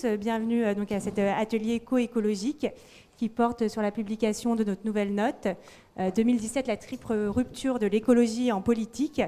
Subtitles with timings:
[0.00, 2.66] tous, bienvenue euh, donc à cet euh, atelier coécologique
[3.16, 5.48] qui porte sur la publication de notre nouvelle note
[5.98, 9.20] 2017, la triple rupture de l'écologie en politique.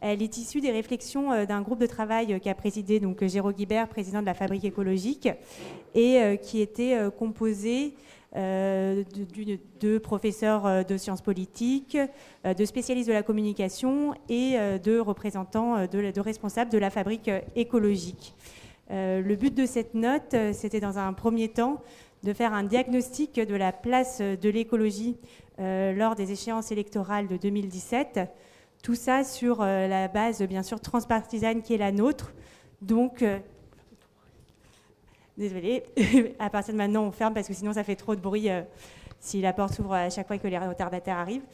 [0.00, 4.20] Elle est issue des réflexions d'un groupe de travail qu'a présidé donc Géraud Guibert, président
[4.20, 5.28] de la Fabrique écologique,
[5.94, 7.94] et qui était composé
[8.34, 11.96] de, professeurs de sciences politiques,
[12.44, 18.34] de spécialistes de la communication et de représentants, de responsables de la Fabrique écologique.
[18.92, 21.80] Euh, le but de cette note, euh, c'était dans un premier temps
[22.24, 25.16] de faire un diagnostic de la place de l'écologie
[25.58, 28.20] euh, lors des échéances électorales de 2017.
[28.82, 32.32] Tout ça sur la base, bien sûr, transpartisane qui est la nôtre.
[32.80, 33.24] Donc,
[35.38, 35.84] désolé,
[36.40, 38.48] à partir de maintenant, on ferme parce que sinon, ça fait trop de bruit
[39.20, 41.44] si la porte s'ouvre à chaque fois que les retardataires arrivent.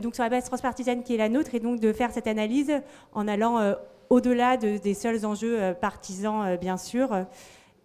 [0.00, 2.72] donc, sur la base transpartisane qui est la nôtre, et donc de faire cette analyse
[3.12, 3.76] en allant
[4.12, 7.24] au-delà des seuls enjeux euh, partisans, euh, bien sûr.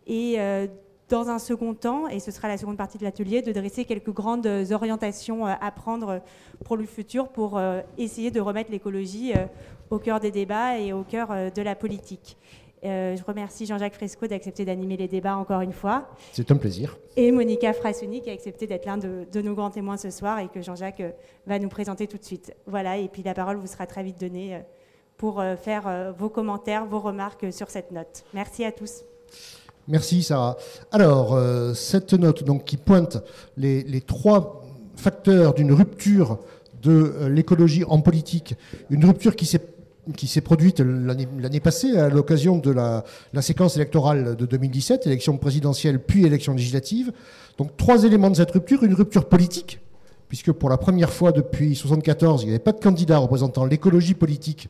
[0.07, 0.67] Et euh,
[1.07, 4.11] dans un second temps, et ce sera la seconde partie de l'atelier, de dresser quelques
[4.11, 6.21] grandes orientations à prendre
[6.65, 7.61] pour le futur pour
[7.97, 9.31] essayer de remettre l'écologie
[9.89, 12.35] au cœur des débats et au cœur de la politique.
[12.83, 16.09] je remercie Jean-Jacques Fresco d'accepter d'animer les débats encore une fois.
[16.33, 16.97] C'est un plaisir.
[17.15, 20.39] Et Monica Frassoni qui a accepté d'être l'un de, de, nos grands témoins ce soir
[20.39, 21.03] et que Jean-Jacques
[21.45, 22.53] va nous présenter tout de suite.
[22.65, 24.61] Voilà, et puis la parole vous sera très vite donnée
[25.17, 28.23] pour euh, faire euh, vos commentaires, vos remarques sur cette note.
[28.33, 29.03] Merci à tous.
[29.87, 30.57] Merci Sarah.
[30.91, 33.17] Alors, euh, cette note donc, qui pointe
[33.55, 34.63] les, les trois
[34.95, 36.39] facteurs d'une rupture
[36.83, 38.55] de l'écologie en politique,
[38.89, 39.61] une rupture qui s'est
[40.15, 45.37] qui s'est produite l'année passée à l'occasion de la, la, séquence électorale de 2017, élection
[45.37, 47.11] présidentielle puis élection législative.
[47.57, 49.81] Donc trois éléments de cette rupture, une rupture politique,
[50.29, 54.13] puisque pour la première fois depuis 1974, il n'y avait pas de candidat représentant l'écologie
[54.13, 54.69] politique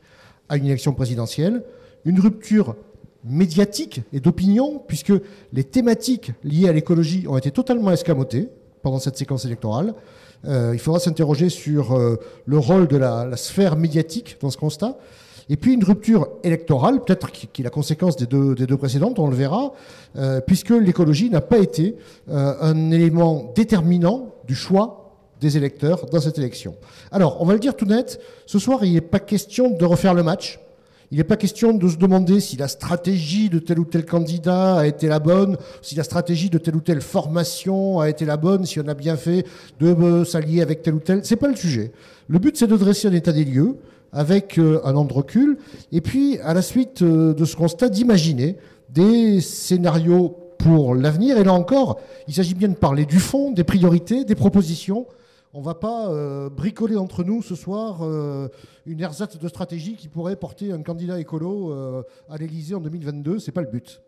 [0.50, 1.64] à une élection présidentielle,
[2.06, 2.76] une rupture
[3.24, 5.14] médiatique et d'opinion, puisque
[5.54, 8.50] les thématiques liées à l'écologie ont été totalement escamotées
[8.82, 9.94] pendant cette séquence électorale.
[10.46, 14.98] Euh, il faudra s'interroger sur euh, le rôle de la, sphère médiatique dans ce constat.
[15.50, 19.36] Et puis une rupture électorale, peut-être qui, est la conséquence des deux, précédentes, on le
[19.36, 19.74] verra,
[20.18, 21.96] euh, puisque l'écologie n'a pas été
[22.30, 25.07] un élément déterminant du choix
[25.42, 26.76] des électeurs dans cette élection.
[27.12, 30.14] Alors, on va le dire tout net, ce soir, il n'est pas question de refaire
[30.14, 30.60] le match.
[31.10, 34.76] Il n'est pas question de se demander si la stratégie de tel ou tel candidat
[34.76, 38.36] a été la bonne, si la stratégie de telle ou telle formation a été la
[38.36, 39.46] bonne, si on a bien fait
[39.80, 41.22] de s'allier avec tel ou tel.
[41.24, 41.94] C'est pas le sujet.
[42.28, 43.78] Le but, c'est de dresser un état des lieux
[44.12, 45.58] avec euh, un an de recul,
[45.92, 48.58] et puis, à la suite euh, de ce constat, d'imaginer
[48.90, 51.38] des scénarios pour l'avenir.
[51.38, 55.06] Et là encore, il s'agit bien de parler du fond, des priorités, des propositions,
[55.58, 58.48] on va pas euh, bricoler entre nous ce soir euh,
[58.86, 63.40] une ersatz de stratégie qui pourrait porter un candidat écolo euh, à l'Élysée en 2022.
[63.40, 64.00] Ce n'est pas le but.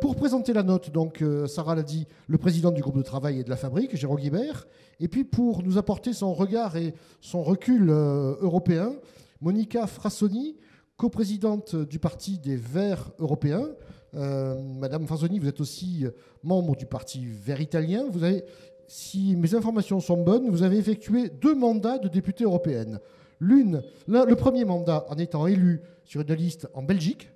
[0.00, 3.44] pour présenter la note, donc Sarah l'a dit, le président du groupe de travail et
[3.44, 4.66] de la fabrique, Jérôme Guibert,
[4.98, 8.92] et puis pour nous apporter son regard et son recul européen,
[9.40, 10.56] Monica Frassoni,
[10.96, 13.68] coprésidente du Parti des Verts européens.
[14.12, 16.06] Madame Frassoni, vous êtes aussi
[16.44, 18.06] membre du Parti Vert italien.
[18.10, 18.44] Vous avez
[18.86, 23.00] si mes informations sont bonnes, vous avez effectué deux mandats de députée européenne.
[23.40, 27.28] L'une, le premier mandat en étant élu sur une liste en Belgique,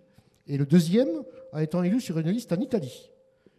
[0.46, 1.08] et le deuxième
[1.52, 3.10] en étant élu sur une liste en Italie.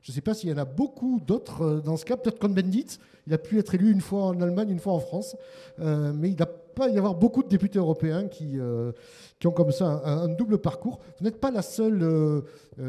[0.01, 2.17] Je ne sais pas s'il y en a beaucoup d'autres euh, dans ce cas.
[2.17, 5.35] Peut-être Cohn-Bendit, il a pu être élu une fois en Allemagne, une fois en France.
[5.79, 8.91] Euh, mais il n'a pas y avoir beaucoup de députés européens qui, euh,
[9.39, 10.99] qui ont comme ça un, double parcours.
[11.17, 12.43] Vous n'êtes pas la seule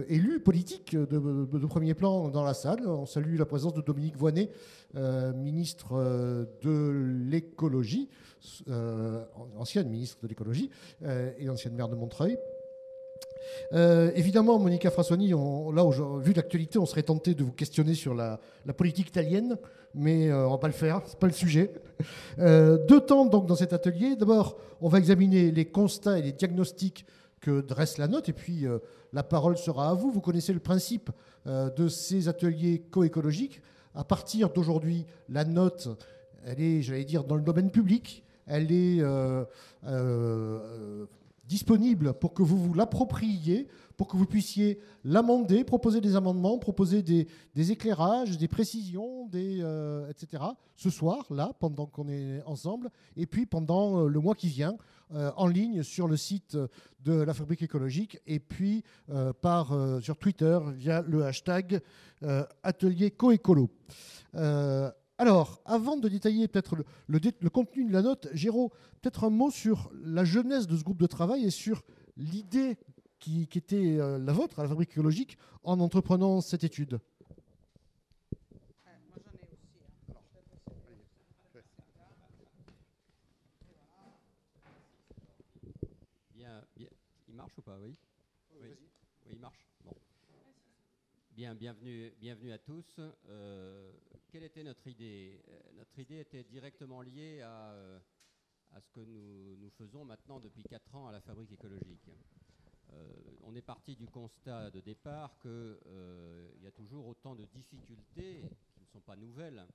[0.09, 2.87] élue politique de, premier plan dans la salle.
[2.87, 4.51] On salue la présence de Dominique Voinet,
[5.35, 5.95] ministre
[6.63, 8.09] de l'écologie,
[9.59, 10.71] ancienne ministre de l'écologie
[11.39, 12.37] et ancienne maire de Montreuil.
[13.73, 18.41] Euh, évidemment, Monica Frassoni, là, vu l'actualité, on serait tenté de vous questionner sur la,
[18.77, 19.57] politique italienne,
[19.95, 21.73] mais euh, on ne va pas le faire, ce n'est pas le sujet.
[22.39, 24.17] Euh, deux temps donc dans cet atelier.
[24.17, 27.05] D'abord, on va examiner les constats et les diagnostics
[27.41, 28.67] que dresse la note, et puis
[29.13, 30.11] la parole sera à vous.
[30.11, 31.11] Vous connaissez le principe
[31.47, 33.63] de ces ateliers coécologiques.
[33.95, 35.89] À partir d'aujourd'hui, la note,
[36.45, 38.25] elle est, j'allais dire, dans le domaine public.
[38.47, 39.03] Elle est
[41.51, 43.67] disponible pour que vous vous l'appropriiez,
[43.97, 47.27] pour que vous puissiez l'amender, proposer des amendements, proposer des,
[47.73, 50.45] éclairages, des précisions, euh, etc.
[50.77, 54.77] Ce soir, là, pendant qu'on est ensemble, et puis pendant euh, le mois qui vient,
[55.13, 56.57] euh, en ligne sur le site
[57.05, 58.85] de la Fabrique écologique, et puis
[59.41, 61.81] par, sur Twitter via le hashtag
[62.63, 63.69] Atelier Coécolo.
[65.21, 68.71] Alors, avant de détailler peut-être le, contenu de la note, Géraud,
[69.03, 71.83] peut-être un mot sur la jeunesse de ce groupe de travail et sur
[72.17, 72.79] l'idée
[73.19, 77.01] qui, était la vôtre à la fabrique écologique en entreprenant cette étude
[87.29, 87.95] il marche ou pas Oui.
[88.59, 88.69] Oui,
[89.31, 89.67] il marche.
[89.85, 89.93] Bon.
[91.33, 92.99] Bien, bienvenue, bienvenue à tous.
[93.29, 93.93] Euh,
[94.31, 95.41] quelle était notre idée?
[95.49, 97.99] Euh, Notre idée était directement liée à, euh,
[98.81, 102.11] ce que nous, faisons maintenant depuis 4 ans à la fabrique écologique.
[103.43, 108.43] on est parti du constat de départ qu'il y a toujours autant de difficultés
[108.75, 109.67] qui ne sont pas nouvelles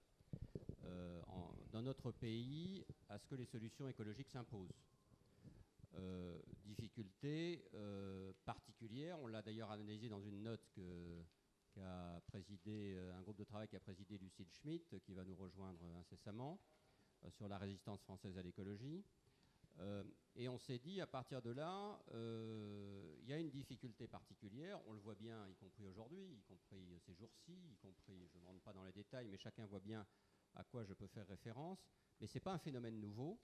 [1.72, 4.72] dans notre pays à ce que les solutions écologiques s'imposent.
[5.98, 9.18] Euh, difficultés euh, particulières.
[9.22, 11.24] On l'a d'ailleurs analysé dans une note que,
[11.76, 15.36] qu'a présidé euh, un groupe de travail qui a présidé Lucille Schmitt, qui va nous
[15.36, 16.60] rejoindre incessamment,
[17.30, 19.04] sur la résistance française à l'écologie.
[20.36, 24.94] et on s'est dit, à partir de là, il y a une difficulté particulière, on
[24.94, 28.62] le voit bien, y compris aujourd'hui, y compris ces jours-ci, y compris, je ne rentre
[28.62, 30.06] pas dans les détails, mais chacun voit bien
[30.56, 31.80] à quoi je peux faire référence,
[32.20, 33.40] mais ce n'est pas un phénomène nouveau.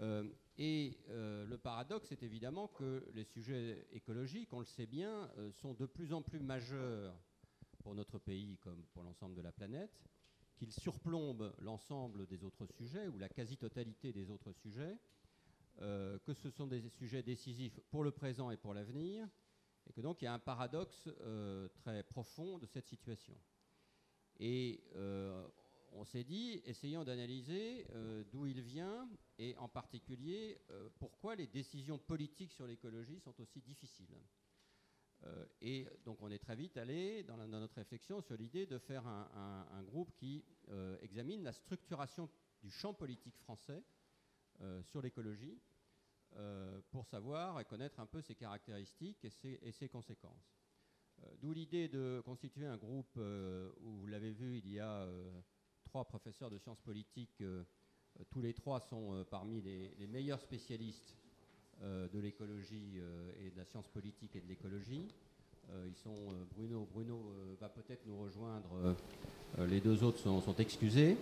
[0.00, 5.30] Euh, et euh, le paradoxe est évidemment que les sujets écologiques, on le sait bien,
[5.38, 7.14] euh, sont de plus en plus majeurs
[7.82, 10.02] pour notre pays comme pour l'ensemble de la planète,
[10.56, 14.98] qu'ils surplombent l'ensemble des autres sujets ou la quasi-totalité des autres sujets,
[15.78, 19.26] que ce sont des sujets décisifs pour le présent et pour l'avenir,
[19.86, 21.08] et que donc il y a un paradoxe
[21.74, 23.34] très profond de cette situation.
[24.38, 24.84] Et
[25.94, 29.08] on s'est dit, essayons d'analyser euh, d'où il vient
[29.38, 34.18] et en particulier euh, pourquoi les décisions politiques sur l'écologie sont aussi difficiles.
[35.24, 39.06] Euh, et donc on est très vite allé dans, notre réflexion sur l'idée de faire
[39.06, 40.44] un, groupe qui
[41.02, 42.28] examine la structuration
[42.62, 43.82] du champ politique français
[44.82, 45.60] sur l'écologie
[46.90, 50.56] pour savoir et connaître un peu ses caractéristiques et ses, conséquences.
[51.40, 55.06] D'où l'idée de constituer un groupe où vous l'avez vu, il y a
[55.92, 57.42] trois professeurs de sciences politiques.
[57.42, 57.64] Euh,
[58.18, 61.18] euh, tous les trois sont euh, parmi les, meilleurs spécialistes
[61.82, 63.00] de l'écologie
[63.44, 65.06] et de la science politique et de l'écologie.
[65.86, 66.14] ils sont
[66.56, 66.86] Bruno.
[66.92, 67.18] Bruno
[67.60, 68.96] va peut-être nous rejoindre.
[69.68, 71.16] les deux autres sont, excusés.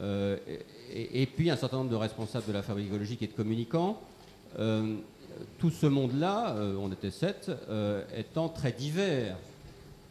[0.00, 4.00] Et, puis un certain nombre de responsables de la fabrique écologique et de communicants.
[5.58, 7.50] tout ce monde-là, on était sept,
[8.16, 9.36] étant très divers,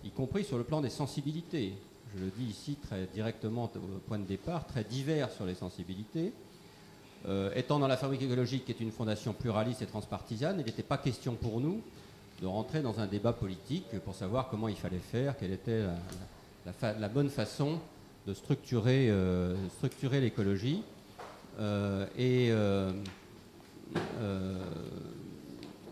[0.04, 1.74] y compris sur le plan des sensibilités
[2.16, 6.32] je le dis ici très directement au point de départ, très divers sur les sensibilités.
[7.28, 10.84] Euh, étant dans la fabrique écologique, qui est une fondation pluraliste et transpartisane, il n'était
[10.84, 11.82] pas question pour nous
[12.42, 15.84] de rentrer dans un débat politique pour savoir comment il fallait faire, quelle était
[16.82, 17.80] la, bonne façon
[18.28, 19.56] de structurer, euh,
[20.14, 20.84] l'écologie.
[21.60, 22.52] Euh, et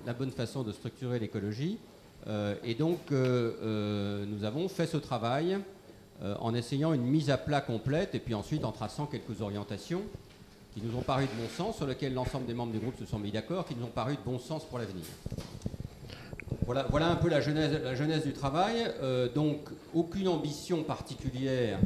[0.05, 1.79] la bonne façon de structurer l'écologie.
[2.63, 5.57] et donc, nous avons fait ce travail
[6.21, 10.03] en essayant une mise à plat complète et puis ensuite en traçant quelques orientations
[10.75, 13.05] qui nous ont paru de bon sens, sur lesquelles l'ensemble des membres du groupe se
[13.05, 15.05] sont mis d'accord, qui nous ont paru de bon sens pour l'avenir.
[16.65, 18.85] Voilà, voilà, un peu la genèse, la genèse du travail.
[19.01, 21.79] Euh, donc, aucune ambition particulière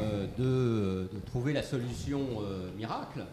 [0.00, 2.20] euh, de, trouver la solution
[2.76, 3.24] miracle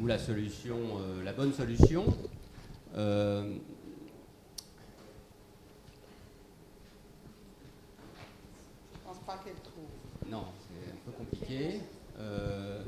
[0.00, 0.76] ou la solution,
[1.22, 2.04] la bonne solution.
[10.28, 11.80] Non, c'est un peu compliqué.
[12.18, 12.82] Euh,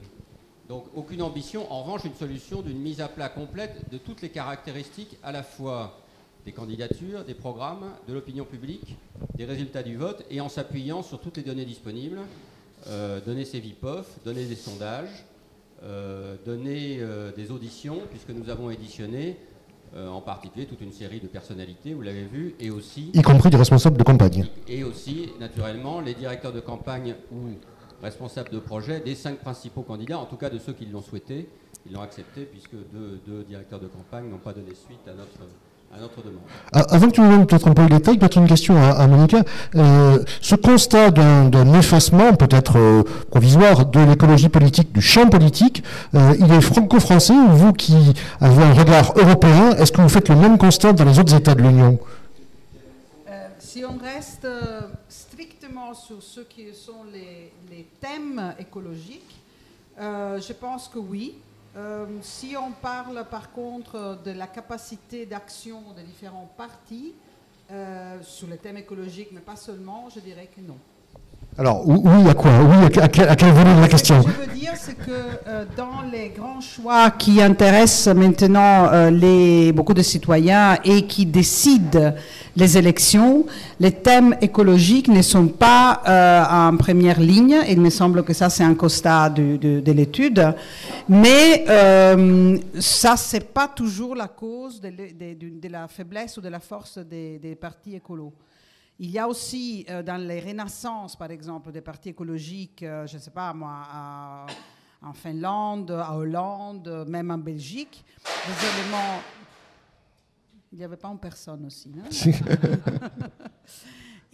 [0.73, 4.31] donc aucune ambition, en revanche une solution d'une mise à plat complète de toutes les
[4.31, 5.99] caractéristiques à la fois
[6.47, 8.97] des candidatures, des programmes, de l'opinion publique,
[9.35, 12.21] des résultats du vote, et en s'appuyant sur toutes les données disponibles,
[12.87, 15.27] euh, données CVPOF, données des sondages,
[15.83, 17.01] euh, données
[17.37, 19.37] des auditions, puisque nous avons éditionné
[19.95, 23.11] euh, en particulier toute une série de personnalités, vous l'avez vu, et aussi...
[23.13, 24.47] Y compris des responsables de campagne.
[24.67, 27.51] Et aussi, naturellement, les directeurs de campagne ou
[28.03, 31.49] responsables de projet des cinq principaux candidats, en tout cas de ceux qui l'ont souhaité.
[31.87, 35.39] Ils l'ont accepté puisque deux directeurs de campagne n'ont pas donné suite à notre
[36.73, 39.07] ah, avant que tu nous donnes peut-être un peu le détail, peut-être une question à,
[39.07, 39.43] Monica.
[39.77, 46.35] Euh, ce constat d'un effacement, peut-être euh, provisoire, de l'écologie politique, du champ politique, euh,
[46.39, 50.37] il est franco-français ou vous qui avez un regard européen, est-ce que vous faites le
[50.37, 51.99] même constat dans les autres États de l'Union?
[53.59, 54.47] Si on reste
[55.95, 59.37] sur ce qui sont les, les thèmes écologiques,
[59.99, 61.35] je pense que oui.
[61.75, 67.15] Euh, si on parle par contre de la capacité d'action des différents partis
[67.71, 70.77] euh, sur le thème écologique, mais pas seulement, je dirais que non.
[71.59, 72.51] Alors, oui à quoi?
[72.63, 74.23] Oui à, quel, à de la question?
[74.23, 75.11] Ce que je veux dire, c'est que
[75.47, 81.27] euh, dans les grands choix qui intéressent maintenant euh, les, beaucoup de citoyens et qui
[81.27, 82.15] décident
[82.57, 83.45] les élections,
[83.81, 87.59] les thèmes écologiques ne sont pas euh, en première ligne.
[87.69, 90.55] Il me semble que ça, c'est un constat de, de, l'étude.
[91.07, 91.67] Mais
[92.81, 97.39] ça, c'est pas toujours la cause de, de, la faiblesse ou de la force des,
[97.39, 98.33] des partis écolos.
[98.99, 103.17] Il y a aussi euh, dans les renaissances, par exemple, des partis écologiques, euh, je
[103.17, 104.47] ne sais pas moi,
[105.01, 109.21] en Finlande, en Hollande, même en Belgique, des éléments.
[110.73, 111.91] Il n'y avait pas en personne aussi.
[111.91, 112.05] non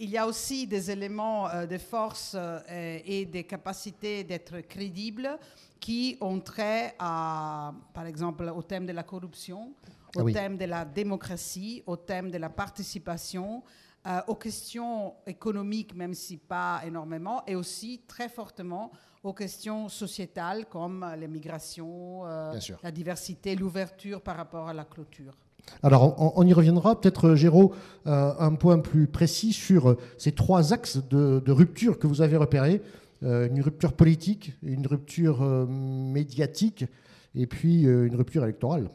[0.01, 2.37] Il y a aussi des éléments euh, de force
[2.69, 5.37] et des capacités d'être crédibles
[5.79, 9.73] qui ont trait à, par exemple, au thème de la corruption,
[10.15, 13.63] au ah thème de la démocratie, au thème de la participation,
[14.09, 18.91] euh, aux questions économiques, même si pas énormément, et aussi très fortement
[19.23, 25.33] aux questions sociétales comme les migrations, euh, la diversité, l'ouverture par rapport à la clôture.
[25.83, 26.99] Alors, on, y reviendra.
[26.99, 27.71] Peut-être, Géraud,
[28.07, 32.37] euh, un point plus précis sur ces trois axes de, de rupture que vous avez
[32.37, 32.81] repérés.
[33.21, 36.85] une rupture politique, une rupture médiatique
[37.35, 38.89] et puis une rupture électorale.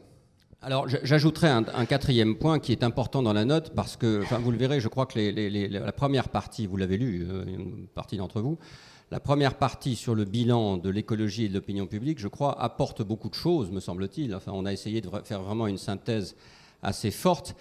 [0.65, 4.57] Alors j'ajouterai un, quatrième point qui est important dans la note parce que, vous le
[4.57, 8.57] verrez, je crois que la première partie, vous l'avez lu, euh, une partie d'entre vous,
[9.11, 13.03] la première partie sur le bilan de l'écologie et de l'opinion publique, je crois, apporte
[13.03, 14.33] beaucoup de choses, me semble-t-il.
[14.33, 16.35] Enfin, on a essayé de faire vraiment une synthèse
[16.81, 17.55] assez forte.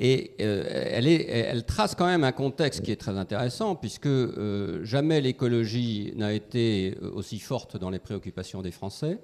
[0.00, 4.84] Et euh, elle, elle, trace quand même un contexte qui est très intéressant, puisque euh,
[4.84, 9.20] jamais l'écologie n'a été aussi forte dans les préoccupations des Français.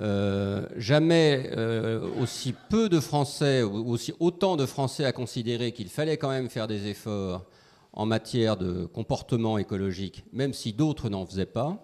[0.00, 5.88] Euh, jamais euh, aussi peu de Français, ou aussi autant de Français à considérer qu'il
[5.88, 7.46] fallait quand même faire des efforts
[7.94, 11.78] en matière de comportement écologique, même si d'autres n'en faisaient pas.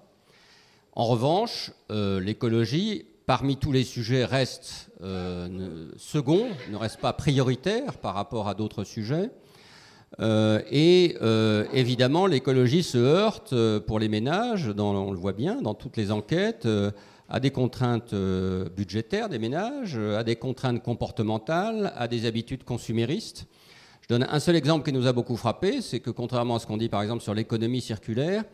[0.95, 4.91] En revanche, euh, l'écologie, parmi tous les sujets, reste
[5.97, 9.31] second, ne reste pas prioritaire par rapport à d'autres sujets.
[10.21, 11.17] et
[11.73, 13.55] évidemment, l'écologie se heurte
[13.87, 16.69] pour les ménages, on le voit bien dans toutes les enquêtes,
[17.33, 22.63] à des contraintes euh, budgétaires des ménages, euh, à des contraintes comportementales, à des habitudes
[22.63, 23.47] consuméristes.
[24.03, 26.67] Je donne un seul exemple qui nous a beaucoup frappé, c'est que contrairement à ce
[26.67, 28.45] qu'on dit par exemple sur l'économie circulaire,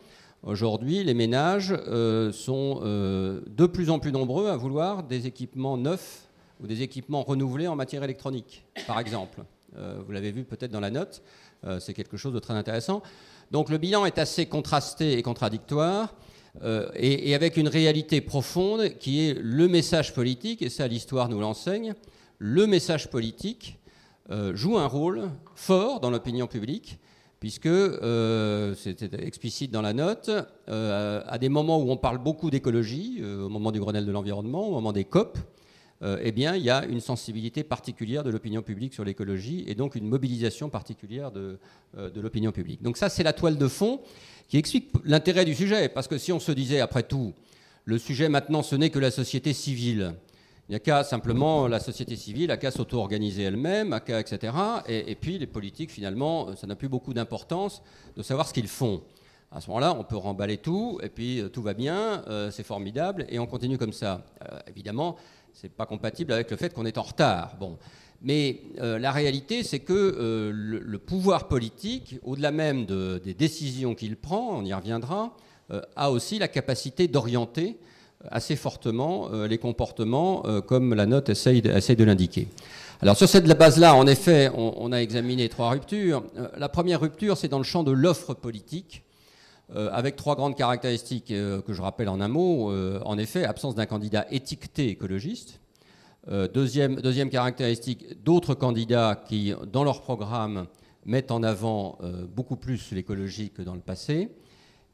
[0.43, 6.29] aujourd'hui les ménages euh, sont de plus en plus nombreux à vouloir des équipements neufs
[6.63, 9.43] ou des équipements renouvelés en matière électronique, par exemple.
[9.75, 11.21] vous l'avez vu peut-être dans la note,
[11.79, 13.01] c'est quelque chose de très intéressant.
[13.51, 16.13] Donc le bilan est assez contrasté et contradictoire.
[16.63, 21.39] Euh, et, avec une réalité profonde qui est le message politique, et ça l'histoire nous
[21.39, 21.93] l'enseigne,
[22.37, 23.79] le message politique
[24.31, 26.99] euh, joue un rôle fort dans l'opinion publique,
[27.39, 30.29] puisque, euh, c'était explicite dans la note,
[30.67, 34.71] à des moments où on parle beaucoup d'écologie, au moment du Grenelle de l'environnement, au
[34.71, 35.37] moment des COP,
[36.01, 39.95] eh bien, il y a une sensibilité particulière de l'opinion publique sur l'écologie et donc
[39.95, 41.59] une mobilisation particulière de
[42.21, 42.81] l'opinion publique.
[42.81, 44.01] Donc ça, c'est la toile de fond
[44.49, 45.87] qui explique l'intérêt du sujet.
[45.87, 47.33] Parce que si on se disait, après tout,
[47.85, 50.15] le sujet maintenant, ce n'est que la société civile,
[50.67, 54.53] il n'y a qu'à simplement la société civile, à qu'à s'auto-organiser elle-même, à qu'à, etc.
[54.87, 57.81] Et, puis les politiques, finalement, ça n'a plus beaucoup d'importance
[58.15, 59.01] de savoir ce qu'ils font.
[59.51, 62.63] À ce moment-là, on peut remballer tout, et puis euh, tout va bien, euh, c'est
[62.63, 64.23] formidable, et on continue comme ça.
[64.43, 65.15] Euh, évidemment,
[65.55, 67.55] ce n'est pas compatible avec le fait qu'on est en retard.
[67.59, 67.79] Bon.
[68.21, 74.17] Mais euh, la réalité, c'est que euh, le, pouvoir politique, au-delà même des décisions qu'il
[74.17, 75.35] prend, on y reviendra,
[75.71, 77.77] euh, a aussi la capacité d'orienter
[78.31, 82.49] assez fortement les comportements, comme la note essaye de, l'indiquer.
[83.01, 86.25] Alors sur cette base-là, en effet, on, a examiné trois ruptures.
[86.57, 89.05] la première rupture, c'est dans le champ de l'offre politique.
[89.73, 92.73] avec trois grandes caractéristiques que je rappelle en un mot.
[93.05, 95.61] en effet, absence d'un candidat étiqueté écologiste,
[96.27, 100.67] euh, deuxième, caractéristique, d'autres candidats qui, dans leur programme,
[101.05, 104.29] mettent en avant euh, beaucoup plus l'écologie que dans le passé.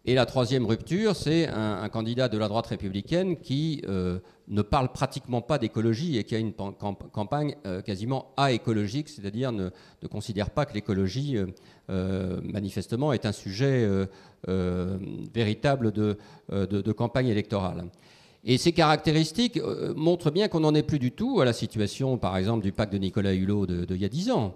[0.08, 4.91] Et la troisième rupture, c'est un, candidat de la droite républicaine qui euh, ne parle
[4.91, 9.72] pratiquement pas d'écologie et qui a une campagne quasiment aécologique, c'est-à-dire ne,
[10.08, 11.39] considère pas que l'écologie,
[11.89, 13.89] manifestement, est un sujet
[14.46, 17.86] véritable de, campagne électorale.
[18.46, 22.18] Et ces caractéristiques euh, montrent bien qu'on n'en est plus du tout à la situation,
[22.18, 24.56] par exemple, du pacte de Nicolas Hulot d'il de, y a dix ans,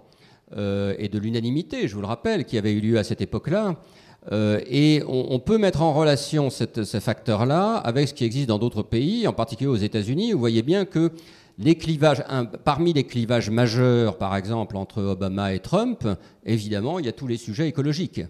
[0.56, 3.76] euh, et de l'unanimité, je vous le rappelle, qui avait eu lieu à cette époque-là.
[4.32, 8.82] Euh, et on, peut mettre en relation ces facteurs-là avec ce qui existe dans d'autres
[8.82, 10.32] pays, en particulier aux États-Unis.
[10.32, 11.10] Vous voyez bien que
[12.64, 16.06] parmi les clivages majeurs, par exemple, entre Obama et Trump,
[16.44, 18.20] évidemment, il y a tous les sujets écologiques.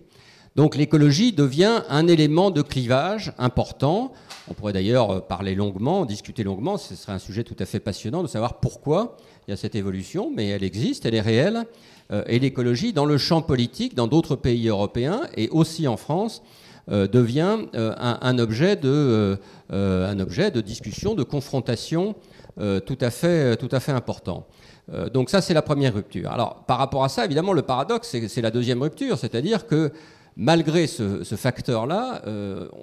[0.56, 4.12] Donc l'écologie devient un élément de clivage important.
[4.48, 8.22] On pourrait d'ailleurs parler longuement, discuter longuement, ce serait un sujet tout à fait passionnant
[8.22, 9.16] de savoir pourquoi
[9.46, 11.66] il y a cette évolution, mais elle existe, elle est réelle.
[12.12, 16.42] Euh, et l'écologie, dans le champ politique, dans d'autres pays européens et aussi en France,
[16.90, 19.38] euh, devient euh, un, objet de,
[20.60, 22.14] discussion, de confrontation
[22.84, 24.46] tout à fait important.
[25.14, 26.30] donc ça, c'est la première rupture.
[26.30, 29.92] Alors, par rapport à ça, évidemment, le paradoxe, c'est la deuxième rupture, c'est-à-dire que
[30.40, 32.22] malgré ce, facteur-là,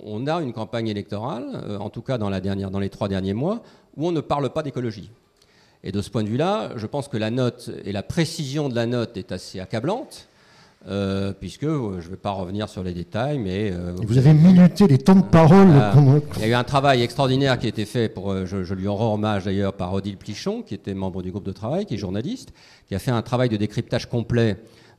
[0.05, 3.33] on a une campagne électorale, en tout cas dans, la dernière, dans les trois derniers
[3.33, 3.63] mois,
[3.97, 5.09] où on ne parle pas d'écologie.
[5.83, 8.75] Et de ce point de vue-là, je pense que la note et la précision de
[8.75, 10.27] la note est assez accablante.
[10.87, 13.71] Euh, puisque euh, je ne vais pas revenir sur les détails, mais...
[13.73, 15.67] Euh, vous, avez minuté les temps de parole.
[16.37, 18.95] il y a eu un travail extraordinaire qui a été fait, pour, je, lui en
[18.95, 21.97] rends hommage d'ailleurs, par Odile Plichon, qui était membre du groupe de travail, qui est
[21.97, 22.53] journaliste,
[22.87, 24.55] qui a fait un travail de décryptage complet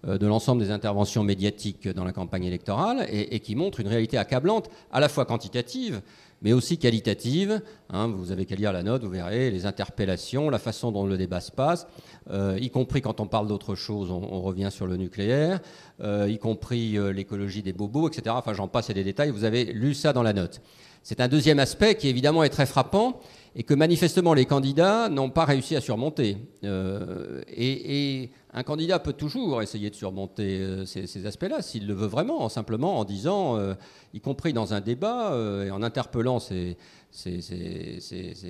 [0.06, 4.70] de l'ensemble des interventions médiatiques dans la campagne électorale et, qui montre une réalité accablante,
[4.92, 6.00] à la fois quantitative,
[6.42, 7.60] mais aussi qualitative.
[7.90, 11.16] Hein, vous avez qu'à lire la note, vous verrez les interpellations, la façon dont le
[11.16, 11.86] débat se passe,
[12.30, 15.60] euh, y compris quand on parle d'autre chose, on, revient sur le nucléaire,
[16.00, 18.34] euh, y compris euh, l'écologie des bobos, etc.
[18.38, 19.30] Enfin, j'en passe et des détails.
[19.30, 20.60] Vous avez lu ça dans la note.
[21.02, 23.20] C'est un deuxième aspect qui évidemment est très frappant
[23.54, 26.36] et que manifestement les candidats n'ont pas réussi à surmonter.
[26.62, 32.48] et, un candidat peut toujours essayer de surmonter euh, ces, aspects-là, s'il le veut vraiment,
[32.48, 33.74] simplement en disant, euh,
[34.14, 36.76] y compris dans un débat, euh, et en interpellant ses,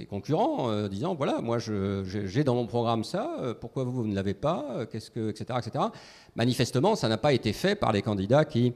[0.08, 4.86] concurrents, disant, voilà, moi j'ai dans mon programme ça, pourquoi vous, vous ne l'avez pas,
[4.90, 5.84] qu'est-ce que, etc., etc.
[6.36, 8.72] Manifestement, ça n'a pas été fait par les candidats qui,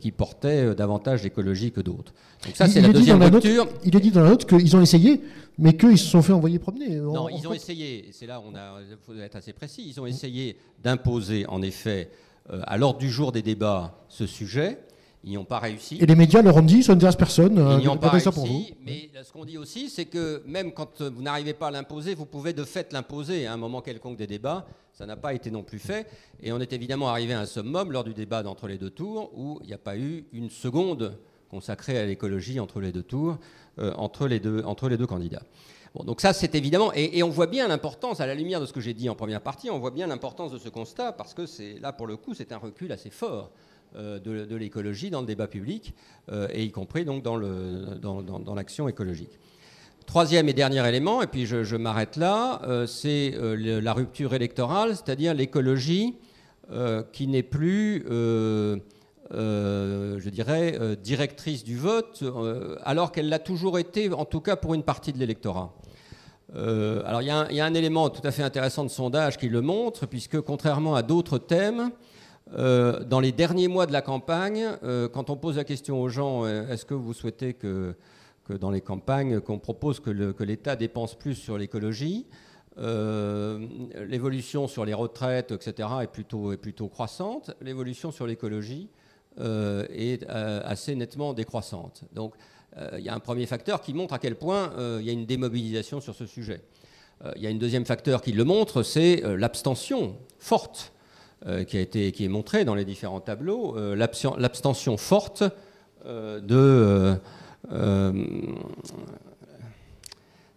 [0.00, 2.12] qui portaient davantage l'écologie que d'autres.
[2.44, 3.22] Donc ça, c'est la deuxième
[3.84, 5.22] il est dit dans la note qu'ils ont essayé
[5.58, 6.96] mais qu'ils se sont fait envoyer promener.
[6.96, 10.56] Non, ils ont essayé, c'est là où il faut être assez précis, ils ont essayé
[10.82, 12.10] d'imposer en effet
[12.50, 14.78] euh, à l'ordre du jour des débats ce sujet.
[15.24, 15.98] Ils n'y ont pas réussi.
[16.00, 17.56] Et les médias leur ont dit, ça ne intéresse personne.
[17.56, 18.66] Ils n'y ont pas réussi, pour vous.
[18.84, 22.26] mais ce qu'on dit aussi, c'est que même quand vous n'arrivez pas à l'imposer, vous
[22.26, 24.66] pouvez de fait l'imposer à un moment quelconque des débats.
[24.92, 26.06] Ça n'a pas été non plus fait.
[26.42, 29.30] Et on est évidemment arrivé à un summum lors du débat d'entre les deux tours,
[29.36, 31.16] où il n'y a pas eu une seconde
[31.50, 33.38] consacrée à l'écologie entre les deux tours.
[33.78, 35.44] Euh, entre, les deux, entre les deux candidats.
[35.94, 38.72] Bon, donc ça, c'est évidemment, et, on voit bien l'importance, à la lumière de ce
[38.74, 41.46] que j'ai dit en première partie, on voit bien l'importance de ce constat, parce que
[41.46, 43.50] c'est là, pour le coup, c'est un recul assez fort
[43.96, 45.94] euh, de, l'écologie dans le débat public,
[46.30, 49.38] euh, et y compris donc dans, l'action écologique.
[50.06, 56.16] Troisième et dernier élément, et puis je, m'arrête là, c'est la rupture électorale, c'est-à-dire l'écologie
[57.12, 58.04] qui n'est plus
[59.34, 64.40] euh, je dirais, euh, directrice du vote, euh, alors qu'elle l'a toujours été, en tout
[64.40, 65.72] cas pour une partie de l'électorat.
[66.54, 70.04] alors il y, a un élément tout à fait intéressant de sondage qui le montre,
[70.04, 71.92] puisque contrairement à d'autres thèmes,
[72.52, 74.66] dans les derniers mois de la campagne,
[75.12, 77.94] quand on pose la question aux gens, est-ce que vous souhaitez que,
[78.60, 82.26] dans les campagnes, qu'on propose que l'État dépense plus sur l'écologie
[82.76, 87.52] L'évolution sur les retraites, etc., est plutôt, est plutôt croissante.
[87.60, 88.88] L'évolution sur l'écologie
[89.40, 92.02] euh, est euh, assez nettement décroissante.
[92.12, 92.34] Donc
[92.76, 95.12] euh, il y a un premier facteur qui montre à quel point il y a
[95.12, 96.60] une démobilisation sur ce sujet.
[97.36, 100.92] Il y a un deuxième facteur qui le montre, c'est l'abstention forte
[101.66, 105.44] qui, a été, qui est montrée dans les différents tableaux, l'abstention forte
[106.04, 107.16] de...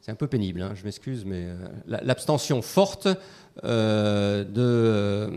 [0.02, 1.48] c'est un peu pénible, hein, je m'excuse, mais
[1.88, 3.08] l'abstention forte
[3.64, 5.30] euh, de,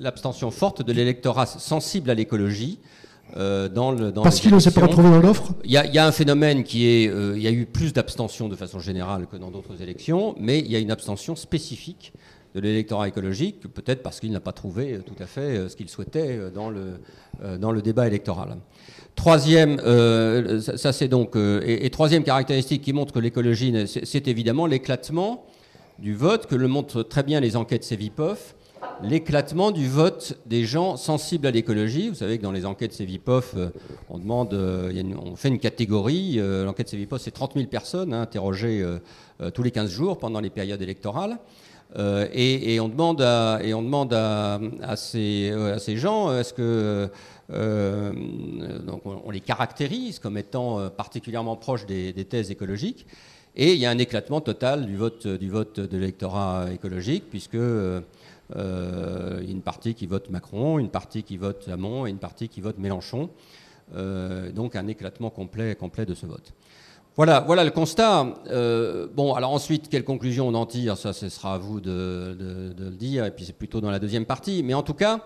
[0.00, 2.78] l'abstention forte de l'électorat sensible à l'écologie.
[3.36, 5.52] Euh, dans le, dans Parce qu'il ne s'est pas retrouvé dans l'offre?
[5.62, 7.08] Il y, a un phénomène qui est.
[7.08, 10.60] Euh, il y a eu plus d'abstention de façon générale que dans d'autres élections, mais
[10.60, 12.14] il y a une abstention spécifique
[12.60, 16.50] de l'électorat écologique, peut-être parce qu'il n'a pas trouvé tout à fait ce qu'il souhaitait
[16.54, 16.98] dans le,
[17.58, 18.56] dans le débat électoral.
[19.14, 19.78] Troisième,
[20.60, 25.44] ça, c'est donc, et, troisième caractéristique qui montre que l'écologie, c'est évidemment l'éclatement
[25.98, 28.54] du vote, que le montrent très bien les enquêtes Cevipof,
[29.02, 32.08] l'éclatement du vote des gens sensibles à l'écologie.
[32.08, 33.70] Vous savez que dans les enquêtes Cevipof, euh,
[34.08, 36.36] on, demande, euh, on fait une catégorie.
[36.38, 38.84] Euh, l'enquête Cevipof, c'est 30 000 personnes hein, interrogées
[39.54, 41.38] tous les 15 jours pendant les périodes électorales.
[41.96, 44.58] Et, on demande à, et on demande à,
[44.96, 47.08] ces, gens, est-ce que
[48.86, 53.06] donc on, les caractérise comme étant particulièrement proches des thèses écologiques
[53.60, 58.00] et il y a un éclatement total du vote, de l'électorat écologique, puisque euh,
[58.54, 62.60] euh, une partie qui vote Macron, une partie qui vote Hamon et une partie qui
[62.60, 63.30] vote Mélenchon.
[63.96, 66.52] Euh, donc un éclatement complet, complet de ce vote.
[67.18, 68.32] Voilà, voilà le constat.
[69.12, 70.96] bon, alors ensuite, quelle conclusion on en tire?
[70.96, 72.36] Ça, ce sera à vous de,
[72.78, 74.62] le dire, et puis c'est plutôt dans la deuxième partie.
[74.62, 75.24] Mais en tout cas,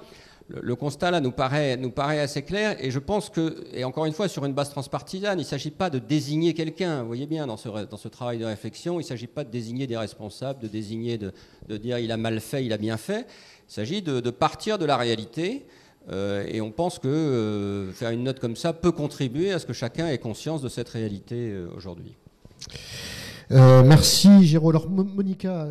[0.49, 1.77] le, constat là nous paraît,
[2.19, 5.43] assez clair et je pense que, et encore une fois sur une base transpartisane, il
[5.43, 9.03] ne s'agit pas de désigner quelqu'un, vous voyez bien dans ce, travail de réflexion, il
[9.03, 11.35] ne s'agit pas de désigner des responsables, de désigner, de,
[11.69, 13.27] de, dire il a mal fait, il a bien fait,
[13.69, 15.67] il s'agit de partir de la réalité
[16.09, 19.67] euh, et on pense que euh, faire une note comme ça peut contribuer à ce
[19.67, 22.17] que chacun ait conscience de cette réalité euh, aujourd'hui.
[23.51, 24.71] merci Géraud.
[24.71, 25.67] Alors Monica,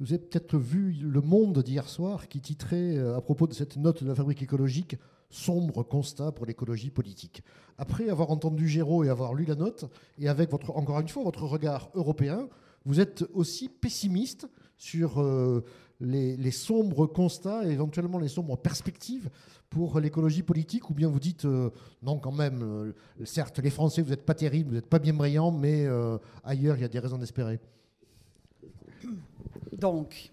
[0.00, 4.02] vous avez peut-être vu Le Monde d'hier soir qui titrait à propos de cette note
[4.02, 4.96] de la fabrique écologique
[5.28, 7.42] Sombre constat pour l'écologie politique.
[7.78, 11.24] Après avoir entendu Géraud et avoir lu la note, et avec votre, encore une fois
[11.24, 12.48] votre regard européen,
[12.84, 15.20] vous êtes aussi pessimiste sur
[16.00, 19.30] les, sombres constats et éventuellement les sombres perspectives
[19.70, 21.70] pour l'écologie politique Ou bien vous dites, euh,
[22.02, 22.92] non quand même, euh,
[23.24, 26.76] certes les Français, vous n'êtes pas terribles, vous n'êtes pas bien brillants, mais euh, ailleurs,
[26.76, 27.58] il y a des raisons d'espérer
[29.72, 30.32] Donc...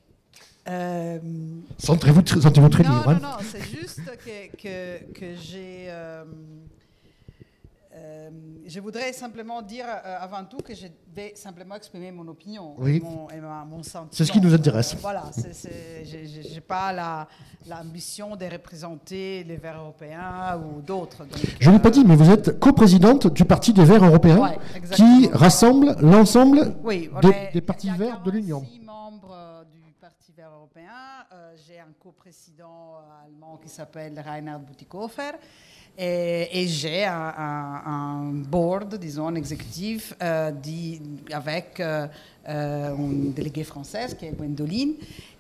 [1.78, 3.04] Sentez-vous très libre.
[3.06, 3.20] Non, hein.
[3.22, 4.02] non, non, c'est juste
[4.58, 5.90] que, que j'ai
[7.96, 8.30] euh,
[8.66, 13.00] je voudrais simplement dire euh, avant tout que je vais simplement exprimer mon opinion et,
[13.00, 14.10] mon, sentiment.
[14.12, 14.96] C'est ce qui nous intéresse.
[15.00, 17.28] voilà, je n'ai pas
[17.68, 21.28] l'ambition de représenter les Verts européens ou d'autres.
[21.60, 24.56] Je ne l'ai pas dit, mais vous êtes coprésidente du Parti des Verts européens
[24.92, 26.76] qui rassemble l'ensemble
[27.54, 28.66] des, partis verts de l'Union.
[28.84, 30.90] membres du Parti vert européen.
[31.32, 35.34] Euh, j'ai un coprésident allemand qui s'appelle Reinhard Butikofer.
[35.98, 40.52] Et, j'ai un, board, disons, exécutif euh,
[41.32, 42.08] avec euh,
[42.50, 44.96] euh, une déléguée française qui est Gwendoline.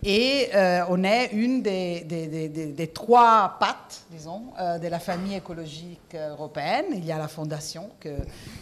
[0.06, 6.16] Et euh, on est une des, des, trois pattes, disons, euh, de la famille écologique
[6.16, 6.86] européenne.
[6.94, 8.10] Il y a la fondation que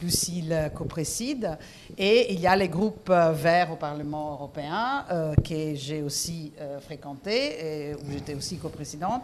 [0.01, 1.55] Lucille copréside
[1.99, 5.05] et il y a les groupes verts au Parlement européen
[5.43, 9.23] que j'ai aussi fréquenté et où j'étais aussi coprésidente.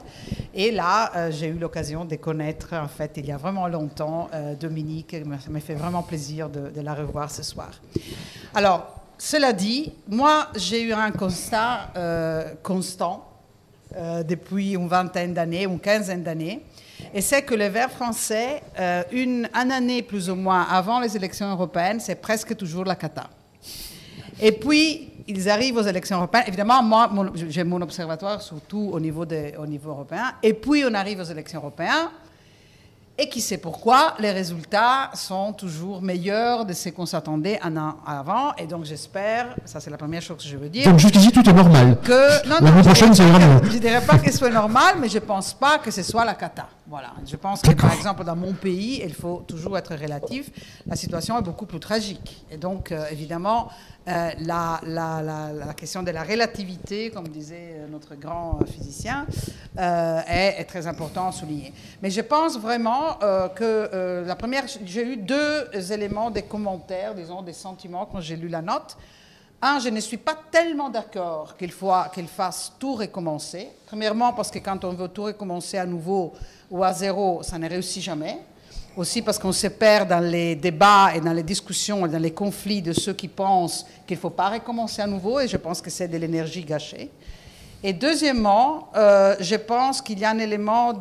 [0.54, 5.16] Et là, j'ai eu l'occasion de connaître, en fait, il y a vraiment longtemps, Dominique.
[5.44, 7.72] Ça m'a fait vraiment plaisir de la revoir ce soir.
[8.54, 13.28] Alors, cela dit, moi, j'ai eu un constat euh, constant
[13.96, 16.64] euh, depuis une vingtaine d'années, une quinzaine d'années,
[17.14, 21.50] et c'est que les Verts français, euh, une, année plus ou moins avant les élections
[21.50, 23.30] européennes, c'est presque toujours la cata.
[24.40, 26.46] Et puis, ils arrivent aux élections européennes.
[26.48, 27.10] Évidemment, moi,
[27.50, 29.26] j'ai mon observatoire surtout au niveau,
[29.58, 30.34] au niveau européen.
[30.44, 32.10] Et puis, on arrive aux élections européennes.
[33.20, 37.96] Et qui sait pourquoi les résultats sont toujours meilleurs de ce qu'on s'attendait un an
[38.06, 38.54] avant.
[38.60, 40.86] Et donc j'espère, ça c'est la première chose que je veux dire.
[40.86, 41.98] Donc jusqu'ici tout est normal.
[42.04, 43.60] Que, L'année prochaine c'est vraiment.
[43.64, 46.04] Je ne dirais pas que ce soit normal, mais je ne pense pas que ce
[46.04, 46.68] soit la cata.
[46.90, 47.12] Voilà.
[47.26, 50.50] Je pense que par exemple dans mon pays, il faut toujours être relatif,
[50.86, 52.46] la situation est beaucoup plus tragique.
[52.50, 53.70] Et donc euh, évidemment,
[54.08, 59.28] euh, la, la, question de la relativité, comme disait euh, notre grand physicien,
[59.78, 61.74] euh, est, très important à souligner.
[62.02, 63.20] Mais je pense vraiment
[63.56, 68.48] que la première, j'ai eu deux éléments des commentaires, disons, des sentiments quand j'ai lu
[68.48, 68.98] la note.
[69.60, 73.70] Un, je ne suis pas tellement d'accord qu'il faut qu'il fasse tout recommencer.
[73.88, 76.34] Premièrement, parce que quand on veut tout recommencer à nouveau
[76.70, 78.38] ou à zéro, ça ne réussit jamais
[78.98, 82.32] aussi parce qu'on se perd dans les débats et dans les discussions et dans les
[82.32, 85.82] conflits de ceux qui pensent qu'il ne faut pas recommencer à nouveau, et je pense
[85.82, 87.12] que c'est de l'énergie gâchée.
[87.84, 91.00] Et deuxièmement, euh, je pense qu'il y a un élément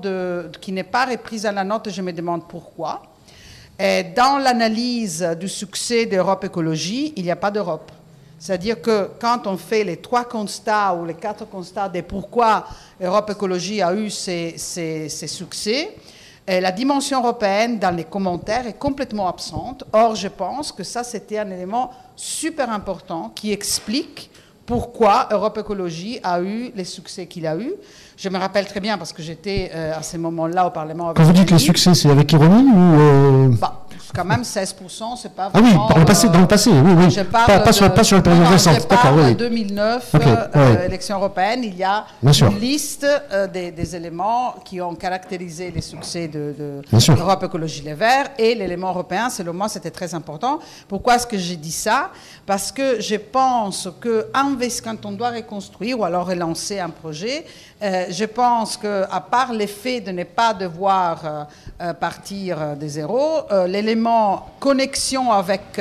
[0.60, 3.02] qui n'est pas repris à la note, et je me demande pourquoi.
[3.78, 7.92] Dans l'analyse du succès d'Europe Écologie, il n'y a pas d'Europe.
[8.38, 12.66] C'est-à-dire que quand on fait les trois constats ou les quatre constats de pourquoi
[13.00, 15.96] Europe Écologie a eu ses, ses, ses succès,
[16.46, 19.82] la dimension européenne dans les commentaires est complètement absente.
[19.92, 24.30] Or, je pense que ça, c'était un élément super important qui explique
[24.64, 27.72] pourquoi Europe Écologie a eu les succès qu'il a eu.
[28.16, 31.24] Je me rappelle très bien parce que j'étais euh, à ce moment-là au Parlement européen.
[31.24, 35.32] Quand vous dites les succès, c'est avec ironie ou euh, bah, quand même 16%, c'est
[35.32, 35.68] pas vraiment...
[35.68, 37.10] Ah oui, dans le passé, dans le passé oui, oui.
[37.10, 38.86] Je parle pas, pas, sur, pas, sur, la période récente.
[38.88, 39.34] Parle oui.
[39.34, 43.06] 2009, euh, élection européenne, il y a une liste
[43.52, 48.54] des, des, éléments qui ont caractérisé les succès de, de l'Europe Écologie Les Verts et
[48.54, 50.58] l'élément européen, selon moi, c'était très important.
[50.88, 52.10] Pourquoi est-ce que j'ai dit ça?
[52.44, 54.26] Parce que je pense que
[54.82, 57.44] quand on doit reconstruire ou alors relancer un projet,
[57.82, 61.44] euh, je pense qu'à part l'effet de ne pas devoir euh,
[61.82, 65.78] euh, partir de zéro, l'élément connexion avec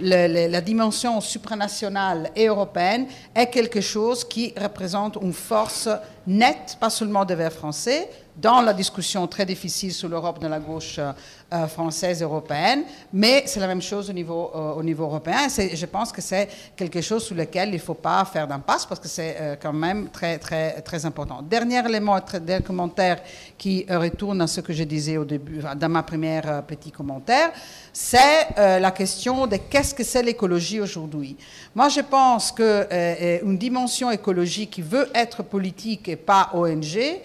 [0.00, 5.88] la dimension supranationale et européenne est quelque chose qui représente une force
[6.26, 10.58] nette, pas seulement des Verts français, dans la discussion très difficile sur l'Europe de la
[10.58, 15.46] gauche euh, française européenne, mais c'est la même chose au niveau, euh, au niveau européen.
[15.48, 19.00] Je pense que c'est quelque chose sur lequel il ne faut pas faire d'impasse parce
[19.00, 21.42] que c'est euh, quand même très, très, très important.
[21.42, 23.20] Dernier élément, dernier commentaire
[23.56, 27.52] qui retourne à ce que je disais au début, dans ma première petit commentaire,
[27.92, 31.36] c'est la question de qu'est-ce que c'est l'écologie aujourd'hui.
[31.74, 37.20] Moi, je pense qu'une dimension écologique qui veut être politique et pas ONG,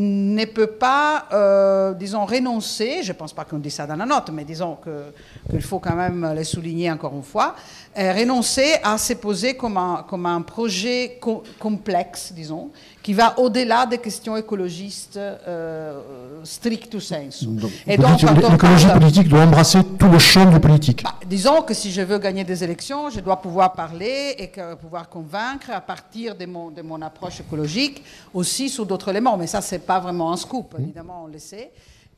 [0.00, 4.06] ne peut pas, euh, disons, renoncer, je ne pense pas qu'on dit ça dans la
[4.06, 7.56] note, mais disons qu'il faut quand même le souligner encore une fois,
[7.98, 11.18] euh, renoncer à se poser comme un, comme un projet
[11.58, 12.70] complexe, disons,
[13.08, 15.98] qui va au-delà des questions écologistes euh,
[16.44, 17.46] stricto sensu.
[17.86, 21.04] et donc, l'écologie politique doit embrasser tout le champ du politique?
[21.04, 24.74] Bah, disons que si je veux gagner des élections, je dois pouvoir parler et que,
[24.74, 29.38] pouvoir convaincre à partir de mon, de mon approche écologique aussi sur d'autres éléments.
[29.38, 30.82] Mais ça, c'est pas vraiment un scoop, mmh.
[30.82, 31.70] évidemment, on le sait.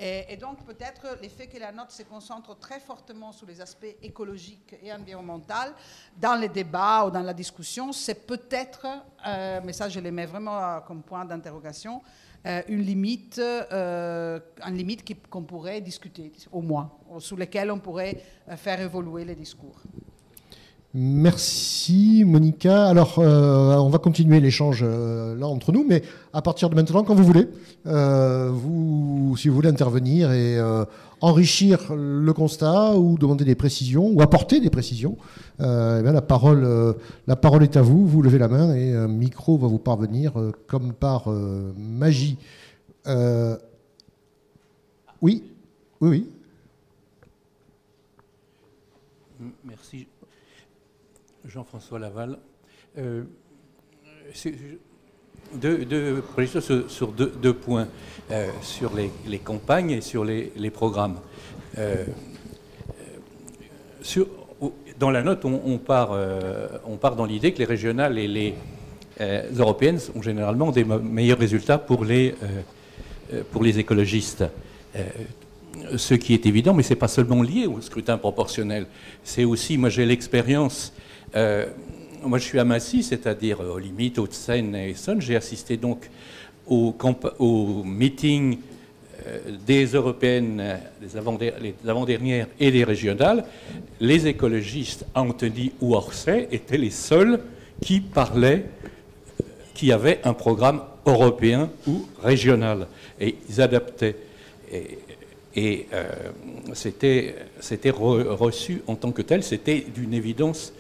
[0.02, 4.74] Et, donc peut-être l'effet que la note se concentre très fortement sur les aspects écologiques
[4.82, 5.74] et environnementaux
[6.16, 8.86] dans les débats ou dans la discussion, c'est peut-être,
[9.26, 12.00] euh, mais ça je le mets vraiment comme point d'interrogation,
[12.46, 18.22] euh, une limite, euh, une limite qu'on pourrait discuter au moins, sur laquelle on pourrait
[18.56, 19.82] faire évoluer les discours.
[20.92, 22.86] Merci Monica.
[22.86, 27.04] Alors euh, on va continuer l'échange euh, là entre nous, mais à partir de maintenant,
[27.04, 27.46] quand vous voulez,
[27.86, 30.58] euh, vous, si vous voulez intervenir et
[31.20, 35.16] enrichir le constat ou demander des précisions ou apporter des précisions,
[35.60, 36.96] eh la parole,
[37.28, 38.06] la parole est à vous.
[38.06, 40.32] Vous levez la main et un micro va vous parvenir
[40.66, 41.28] comme par
[41.78, 42.36] magie.
[43.06, 43.14] oui,
[45.22, 45.44] oui,
[46.00, 46.26] oui.
[49.64, 50.06] Merci.
[51.46, 52.38] Jean-François Laval.
[52.98, 53.22] Euh,
[55.54, 56.22] deux,
[56.88, 57.88] sur, deux, points,
[58.30, 61.16] euh, sur les, campagnes et sur les, programmes.
[61.78, 62.04] Euh,
[64.98, 66.16] dans la note, on, part,
[66.84, 68.54] on part dans l'idée que les régionales et les
[69.56, 72.34] européennes ont généralement des meilleurs résultats pour les,
[73.50, 74.44] pour les écologistes
[75.96, 78.86] ce qui est évident, mais ce n'est pas seulement lié au scrutin proportionnel.
[79.24, 80.92] C'est aussi, moi j'ai l'expérience
[81.36, 81.66] euh,
[82.22, 85.20] moi, je suis à Massy, c'est-à-dire aux limites Haute-Seine et Essonne.
[85.20, 86.10] J'ai assisté donc
[86.66, 86.94] au,
[87.38, 88.58] au meeting
[89.26, 91.16] euh, des européennes, les
[91.88, 93.44] avant-dernières et des régionales.
[94.00, 97.40] Les écologistes, Antony ou Orsay, étaient les seuls
[97.80, 98.66] qui parlaient,
[99.74, 102.86] qui avaient un programme européen ou régional.
[103.18, 104.16] Et ils adaptaient.
[105.56, 106.08] Et, euh,
[106.74, 107.34] c'était
[107.90, 110.72] reçu en tant que tel, c'était d'une évidence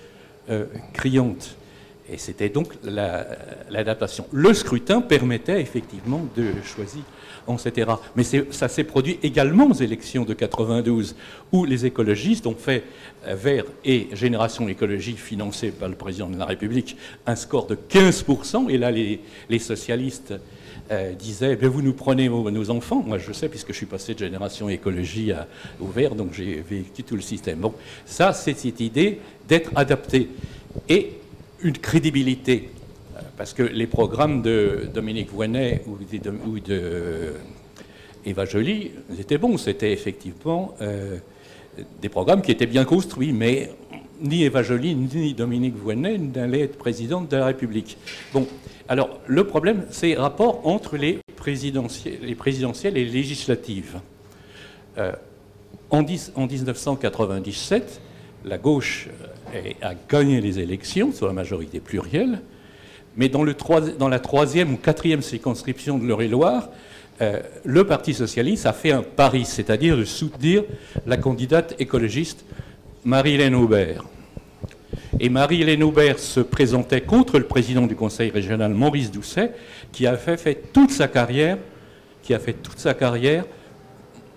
[0.50, 1.56] euh, criante.
[2.12, 4.26] Et c'était donc l'adaptation.
[4.32, 7.02] le scrutin permettait effectivement de choisir,
[7.48, 7.92] etc.
[8.16, 11.14] Mais ça s'est produit également aux élections de 92,
[11.52, 12.82] où les écologistes ont fait,
[13.26, 17.76] euh, Vert et Génération Écologie, financée par le président de la République, un score de
[17.76, 18.70] 15%.
[18.70, 19.20] Et là, les,
[19.60, 20.34] socialistes
[20.90, 23.02] euh, disaient ben, Vous nous prenez nos enfants.
[23.06, 25.46] Moi, je sais, puisque je suis passé de Génération Écologie à,
[25.80, 27.58] au Vert, donc j'ai vécu tout le système.
[27.58, 27.74] Bon,
[28.04, 30.28] ça, c'est cette idée d'être adapté.
[30.88, 31.12] Et
[31.62, 32.70] une crédibilité,
[33.36, 37.34] parce que les programmes de Dominique Voynet ou de,
[38.24, 39.56] Eva Joly étaient bons.
[39.56, 41.18] C'était effectivement euh,
[42.00, 43.70] des programmes qui étaient bien construits, mais
[44.20, 47.96] ni Eva Joly ni Dominique Voynet n'allaient être présidente de la République.
[48.32, 48.46] Bon,
[48.88, 54.00] alors le problème, c'est le rapport entre les présidentielles, les présidentielles et les législatives.
[54.98, 55.12] Euh,
[55.90, 56.04] en,
[56.34, 58.00] en 1997,
[58.44, 59.08] la gauche
[59.54, 62.40] euh, a gagné les élections sur la majorité plurielle,
[63.16, 66.68] mais dans, la troisième ou quatrième circonscription de l'Eure-et-Loire,
[67.20, 70.64] euh, le Parti socialiste a fait un pari, c'est-à-dire de soutenir
[71.06, 72.44] la candidate écologiste
[73.04, 74.04] Marie-Hélène Aubert.
[75.18, 79.52] Et Marie-Hélène Aubert se présentait contre le président du Conseil régional, Maurice Doucet,
[79.92, 81.58] qui a fait toute sa carrière,
[82.22, 83.44] qui a fait toute sa carrière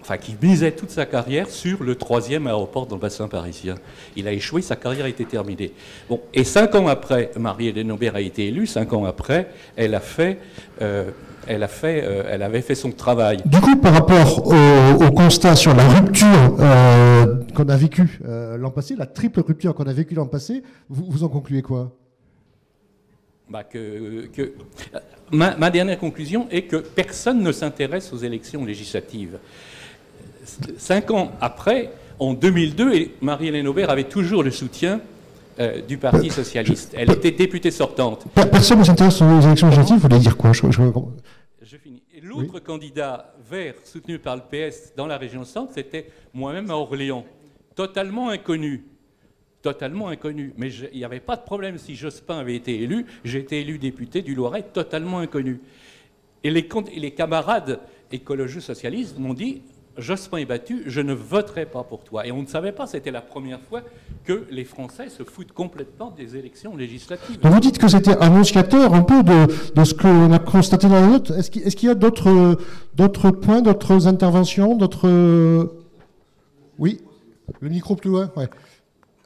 [0.04, 3.76] enfin qui misait toute sa carrière sur le troisième aéroport dans le bassin parisien.
[4.17, 5.71] Il a échoué, sa carrière a été terminée.
[6.10, 10.02] Bon, et cinq ans après, Marie-Hélène Aubert a été élue, cinq ans après, elle a
[10.02, 10.39] fait...
[10.82, 11.12] Euh,
[11.47, 13.38] elle, a fait, euh, elle avait fait son travail.
[13.45, 18.95] Du coup, par rapport au, constat sur la rupture euh, qu'on a vécue l'an passé,
[18.97, 21.91] la triple rupture qu'on a vécue l'an passé, vous, vous en concluez quoi?
[23.49, 24.53] Bah que, que
[25.32, 29.38] ma, ma, dernière conclusion est que personne ne s'intéresse aux élections législatives
[30.77, 35.01] cinq ans après, en 2002, Marie-Hélène Aubert avait toujours le soutien
[35.59, 36.93] euh, du Parti socialiste.
[36.97, 38.25] Elle était députée sortante.
[38.33, 40.51] Personne ne s'intéresse aux élections législatives, vous voulez dire quoi?
[40.53, 42.03] Je, finis.
[42.21, 47.25] l'autre candidat vert soutenu par le PS dans la région centre, c'était moi-même à Orléans,
[47.75, 48.85] totalement inconnu.
[49.61, 50.53] Totalement inconnu.
[50.57, 53.05] Mais il n'y avait pas de problème si Jospin avait été élu.
[53.23, 55.61] J'ai été élu député du Loiret, totalement inconnu.
[56.43, 57.79] Et les, les camarades
[58.11, 59.61] écologistes socialistes m'ont dit
[59.97, 62.25] Jospin est battu, je ne voterai pas pour toi.
[62.25, 63.82] Et on ne savait pas, c'était la première fois
[64.23, 67.38] que les Français se foutent complètement des élections législatives.
[67.41, 71.32] vous dites que c'était annonciateur un peu de, ce qu'on a constaté dans la note.
[71.32, 75.69] Est-ce qu'il y a d'autres points, d'autres interventions, d'autres...
[76.79, 77.01] Oui
[77.60, 78.49] Le micro plus loin ouais.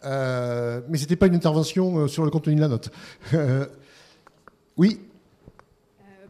[0.03, 2.91] Euh, mais ce n'était pas une intervention euh, sur le contenu de la note.
[4.77, 4.99] oui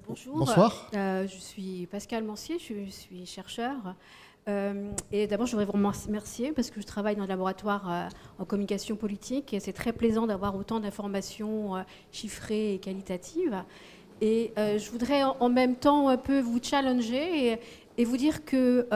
[0.08, 0.38] Bonjour.
[0.38, 0.90] Bonsoir.
[0.94, 3.74] je suis Pascal Mancier, je suis chercheur.
[4.48, 8.08] Euh, et d'abord, je voudrais vous remercier parce que je travaille dans le laboratoire euh,
[8.40, 11.82] en communication politique et c'est très plaisant d'avoir autant d'informations euh,
[12.12, 13.64] chiffrées et qualitatives.
[14.20, 17.60] Et je voudrais en, même temps un peu vous challenger
[18.00, 18.88] et, vous dire que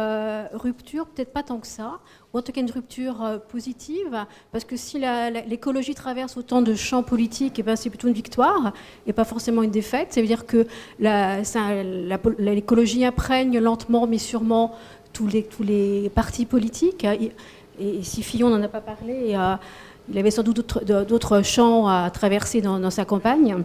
[0.58, 2.00] rupture, peut-être pas tant que ça,
[2.34, 5.00] ou en tout cas une rupture positive, parce que si
[5.48, 8.74] l'écologie traverse autant de champs politiques, eh ben c'est plutôt une victoire
[9.06, 10.12] et pas forcément une défaite.
[10.12, 10.66] Ça veut dire que
[12.40, 14.74] l'écologie imprègne lentement mais sûrement
[15.14, 17.06] tous les, tous les partis politiques.
[17.80, 19.56] Et, si Fillon n'en a pas parlé, euh,
[20.10, 23.64] il avait sans doute d'autres champs à traverser dans, sa campagne,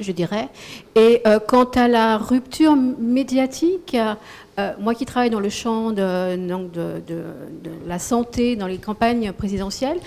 [0.00, 0.48] je dirais.
[0.94, 3.96] Et euh, quant à la rupture médiatique,
[4.58, 6.36] euh, moi qui travaille dans le champ de,
[7.86, 9.98] la santé, dans les campagnes présidentielles,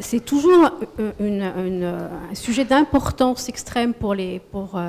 [0.00, 0.70] c'est toujours
[1.20, 4.80] un sujet d'importance extrême pour les, pour,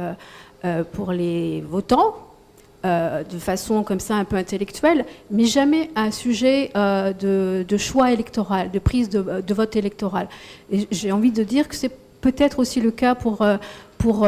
[0.93, 2.28] pour les votants,
[2.85, 8.13] euh, de façon comme ça un peu intellectuelle, mais jamais un sujet euh, de, choix
[8.13, 10.29] électoral, de prise de, vote électoral.
[10.71, 13.57] Et j'ai envie de dire que c'est peut-être aussi le cas pour, euh,
[13.97, 14.25] pour,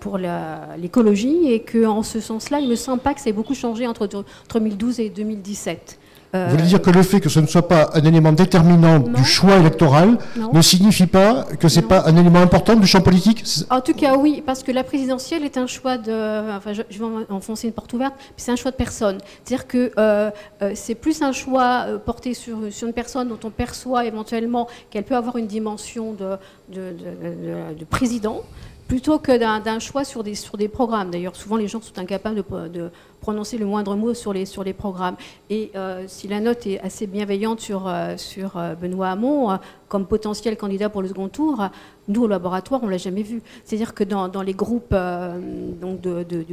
[0.00, 3.54] pour l'écologie et qu'en ce sens-là, il ne me semble pas que ça ait beaucoup
[3.54, 5.98] changé entre 2012 et 2017.
[6.44, 9.24] Vous voulez dire que le fait que ce ne soit pas un élément déterminant du
[9.24, 10.18] choix électoral
[10.52, 13.44] ne signifie pas que ce n'est pas un élément important du champ politique?
[13.70, 16.56] En tout cas, oui, parce que la présidentielle est un choix de.
[16.56, 19.18] Enfin, je, vais enfoncer une porte ouverte, c'est un choix de personne.
[19.44, 20.30] C'est-à-dire que euh,
[20.62, 24.68] euh, c'est plus un choix euh, porté sur, sur, une personne dont on perçoit éventuellement
[24.90, 26.36] qu'elle peut avoir une dimension de,
[26.72, 28.42] de, président
[28.86, 31.10] plutôt que d'un choix sur des, sur des programmes.
[31.10, 34.72] D'ailleurs, souvent les gens sont incapables de, prononcer le moindre mot sur les, sur les
[34.72, 35.16] programmes.
[35.50, 40.06] Et euh, si la note est assez bienveillante sur, euh, sur euh, Benoît Hamon comme
[40.06, 41.68] potentiel candidat pour le second tour,
[42.06, 43.42] nous au laboratoire, on ne l'a jamais vu.
[43.64, 46.44] C'est-à-dire que dans, dans, les groupes donc de, de,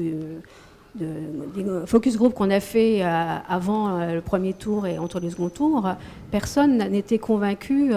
[0.95, 5.87] de focus group qu'on a fait avant le premier tour et entre le second tour,
[6.31, 7.93] personne n'était convaincu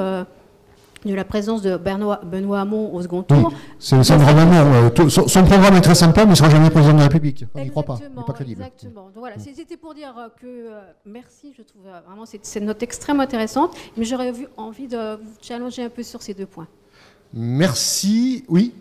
[1.11, 3.53] de la présence de Benoît, Benoît Hamon au second tour.
[3.79, 4.19] c'est son,
[5.29, 7.45] son, programme est très sympa, mais il ne sera jamais président de la République.
[7.55, 7.99] On n'y croit pas.
[8.01, 8.62] Il n'est pas crédible.
[8.62, 9.05] Exactement.
[9.05, 12.83] Donc voilà, c'était pour dire euh, que euh, merci, je trouve euh, vraiment cette note
[12.83, 16.69] extrêmement intéressante, mais j'aurais envie de vous challenger un peu sur ces deux points.
[17.33, 18.45] Merci.
[18.49, 18.75] Oui.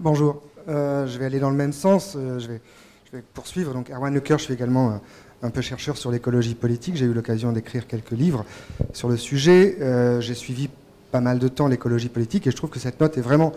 [0.00, 0.42] Bonjour.
[0.66, 2.12] je vais aller dans le même sens.
[2.14, 2.60] je, vais,
[3.06, 3.72] je vais poursuivre.
[3.72, 5.00] Donc, Erwan Lecoeur, je suis également
[5.42, 6.96] un peu chercheur sur l'écologie politique.
[6.96, 8.44] J'ai eu l'occasion d'écrire quelques livres
[8.92, 9.76] sur le sujet.
[9.80, 10.68] Euh, j'ai suivi
[11.12, 13.52] pas mal de temps l'écologie politique et je trouve que cette note est vraiment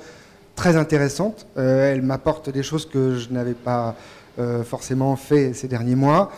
[0.55, 1.47] très intéressante.
[1.57, 3.95] Euh, elle m'apporte des choses que je n'avais pas
[4.39, 6.31] euh, forcément fait ces derniers mois.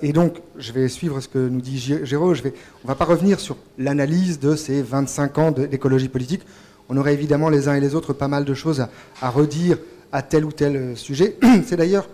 [0.00, 2.32] et donc, je vais suivre ce que nous dit Géraud.
[2.32, 6.42] On ne va pas revenir sur l'analyse de ces 25 ans d'écologie politique.
[6.88, 8.88] On aurait évidemment les uns et les autres pas mal de choses à,
[9.20, 9.76] à redire
[10.12, 11.36] à tel ou tel sujet.
[11.66, 12.08] C'est d'ailleurs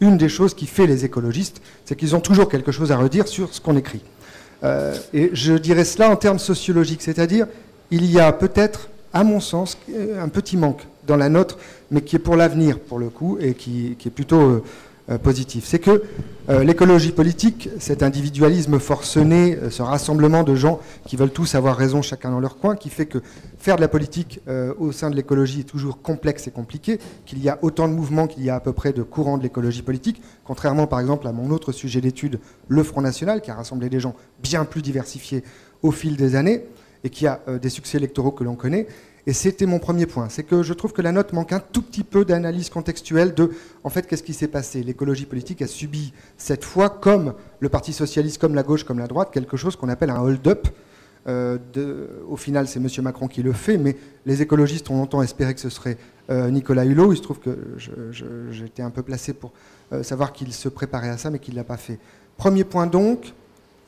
[0.00, 3.26] une des choses qui fait les écologistes, c'est qu'ils ont toujours quelque chose à redire
[3.28, 4.02] sur ce qu'on écrit.
[4.64, 7.46] Euh, et je dirais cela en termes sociologiques, c'est-à-dire
[7.90, 9.78] il y a peut-être, à mon sens,
[10.18, 11.58] un petit manque dans la nôtre,
[11.90, 14.64] mais qui est pour l'avenir, pour le coup, et qui, est plutôt euh,
[15.16, 15.64] positif.
[15.64, 16.02] C'est que
[16.50, 21.76] euh, l'écologie politique, cet individualisme forcené, euh, ce rassemblement de gens qui veulent tous avoir
[21.76, 23.18] raison chacun dans leur coin, qui fait que
[23.58, 24.40] faire de la politique
[24.78, 28.26] au sein de l'écologie est toujours complexe et compliqué, qu'il y a autant de mouvements
[28.26, 31.32] qu'il y a à peu près de courants de l'écologie politique, contrairement par exemple à
[31.32, 35.42] mon autre sujet d'étude, le Front National, qui a rassemblé des gens bien plus diversifiés
[35.82, 36.64] au fil des années
[37.04, 38.86] et qui a des succès électoraux que l'on connaît.
[39.28, 41.82] Et c'était mon premier point, c'est que je trouve que la note manque un tout
[41.82, 43.50] petit peu d'analyse contextuelle de,
[43.84, 47.92] en fait, qu'est-ce qui s'est passé L'écologie politique a subi cette fois, comme le Parti
[47.92, 50.68] socialiste, comme la gauche, comme la droite, quelque chose qu'on appelle un hold-up.
[51.26, 51.58] Euh,
[52.26, 52.88] au final, c'est M.
[53.02, 55.98] Macron qui le fait, mais les écologistes ont longtemps espéré que ce serait
[56.30, 57.12] euh, Nicolas Hulot.
[57.12, 57.76] Il se trouve que
[58.50, 59.52] j'étais un peu placé pour
[59.92, 61.98] euh, savoir qu'il se préparait à ça, mais qu'il ne l'a pas fait.
[62.38, 63.34] Premier point donc,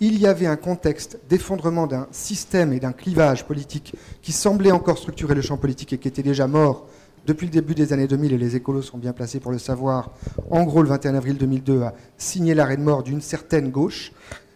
[0.01, 4.99] il y avait un contexte d'effondrement d'un système et d'un clivage politique qui semblait encore
[4.99, 6.87] structurer le champ politique et qui était déjà mort
[7.27, 10.11] depuis le début des années 2000, et les écolos sont bien placés pour le savoir,
[10.51, 14.13] en gros le 21 avril 2002 a signé l'arrêt de mort d'une certaine gauche,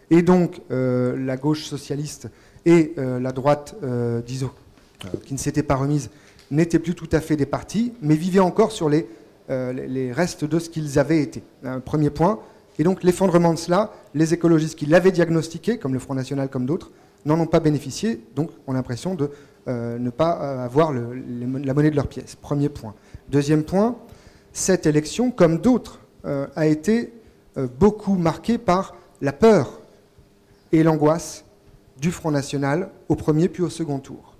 [0.09, 2.27] et donc euh, la gauche socialiste
[2.65, 4.51] et euh, la droite, euh, disons,
[5.25, 6.09] qui ne s'était pas remise,
[6.49, 9.07] n'étaient plus tout à fait des partis, mais vivaient encore sur les,
[9.47, 11.43] restes de ce qu'ils avaient été.
[11.85, 12.39] Premier point.
[12.77, 16.65] Et donc l'effondrement de cela, les écologistes qui l'avaient diagnostiqué, comme le Front National, comme
[16.65, 16.91] d'autres,
[17.25, 19.31] n'en ont pas bénéficié, donc ont l'impression de
[19.67, 22.35] ne pas avoir la monnaie de leur pièce.
[22.35, 22.93] Premier point.
[23.29, 23.95] Deuxième point,
[24.53, 27.13] cette élection, comme d'autres, a été
[27.79, 29.79] beaucoup marquée par la peur
[30.71, 31.45] et l'angoisse
[31.99, 34.35] du Front National au premier puis au second tour.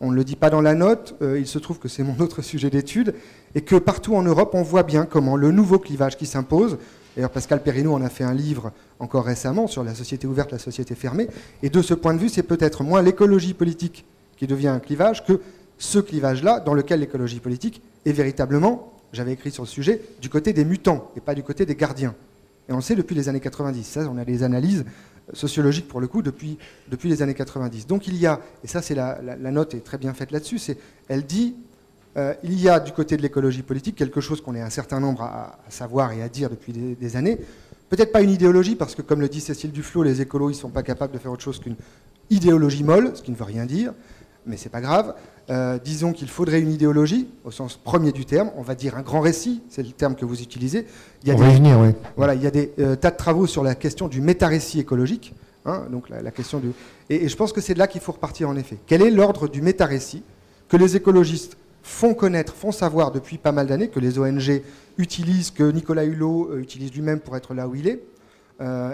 [0.00, 2.18] On ne le dit pas dans la note, euh, il se trouve que c'est mon
[2.18, 3.14] autre sujet d'étude,
[3.54, 6.78] et que partout en Europe, on voit bien comment le nouveau clivage qui s'impose,
[7.16, 10.58] d'ailleurs Pascal Perrineau en a fait un livre encore récemment sur la société ouverte, la
[10.58, 11.28] société fermée,
[11.62, 14.04] et de ce point de vue, c'est peut-être moins l'écologie politique
[14.36, 15.40] qui devient un clivage que
[15.78, 20.52] ce clivage-là dans lequel l'écologie politique est véritablement, j'avais écrit sur le sujet, du côté
[20.52, 22.14] des mutants et pas du côté des gardiens.
[22.68, 23.82] Et on le sait depuis les années 90.
[23.84, 24.84] Ça, on a des analyses
[25.32, 26.58] sociologique pour le coup depuis,
[26.88, 27.86] depuis les années 90.
[27.86, 30.78] Donc il y a, et ça c'est la, note est très bien faite là-dessus, c'est,
[31.08, 31.54] elle dit,
[32.16, 35.00] euh, il y a du côté de l'écologie politique quelque chose qu'on est un certain
[35.00, 37.38] nombre à, savoir et à dire depuis des, années.
[37.88, 40.58] Peut-être pas une idéologie, parce que comme le dit Cécile Duflot, les écolos ils ne
[40.58, 41.76] sont pas capables de faire autre chose qu'une
[42.30, 43.92] idéologie molle, ce qui ne veut rien dire,
[44.46, 45.14] mais c'est pas grave.
[45.50, 49.02] Euh, disons qu'il faudrait une idéologie, au sens premier du terme, on va dire un
[49.02, 50.86] grand récit, c'est le terme que vous utilisez.
[51.22, 51.88] Il y a on des, va y venir, oui.
[52.16, 55.34] Voilà, il y a des euh, tas de travaux sur la question du méta-récit écologique,
[55.64, 56.72] hein, donc la, question du...
[57.10, 58.78] Et, je pense que c'est de là qu'il faut repartir en effet.
[58.86, 60.22] Quel est l'ordre du méta-récit
[60.68, 64.62] que les écologistes font connaître, font savoir depuis pas mal d'années, que les ONG
[64.98, 68.02] utilisent, que Nicolas Hulot euh, utilise lui-même pour être là où il est,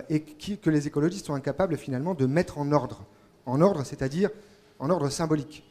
[0.08, 3.04] et que les écologistes sont incapables finalement de mettre en ordre.
[3.44, 4.30] En ordre, c'est-à-dire
[4.78, 5.62] en ordre symbolique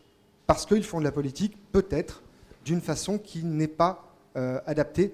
[0.48, 2.24] parce qu'ils font de la politique, peut-être,
[2.66, 5.14] d'une façon qui n'est pas euh, adaptée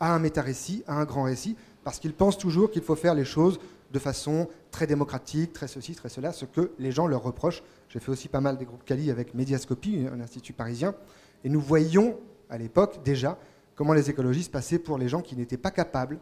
[0.00, 3.26] à un méta-récit, à un grand récit, parce qu'ils pensent toujours qu'il faut faire les
[3.26, 3.60] choses
[3.92, 7.62] de façon très démocratique, très ceci, très cela, ce que les gens leur reprochent.
[7.90, 10.94] J'ai fait aussi pas mal des groupes Cali avec Mediascopie, un institut parisien,
[11.44, 12.18] et nous voyions
[12.48, 13.38] à l'époque déjà
[13.74, 16.18] comment les écologistes passaient pour les gens qui n'étaient pas capables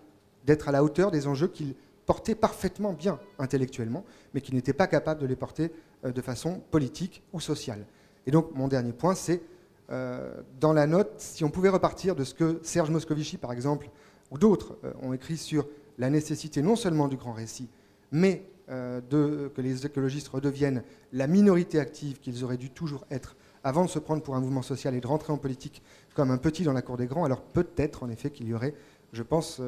[0.46, 1.74] d'être à la hauteur des enjeux qu'ils
[2.06, 5.70] portaient parfaitement bien intellectuellement, mais qui n'étaient pas capables de les porter
[6.04, 7.84] euh, de façon politique ou sociale.
[8.26, 9.42] Et donc, mon dernier point, c'est
[9.90, 13.90] euh, dans la note, si on pouvait repartir de ce que Serge Moscovici, par exemple,
[14.30, 17.68] ou d'autres euh, ont écrit sur la nécessité non seulement du grand récit,
[18.10, 20.82] mais que les écologistes redeviennent
[21.14, 24.62] la minorité active qu'ils auraient dû toujours être avant de se prendre pour un mouvement
[24.62, 25.82] social et de rentrer en politique
[26.14, 28.74] comme un petit dans la cour des grands, alors peut-être en effet qu'il y aurait,
[29.12, 29.60] je pense,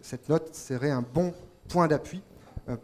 [0.00, 1.34] cette note serait un bon
[1.68, 2.22] point d'appui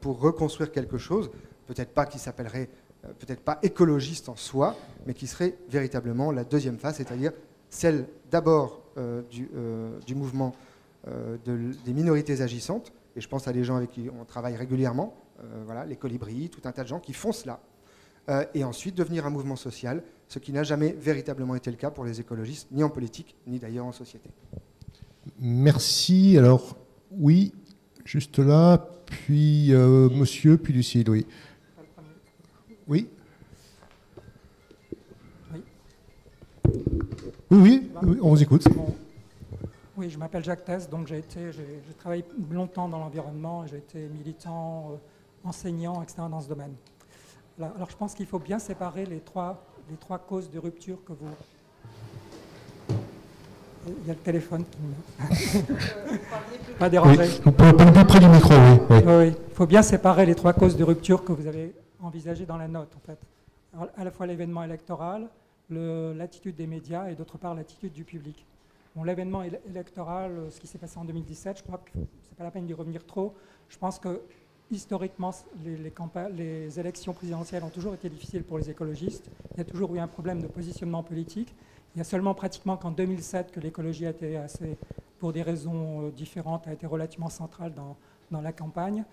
[0.00, 1.30] pour reconstruire quelque chose,
[1.66, 2.68] peut-être pas qui s'appellerait
[3.06, 4.76] euh, peut-être pas écologiste en soi,
[5.06, 7.32] mais qui serait véritablement la deuxième phase, c'est-à-dire
[7.68, 9.22] celle d'abord euh,
[9.54, 10.54] euh, du, mouvement
[11.44, 15.14] des minorités agissantes, et je pense à des gens avec qui on travaille régulièrement,
[15.64, 17.60] voilà, les colibris, tout un tas de gens qui font cela,
[18.54, 22.04] et ensuite devenir un mouvement social, ce qui n'a jamais véritablement été le cas pour
[22.04, 24.30] les écologistes, ni en politique, ni d'ailleurs en société.
[25.38, 26.36] Merci.
[26.38, 26.76] Alors,
[27.10, 27.52] oui,
[28.04, 31.26] juste là, puis monsieur, puis Lucille, oui.
[32.88, 33.08] Oui.
[37.50, 38.64] Oui, oui, on vous écoute.
[39.96, 44.08] Oui, je m'appelle Jacques Tess, donc j'ai été, j'ai travaillé longtemps dans l'environnement, j'ai été
[44.08, 46.22] militant, euh, enseignant, etc.
[46.30, 46.74] dans ce domaine.
[47.58, 51.12] Alors, je pense qu'il faut bien séparer les trois, les trois causes de rupture que
[51.12, 51.28] vous.
[53.88, 56.74] Il y a le téléphone qui me.
[56.78, 57.20] pas déranger.
[57.20, 59.02] Oui, on peut plus près du micro, oui.
[59.06, 62.56] Oui, il faut bien séparer les trois causes de rupture que vous avez envisagé dans
[62.56, 63.18] la note, en fait.
[63.96, 65.28] à la fois l'événement électoral,
[65.70, 68.44] l'attitude des médias et d'autre part l'attitude du public.
[68.96, 71.90] Bon, l'événement électoral, ce qui s'est passé en 2017, je crois que
[72.22, 73.34] c'est pas la peine d'y revenir trop.
[73.68, 74.20] Je pense que
[74.70, 75.30] historiquement,
[75.64, 79.30] les, élections présidentielles ont toujours été difficiles pour les écologistes.
[79.54, 81.54] Il y a toujours eu un problème de positionnement politique.
[81.94, 84.76] Il y a seulement pratiquement qu'en 2007 que l'écologie a été assez,
[85.18, 87.96] pour des raisons euh, différentes, a été relativement centrale dans,
[88.42, 89.04] la campagne.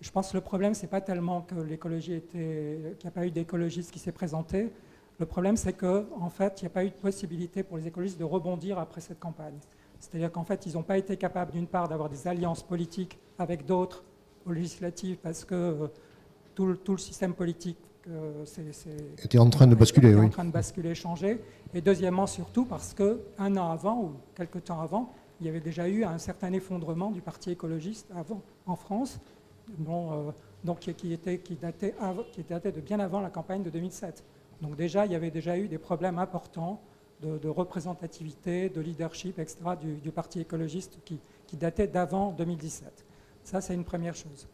[0.00, 3.26] Je pense que le problème, ce n'est pas tellement que l'écologie qu'il n'y a pas
[3.26, 4.70] eu d'écologiste qui s'est présenté.
[5.18, 7.88] Le problème, c'est qu'en en fait, il n'y a pas eu de possibilité pour les
[7.88, 9.58] écologistes de rebondir après cette campagne.
[9.98, 13.66] C'est-à-dire qu'en fait, ils n'ont pas été capables, d'une part, d'avoir des alliances politiques avec
[13.66, 14.04] d'autres
[14.46, 15.86] aux législatives, parce que euh,
[16.54, 17.78] tout, le, tout, le, système politique
[18.08, 18.44] euh,
[19.22, 20.26] était en train de basculer, était oui.
[20.26, 21.40] en train de basculer, changer.
[21.74, 25.88] Et deuxièmement, surtout parce qu'un an avant, ou quelques temps avant, il y avait déjà
[25.88, 29.20] eu un certain effondrement du Parti écologiste avant, en France,
[29.88, 30.30] euh,
[30.64, 31.94] donc, qui, était, qui, datait
[32.32, 34.24] qui datait de bien avant la campagne de 2007.
[34.60, 36.80] Donc déjà, il y avait déjà eu des problèmes importants
[37.22, 39.56] de, représentativité, de leadership, etc.,
[40.02, 41.20] du, Parti écologiste qui,
[41.56, 43.04] datait d'avant 2017.
[43.44, 44.48] Ça, c'est une première chose.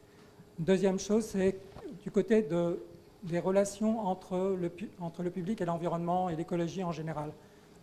[0.58, 1.56] Deuxième chose, c'est
[2.02, 2.80] du côté de,
[3.22, 7.32] des relations entre le, public et l'environnement et l'écologie en général.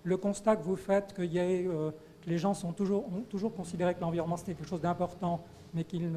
[0.03, 1.91] Le constat que vous faites que, euh,
[2.27, 5.43] les gens sont toujours, ont toujours considéré que l'environnement c'était quelque chose d'important,
[5.73, 6.11] mais qu'ils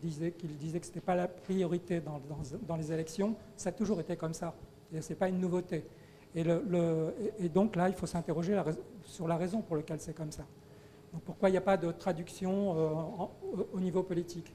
[0.00, 4.16] disaient, disaient, que ce n'était pas la priorité dans, les élections, ça a toujours été
[4.16, 4.54] comme ça.
[4.92, 5.84] Ce n'est pas une nouveauté.
[6.34, 6.44] Et,
[7.38, 8.60] et, donc là, il faut s'interroger
[9.04, 10.44] sur la raison pour laquelle c'est comme ça.
[11.24, 14.52] Pourquoi il n'y a pas de traduction euh, au niveau politique?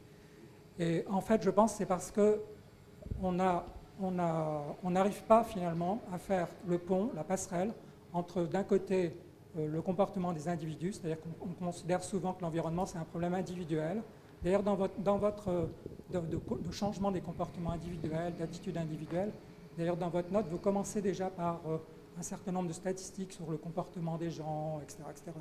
[0.80, 3.66] Et en fait, je pense que c'est parce qu'on a
[4.04, 7.72] on n'arrive pas finalement à faire le pont, la passerelle,
[8.14, 9.16] entre d'un côté
[9.58, 14.02] euh, le comportement des individus, c'est-à-dire qu'on considère souvent que l'environnement c'est un problème individuel.
[14.44, 14.76] D'ailleurs, dans
[15.18, 15.70] votre,
[16.12, 19.32] de, changement des comportements individuels, d'attitudes individuelles,
[19.78, 21.78] d'ailleurs dans votre note, vous commencez déjà par euh,
[22.18, 25.04] un certain nombre de statistiques sur le comportement des gens, etc.
[25.12, 25.32] etc.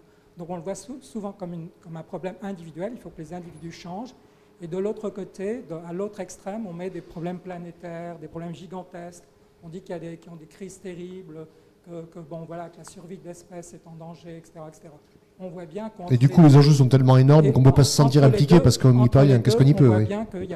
[0.40, 3.72] Donc on le voit souvent comme, comme un problème individuel, il faut que les individus
[3.72, 4.14] changent.
[4.62, 9.24] Et de l'autre côté, à l'autre extrême, on met des problèmes planétaires, des problèmes gigantesques.
[9.62, 11.46] On dit qu'il y a des, ont des crises terribles,
[11.86, 14.60] que, bon, voilà, que la survie de l'espèce est en danger, etc.
[14.66, 14.88] etc.
[15.38, 17.84] On voit bien Et du coup, les enjeux sont tellement énormes qu'on ne peut pas
[17.84, 19.40] se sentir impliqué parce qu'on n'y peut rien.
[19.40, 20.54] Qu'est-ce qu'on y peut On voit bien qu'il y,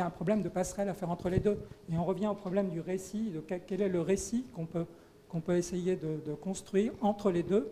[0.00, 1.58] a un problème de passerelle à faire entre les deux.
[1.92, 4.86] Et on revient au problème du récit, de quel est le récit qu'on peut,
[5.28, 7.68] qu'on peut essayer de, de, construire entre les deux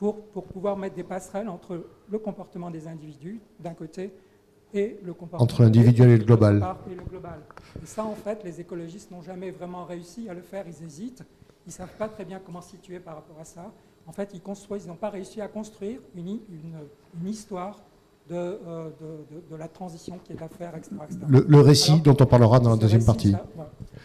[0.00, 4.14] pour, pour pouvoir mettre des passerelles entre le comportement des individus, d'un côté,
[4.72, 6.64] et le comportement entre l'individuel et le global.
[6.90, 7.40] Et le global.
[7.82, 10.64] Et ça, en fait, les écologistes n'ont jamais vraiment réussi à le faire.
[10.66, 11.22] Ils hésitent.
[11.66, 13.70] Ils ne savent pas très bien comment situer par rapport à ça.
[14.06, 16.78] En fait, ils construisent, ils n'ont pas réussi à construire une, une,
[17.20, 17.78] une histoire
[18.30, 20.96] de, euh, de, de, la transition qui est à faire, etc.
[21.28, 23.34] Le, récit dont on parlera dans la deuxième partie.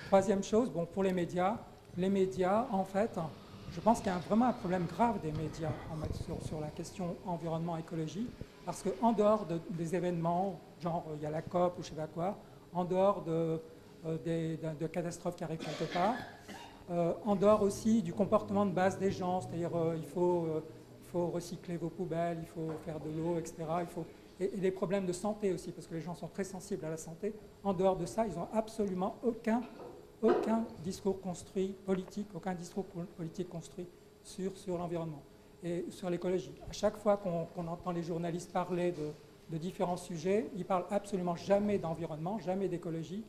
[0.08, 1.56] Troisième chose, bon, pour les médias,
[1.98, 3.18] les médias, en fait,
[3.76, 5.74] je pense qu'il y a vraiment un problème grave des médias
[6.48, 8.30] sur, la question environnement-écologie.
[8.66, 12.02] Parce qu'en dehors des événements, genre il y a la COP ou je ne sais
[12.02, 12.38] pas quoi,
[12.74, 13.60] en dehors de,
[14.06, 16.16] euh, catastrophes qui arrivent quelque part,
[16.90, 20.48] euh, en dehors aussi du comportement de base des gens, c'est-à-dire euh, il, faut,
[21.14, 23.56] recycler vos poubelles, il faut faire de l'eau, etc.
[24.40, 26.90] Il et, des problèmes de santé aussi, parce que les gens sont très sensibles à
[26.90, 27.34] la santé.
[27.64, 29.62] En dehors de ça, ils n'ont absolument aucun,
[30.26, 32.86] aucun discours construit politique, aucun discours
[33.18, 33.88] politique construit
[34.24, 35.22] sur, sur l'environnement
[35.64, 36.54] et sur l'écologie.
[36.70, 41.78] À chaque fois qu'on entend les journalistes parler de, différents sujets, ils parlent absolument jamais
[41.78, 43.24] d'environnement, jamais d'écologie.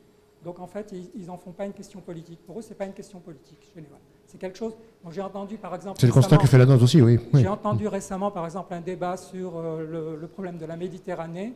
[0.45, 2.41] Donc en fait, ils n'en font pas une question politique.
[2.47, 4.01] Pour eux, ce n'est pas une question politique générale.
[4.27, 4.77] C'est quelque chose.
[5.11, 6.01] J'ai entendu par exemple.
[6.01, 7.19] C'est le constat que fait la note aussi, oui.
[7.35, 11.55] J'ai entendu récemment par exemple un débat sur euh, le, problème de la Méditerranée,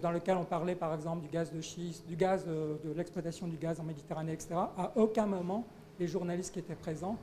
[0.00, 3.46] dans lequel on parlait par exemple du gaz de schiste, du gaz, euh, de l'exploitation
[3.46, 4.54] du gaz en Méditerranée, etc.
[4.76, 5.64] À aucun moment,
[5.98, 7.16] les journalistes qui étaient présents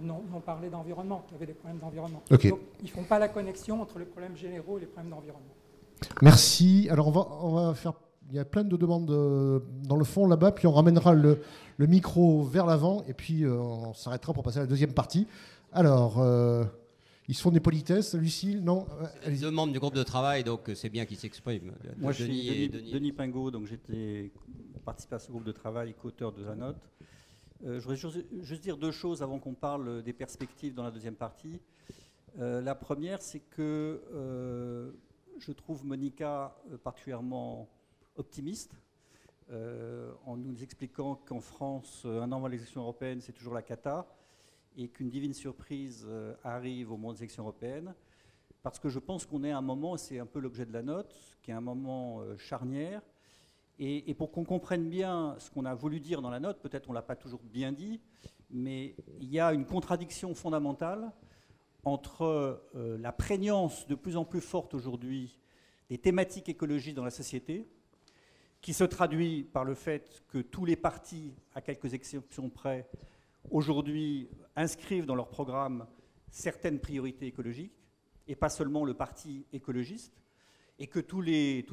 [0.00, 2.22] n'ont parlé d'environnement, qu'il y avait des problèmes d'environnement.
[2.28, 2.52] Donc, ils
[2.82, 5.54] ne font pas la connexion entre les problèmes généraux et les problèmes d'environnement.
[6.22, 6.88] Merci.
[6.90, 7.92] Alors, on va, on va faire.
[8.30, 11.40] Il y a plein de demandes euh, dans le fond là-bas, puis on ramènera le,
[11.76, 15.26] le micro vers l'avant, et puis euh, on s'arrêtera pour passer à la deuxième partie.
[15.72, 16.64] Alors, euh,
[17.28, 18.86] ils se font des politesses, Lucille Non
[19.26, 21.72] Les deux membres du groupe de travail, donc c'est bien qu'ils s'expriment.
[21.96, 24.30] Moi, je suis Denis, Pingot, donc j'étais
[24.84, 26.76] participé à ce groupe de travail, co-auteur de la note.
[27.64, 31.14] Euh, je voudrais juste dire deux choses avant qu'on parle des perspectives dans la deuxième
[31.14, 31.60] partie.
[32.38, 34.92] Euh, la première, c'est que euh,
[35.38, 37.68] je trouve Monica particulièrement
[38.16, 38.74] optimiste
[40.26, 44.06] en nous expliquant qu'en France, un an avant l'élection européenne, c'est toujours la cata
[44.76, 46.08] et qu'une divine surprise
[46.42, 47.94] arrive au moment des élections européennes.
[48.62, 50.82] Parce que je pense qu'on est à un moment, c'est un peu l'objet de la
[50.82, 53.02] note, qui est un moment charnière,
[53.78, 56.92] et, pour qu'on comprenne bien ce qu'on a voulu dire dans la note, peut-être on
[56.92, 58.00] ne l'a pas toujours bien dit,
[58.50, 61.10] mais il y a une contradiction fondamentale
[61.82, 65.40] entre euh, la prégnance de plus en plus forte aujourd'hui
[65.90, 67.68] des thématiques écologiques dans la société,
[68.60, 72.88] qui se traduit par le fait que tous les partis, à quelques exceptions près,
[73.50, 75.86] aujourd'hui inscrivent dans leur programme
[76.30, 77.84] certaines priorités écologiques,
[78.26, 80.22] et pas seulement le parti écologiste
[80.78, 81.26] et que toutes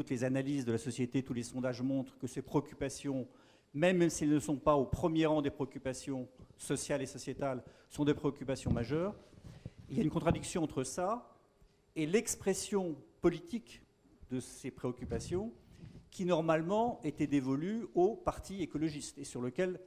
[0.10, 3.28] les analyses de la société, tous les sondages montrent que ces préoccupations,
[3.74, 6.28] même s'ils ne sont pas au premier rang des préoccupations
[6.58, 9.16] sociales et sociétales, sont des préoccupations majeures.
[9.90, 11.36] Il y a une contradiction entre ça
[11.96, 13.82] et l'expression politique
[14.30, 15.52] de ces préoccupations
[16.12, 19.80] qui normalement était dévolue au parti écologiste et sur lequel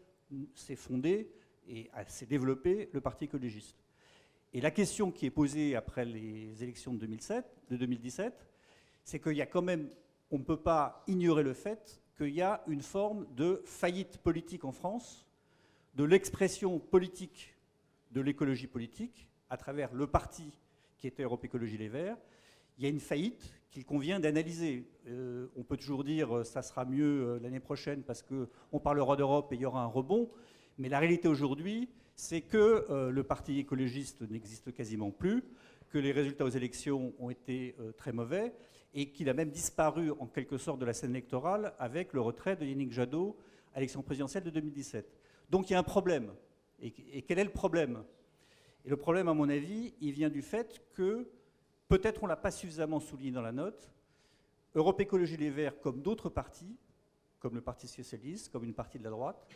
[0.54, 1.30] s'est fondé
[1.68, 3.84] et s'est développé le parti écologiste.
[4.52, 8.48] Et la question qui est posée après les élections de, 2007, de 2017,
[9.02, 9.90] c'est qu'il y a quand même,
[10.30, 14.64] on ne peut pas ignorer le fait qu'il y a une forme de faillite politique
[14.64, 15.26] en France,
[15.94, 17.54] de l'expression politique
[18.12, 20.52] de l'écologie politique, à travers le parti
[20.98, 22.16] qui était Europe Écologie Les Verts,
[22.78, 24.88] il y a une faillite qu'il convient d'analyser.
[25.08, 29.16] Euh, on peut toujours dire euh, ça sera mieux euh, l'année prochaine parce qu'on parlera
[29.16, 30.30] d'Europe et il y aura un rebond,
[30.78, 35.42] mais la réalité aujourd'hui, c'est que le parti écologiste n'existe quasiment plus,
[35.90, 38.54] que les résultats aux élections ont été très mauvais
[38.94, 42.54] et qu'il a même disparu en quelque sorte de la scène électorale avec le retrait
[42.56, 43.36] de Yannick Jadot
[43.72, 45.12] à l'élection présidentielle de 2017.
[45.50, 46.32] Donc il y a un problème.
[46.80, 48.04] Et, et quel est le problème?
[48.84, 51.28] Et le problème, à mon avis, il vient du fait que
[51.88, 53.90] Peut-être on ne l'a pas suffisamment souligné dans la note.
[54.74, 56.76] Europe Écologie Les Verts, comme d'autres partis,
[57.38, 59.46] comme le Parti Socialiste, comme une partie de la droite,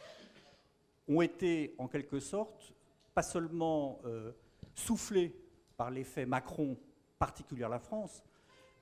[1.08, 2.74] ont été en quelque sorte
[3.14, 4.32] pas seulement euh,
[4.74, 5.34] soufflés
[5.76, 6.76] par l'effet Macron
[7.18, 8.22] particulier à la France,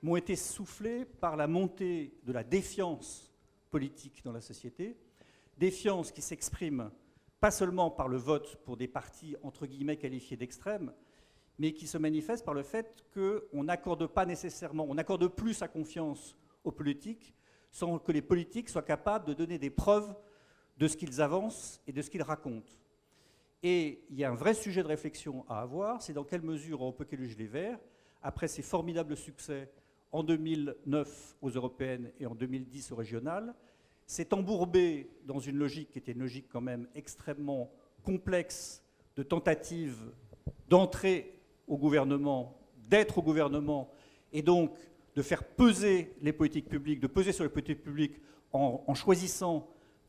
[0.01, 3.33] mais ont été soufflés par la montée de la défiance
[3.71, 4.97] politique dans la société,
[5.57, 6.91] défiance qui s'exprime
[7.39, 10.93] pas seulement par le vote pour des partis entre guillemets qualifiés d'extrême,
[11.59, 15.67] mais qui se manifeste par le fait qu'on n'accorde pas nécessairement, on n'accorde plus sa
[15.67, 17.33] confiance aux politiques
[17.71, 20.15] sans que les politiques soient capables de donner des preuves
[20.77, 22.73] de ce qu'ils avancent et de ce qu'ils racontent.
[23.63, 26.81] Et il y a un vrai sujet de réflexion à avoir, c'est dans quelle mesure
[26.81, 27.79] on peut qu'éluger les Verts,
[28.21, 29.71] après ses formidables succès
[30.11, 33.53] en 2009 aux européennes et en 2010 aux régionales,
[34.05, 37.71] s'est embourbé dans une logique qui était une logique quand même extrêmement
[38.03, 38.83] complexe
[39.15, 39.97] de tentative
[40.69, 42.57] d'entrer au gouvernement,
[42.89, 43.91] d'être au gouvernement,
[44.31, 44.71] et donc
[45.15, 48.21] de faire peser les politiques publiques, de peser sur les politiques publiques
[48.53, 49.67] en, choisissant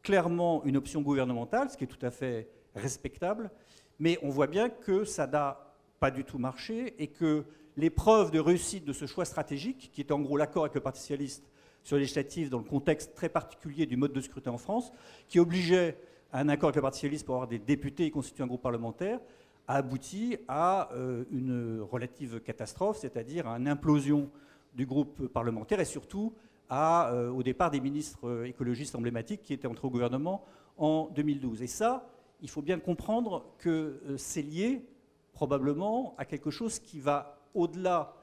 [0.09, 3.51] clairement une option gouvernementale, ce qui est tout à fait respectable,
[3.99, 7.45] mais on voit bien que ça n'a pas du tout marché et que
[7.77, 10.81] les preuves de réussite de ce choix stratégique, qui est en gros l'accord avec le
[10.81, 11.45] Parti socialiste
[11.85, 14.93] sur les législatives dans le contexte très particulier du mode de scrutin en France,
[15.29, 15.99] qui obligeait
[16.33, 19.21] un accord avec le Parti socialiste pour avoir des députés et constituer un groupe parlementaire,
[19.67, 24.31] a abouti à euh, une relative catastrophe, c'est-à-dire à une implosion
[24.73, 26.33] du groupe parlementaire et surtout
[26.71, 30.45] euh, au départ des ministres écologistes emblématiques qui étaient entrés au gouvernement
[30.77, 31.63] en 2012.
[31.63, 32.09] Et ça,
[32.41, 34.85] il faut bien comprendre que euh, c'est lié
[35.33, 38.15] probablement à quelque chose qui va au-delà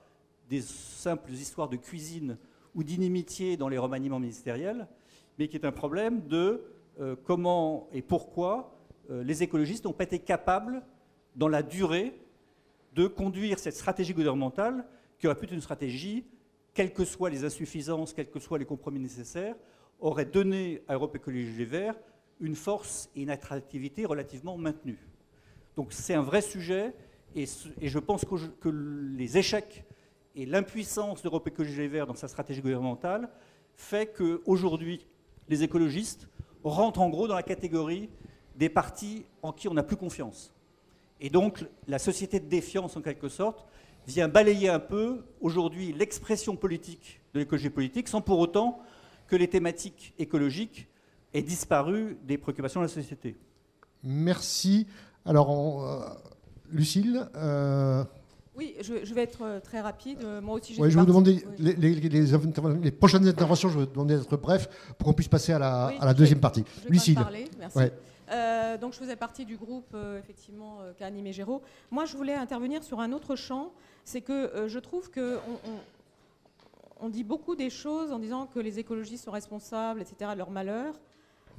[0.50, 2.38] des simples histoires de cuisine
[2.76, 4.88] ou d'inimitié dans les remaniements ministériels,
[5.40, 6.62] mais qui est un problème de
[7.24, 8.78] comment et pourquoi
[9.10, 10.84] les écologistes n'ont pas été capables
[11.36, 12.14] dans la durée
[12.94, 14.86] de conduire cette stratégie gouvernementale
[15.20, 16.26] qui aurait pu être une stratégie,
[16.76, 19.56] quelles que soient les insuffisances, quels que soient les compromis nécessaires,
[20.00, 21.96] aurait donné à Europe Écologie Les Verts
[22.42, 25.00] une force et une attractivité relativement maintenue.
[25.78, 26.94] Donc c'est un vrai sujet
[27.34, 27.46] et,
[27.82, 29.86] je pense que, les échecs
[30.36, 33.30] et l'impuissance d'Europe Écologie Les Verts dans sa stratégie gouvernementale
[33.76, 35.06] fait qu'aujourd'hui,
[35.48, 36.28] les écologistes
[36.64, 38.10] rentrent en gros dans la catégorie
[38.58, 40.54] des partis en qui on n'a plus confiance.
[41.22, 43.66] Et donc, la société de défiance, en quelque sorte,
[44.08, 48.80] vient balayer un peu aujourd'hui l'expression politique de l'écologie politique, sans pour autant
[49.28, 50.88] que les thématiques écologiques
[51.34, 53.36] aient disparu des préoccupations de la société.
[54.04, 54.88] Merci.
[55.26, 56.06] Alors, euh,
[56.72, 58.04] Lucille euh,
[58.56, 60.20] Oui, je, vais être euh, très rapide.
[60.44, 64.38] Moi aussi, j'ai Je vais vous demander les, prochaines interventions, je vais vous demander d'être
[64.38, 66.64] bref pour qu'on puisse passer à la, deuxième partie.
[66.88, 67.16] Lucille.
[67.16, 67.80] Parler, merci.
[68.30, 71.62] Euh, donc je faisais partie du groupe euh, effectivement euh, qu'a Géraud.
[71.92, 73.72] Moi je voulais intervenir sur un autre champ,
[74.04, 75.40] c'est que je trouve que
[77.02, 80.50] on, dit beaucoup des choses en disant que les écologistes sont responsables, etc., de leur
[80.50, 81.00] malheur.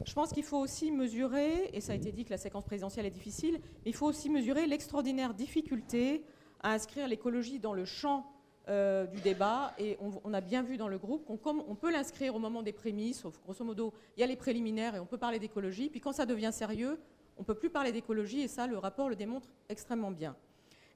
[0.05, 3.07] Je pense qu'il faut aussi mesurer, et ça a été dit que la séquence présidentielle
[3.07, 6.25] est difficile, mais il faut aussi mesurer l'extraordinaire difficulté
[6.63, 8.27] à inscrire l'écologie dans le champ
[8.69, 11.39] euh, du débat et on, a bien vu dans le groupe qu'on
[11.69, 14.97] on peut l'inscrire au moment des prémices, sauf grosso modo, il y a les préliminaires
[14.97, 16.99] et on peut parler d'écologie, puis quand ça devient sérieux,
[17.37, 20.35] on ne peut plus parler d'écologie et ça, le rapport le démontre extrêmement bien.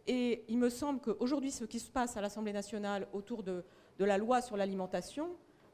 [0.09, 3.65] Et il me semble qu'aujourd'hui, ce qui se passe à l'Assemblée nationale autour de,
[4.01, 5.29] la loi sur l'alimentation,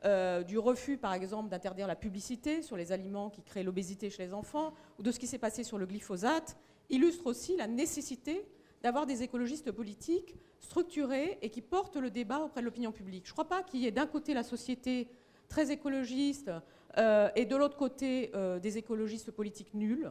[0.04, 4.26] euh, du refus, par exemple, d'interdire la publicité sur les aliments qui créent l'obésité chez
[4.26, 6.58] les enfants, ou de ce qui s'est passé sur le glyphosate,
[6.90, 8.46] illustre aussi la nécessité
[8.82, 13.26] d'avoir des écologistes politiques structurés et qui portent le débat auprès de l'opinion publique.
[13.26, 15.08] Je ne crois pas qu'il y ait d'un côté la société
[15.48, 16.50] très écologiste
[16.98, 20.10] euh, et de l'autre côté euh, des écologistes politiques nuls.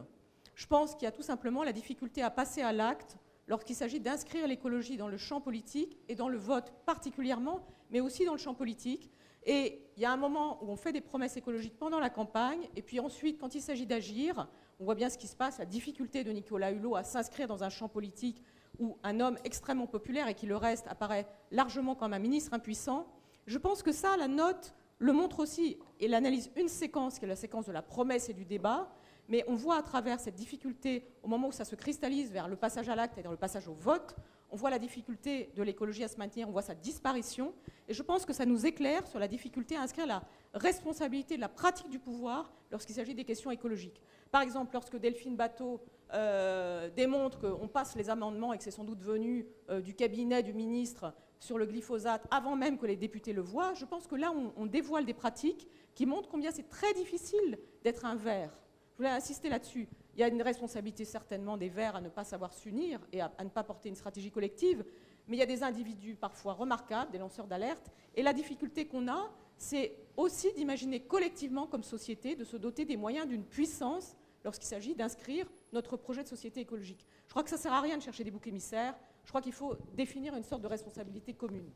[0.54, 4.00] Je pense qu'il y a tout simplement la difficulté à passer à l'acte lorsqu'il s'agit
[4.00, 8.38] d'inscrire l'écologie dans le champ politique et dans le vote particulièrement, mais aussi dans le
[8.38, 9.10] champ politique.
[9.44, 12.68] Et il y a un moment où on fait des promesses écologiques pendant la campagne,
[12.74, 14.48] et puis ensuite, quand il s'agit d'agir,
[14.78, 17.64] on voit bien ce qui se passe, la difficulté de Nicolas Hulot à s'inscrire dans
[17.64, 18.42] un champ politique
[18.78, 23.06] où un homme extrêmement populaire et qui le reste apparaît largement comme un ministre impuissant,
[23.46, 27.28] je pense que ça, la note le montre aussi et l'analyse une séquence qui est
[27.28, 28.90] la séquence de la promesse et du débat,
[29.28, 32.54] Mais on voit à travers cette difficulté, au moment où ça se cristallise vers le
[32.54, 34.14] passage à l'acte et dans le passage au vote,
[34.50, 37.52] on voit la difficulté de l'écologie à se maintenir, on voit sa disparition.
[37.88, 40.22] Et je pense que ça nous éclaire sur la difficulté à inscrire la
[40.54, 44.00] responsabilité de la pratique du pouvoir lorsqu'il s'agit des questions écologiques.
[44.30, 45.80] Par exemple, lorsque Delphine Bateau
[46.12, 50.42] euh, démontre qu'on passe les amendements et que c'est sans doute venu euh, du cabinet
[50.42, 54.14] du ministre sur le glyphosate avant même que les députés le voient, je pense que
[54.14, 58.52] là, on, dévoile des pratiques qui montrent combien c'est très difficile d'être un vert.
[58.92, 59.88] Je voulais insister là-dessus.
[60.14, 63.30] Il y a une responsabilité certainement des Verts à ne pas savoir s'unir et à,
[63.42, 64.84] ne pas porter une stratégie collective,
[65.28, 69.08] mais il y a des individus parfois remarquables, des lanceurs d'alerte, et la difficulté qu'on
[69.08, 74.68] a, c'est aussi d'imaginer collectivement comme société de se doter des moyens d'une puissance lorsqu'il
[74.68, 77.04] s'agit d'inscrire notre projet de société écologique.
[77.26, 78.94] Je crois que ça ne sert à rien de chercher des boucs émissaires,
[79.24, 81.68] je crois qu'il faut définir une sorte de responsabilité commune.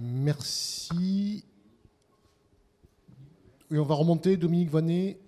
[0.00, 1.42] Merci.
[3.70, 4.36] Oui, on va remonter.
[4.36, 5.18] Dominique Vanet.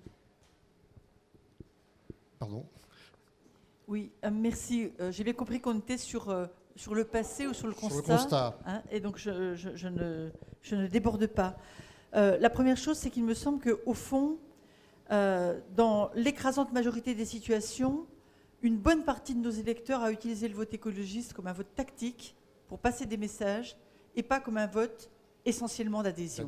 [2.38, 2.66] Pardon.
[3.88, 4.92] Oui, euh, merci.
[5.01, 6.46] Euh, j'ai bien compris qu'on était sur, euh,
[6.79, 7.89] sur le passé ou sur le constat.
[7.89, 8.59] Sur le constat.
[8.64, 10.31] Hein, et donc, je, ne,
[10.62, 11.57] je, ne, déborde pas.
[12.12, 14.39] la première chose, c'est qu'il me semble qu'au fond,
[15.11, 18.07] dans l'écrasante majorité des situations,
[18.62, 22.37] une bonne partie de nos électeurs a utilisé le vote écologiste comme un vote tactique
[22.68, 23.76] pour passer des messages
[24.16, 25.11] et pas comme un vote
[25.45, 26.47] essentiellement d'adhésion.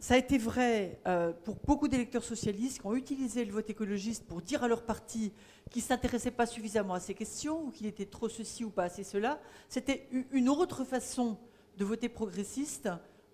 [0.00, 4.24] Ça a été vrai euh, pour beaucoup d'électeurs socialistes qui ont utilisé le vote écologiste
[4.26, 5.32] pour dire à leur parti
[5.70, 8.84] qu'ils ne s'intéressaient pas suffisamment à ces questions ou qu'il était trop ceci ou pas
[8.84, 9.40] assez cela.
[9.68, 11.36] C'était une autre façon
[11.76, 12.88] de voter progressiste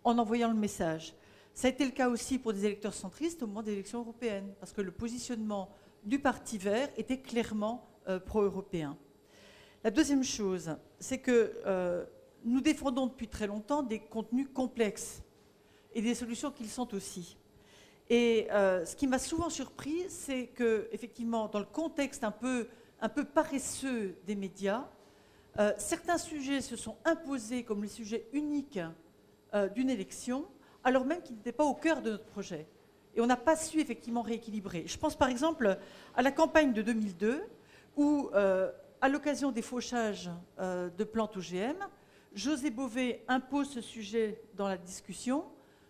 [0.05, 1.15] en envoyant le message.
[1.53, 4.55] Ça a été le cas aussi pour des électeurs centristes au moment des élections européennes,
[4.59, 5.71] parce que le positionnement
[6.03, 8.97] du Parti vert était clairement euh, pro-européen.
[9.85, 12.07] La deuxième chose, c'est que euh,
[12.43, 15.23] nous défendons depuis très longtemps des contenus complexes
[15.95, 17.37] et des solutions qu'ils sont aussi.
[18.11, 22.69] Et euh, ce qui m'a souvent surpris, c'est que, effectivement, dans le contexte un peu,
[23.35, 24.87] paresseux des médias,
[25.79, 28.81] certains sujets se sont imposés comme les sujets uniques
[29.75, 30.47] d'une élection,
[30.83, 32.67] alors même qu'ils n'étaient pas au cœur de notre projet
[33.17, 34.85] et on n'a pas su effectivement rééquilibrer.
[34.87, 35.79] Je pense par exemple
[36.15, 37.43] à la campagne de 2002
[37.97, 38.71] où, euh,
[39.01, 41.77] à l'occasion des fauchages euh, de plantes OGM,
[42.35, 45.45] José Bové impose ce sujet dans la discussion,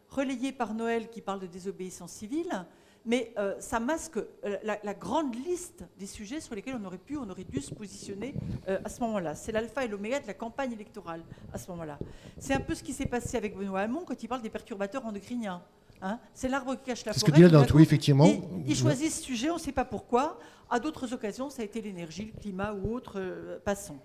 [0.08, 2.66] relayé par Noël qui parle de désobéissance civile,
[3.06, 4.18] mais euh, ça masque
[4.62, 8.34] la, grande liste des sujets sur lesquels on aurait pu, on aurait dû se positionner
[8.66, 9.34] à ce moment-là.
[9.34, 11.98] C'est l'alpha et l'oméga de la campagne électorale à ce moment-là.
[12.38, 15.04] C'est un peu ce qui s'est passé avec Benoît Hamon quand il parle des perturbateurs
[15.04, 15.62] endocriniens.
[16.02, 16.18] Hein.
[16.34, 17.32] c'est l'arbre qui cache la forêt.
[17.32, 18.26] Dit oui, effectivement.
[18.66, 20.38] Il, choisit ce sujet, on ne sait pas pourquoi.
[20.68, 23.14] À d'autres occasions, ça a été l'énergie, le climat ou autre.
[23.16, 23.98] Euh, passant.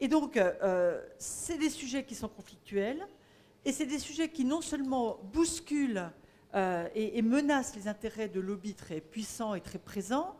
[0.00, 3.06] Et donc, euh, c'est des sujets qui sont conflictuels,
[3.64, 6.10] et c'est des sujets qui non seulement bousculent
[6.54, 10.36] euh, et, menacent les intérêts de lobbies très puissants et très présents,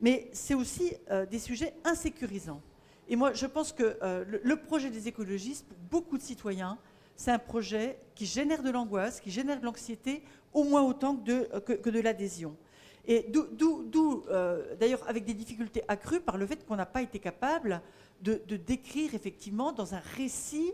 [0.00, 0.94] mais c'est aussi
[1.30, 2.60] des sujets insécurisants.
[3.08, 3.96] Et moi, je pense que
[4.26, 6.76] le, projet des écologistes, pour beaucoup de citoyens,
[7.14, 11.22] c'est un projet qui génère de l'angoisse, qui génère de l'anxiété, au moins autant que
[11.22, 12.56] de, que, de l'adhésion.
[13.06, 17.18] Et d'où, euh, d'ailleurs, avec des difficultés accrues par le fait qu'on n'a pas été
[17.18, 17.80] capable
[18.20, 20.72] de, décrire effectivement dans un récit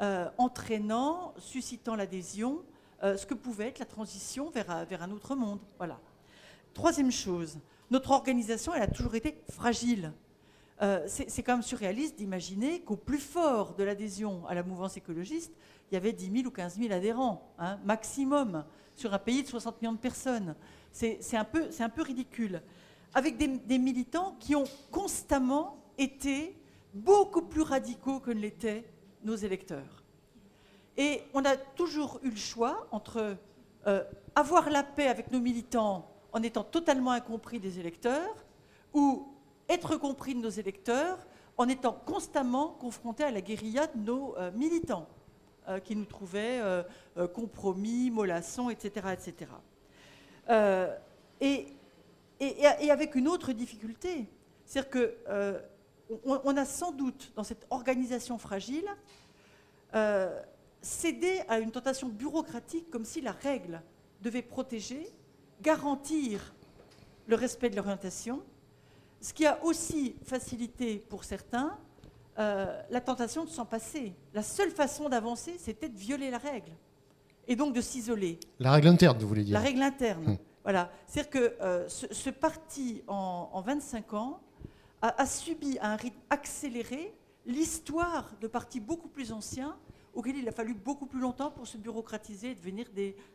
[0.00, 2.62] euh, entraînant, suscitant l'adhésion,
[3.02, 5.60] euh, ce que pouvait être la transition vers, vers un autre monde.
[5.78, 5.98] Voilà.
[6.74, 7.58] Troisième chose,
[7.90, 10.12] notre organisation, elle a toujours été fragile.
[11.06, 15.52] c'est quand même surréaliste d'imaginer qu'au plus fort de l'adhésion à la mouvance écologiste,
[15.90, 18.64] il y avait 10 000 ou 15 000 adhérents, hein, maximum,
[18.96, 20.54] sur un pays de 60 millions de personnes.
[20.90, 21.46] C'est un,
[21.80, 22.62] un peu ridicule.
[23.14, 26.56] Avec des, militants qui ont constamment été
[26.94, 28.84] beaucoup plus radicaux que ne l'étaient
[29.24, 30.02] nos électeurs.
[30.96, 33.36] Et on a toujours eu le choix entre
[33.86, 34.04] euh,
[34.34, 38.44] avoir la paix avec nos militants en étant totalement incompris des électeurs
[38.92, 39.28] ou
[39.68, 41.18] être compris de nos électeurs
[41.56, 45.08] en étant constamment confrontés à la guérilla de nos euh, militants.
[45.68, 46.60] Euh, qui nous trouvaient
[47.32, 49.06] compromis, mollassons, etc.
[49.12, 49.48] etc.
[51.40, 51.68] Et,
[52.40, 54.26] et, avec une autre difficulté,
[54.64, 55.60] c'est-à-dire qu'on
[56.24, 58.88] on a sans doute, dans cette organisation fragile,
[60.80, 63.82] cédé à une tentation bureaucratique comme si la règle
[64.20, 65.06] devait protéger,
[65.60, 66.54] garantir
[67.26, 68.42] le respect de l'orientation,
[69.20, 71.78] ce qui a aussi facilité pour certains
[72.38, 74.14] euh, la tentation de s'en passer.
[74.34, 76.72] La seule façon d'avancer, c'était de violer la règle
[77.46, 78.38] et donc de s'isoler.
[78.58, 80.26] La règle interne, vous voulez dire La règle interne.
[80.26, 80.38] Hum.
[80.62, 80.90] Voilà.
[81.06, 84.40] C'est-à-dire que euh, ce, parti, en, 25 ans,
[85.02, 87.12] a, subi à un rythme accéléré
[87.44, 89.76] l'histoire de partis beaucoup plus anciens
[90.14, 92.86] auxquels il a fallu beaucoup plus longtemps pour se bureaucratiser et devenir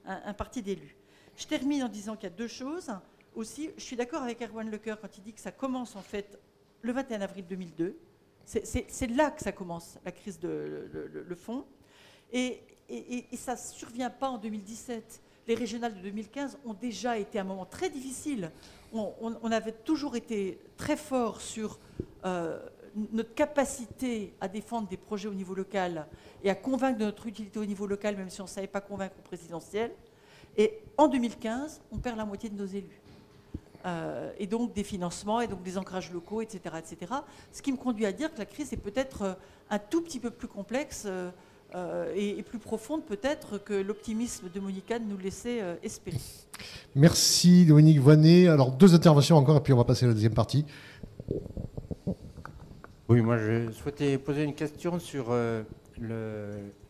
[0.06, 0.96] un parti d'élus.
[1.36, 2.92] Je termine en disant qu'il y a deux choses.
[3.36, 6.40] aussi, je suis d'accord avec Erwan Lecoeur quand il dit que ça commence en fait
[6.82, 7.98] le 21 avril 2002.
[8.46, 10.90] C'est là que ça commence, la crise de
[11.28, 11.66] le, fond.
[12.32, 12.64] Et,
[13.36, 15.22] ça ne survient pas en 2017.
[15.48, 18.52] Les régionales de 2015 ont déjà été un moment très difficile.
[18.92, 21.80] On, avait toujours été très fort sur
[22.26, 22.60] euh,
[23.14, 26.06] notre capacité à défendre des projets au niveau local
[26.44, 28.82] et à convaincre de notre utilité au niveau local, même si on ne savait pas
[28.82, 29.92] convaincre au présidentiel.
[30.58, 33.02] Et en 2015, on perd la moitié de nos élus.
[33.86, 37.14] Euh, et donc des financements, et donc des ancrages locaux, etc., etc.
[37.54, 39.34] Ce qui me conduit à dire que la crise est peut-être euh,
[39.70, 41.08] un tout petit peu plus complexe
[42.16, 46.18] et, plus profonde peut-être que l'optimisme de Monica nous laissait espérer.
[46.96, 48.48] Merci Dominique Voinet.
[48.48, 50.66] Alors deux interventions encore, et puis on va passer à la deuxième partie.
[53.10, 55.36] Oui, moi je souhaitais poser une question sur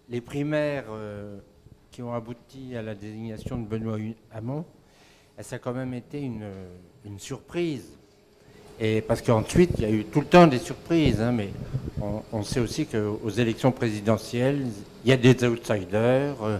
[0.09, 0.85] les primaires
[1.91, 3.97] qui ont abouti à la désignation de Benoît
[4.31, 4.65] Hamon
[5.43, 7.96] ça a quand même été une, surprise.
[8.79, 11.49] Et parce qu'ensuite, il y a eu tout le temps des surprises, hein, mais
[12.31, 14.65] on, sait aussi qu'aux élections présidentielles,
[15.03, 16.35] il y a des outsiders.
[16.43, 16.57] Euh,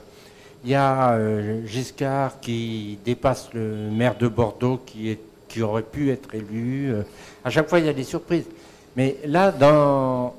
[0.64, 5.18] il y a euh, Giscard qui dépasse le maire de Bordeaux qui,
[5.62, 6.92] aurait pu être élu.
[6.92, 7.04] Euh,
[7.44, 8.46] à chaque fois, il y a des surprises.
[8.96, 10.34] Mais là, dans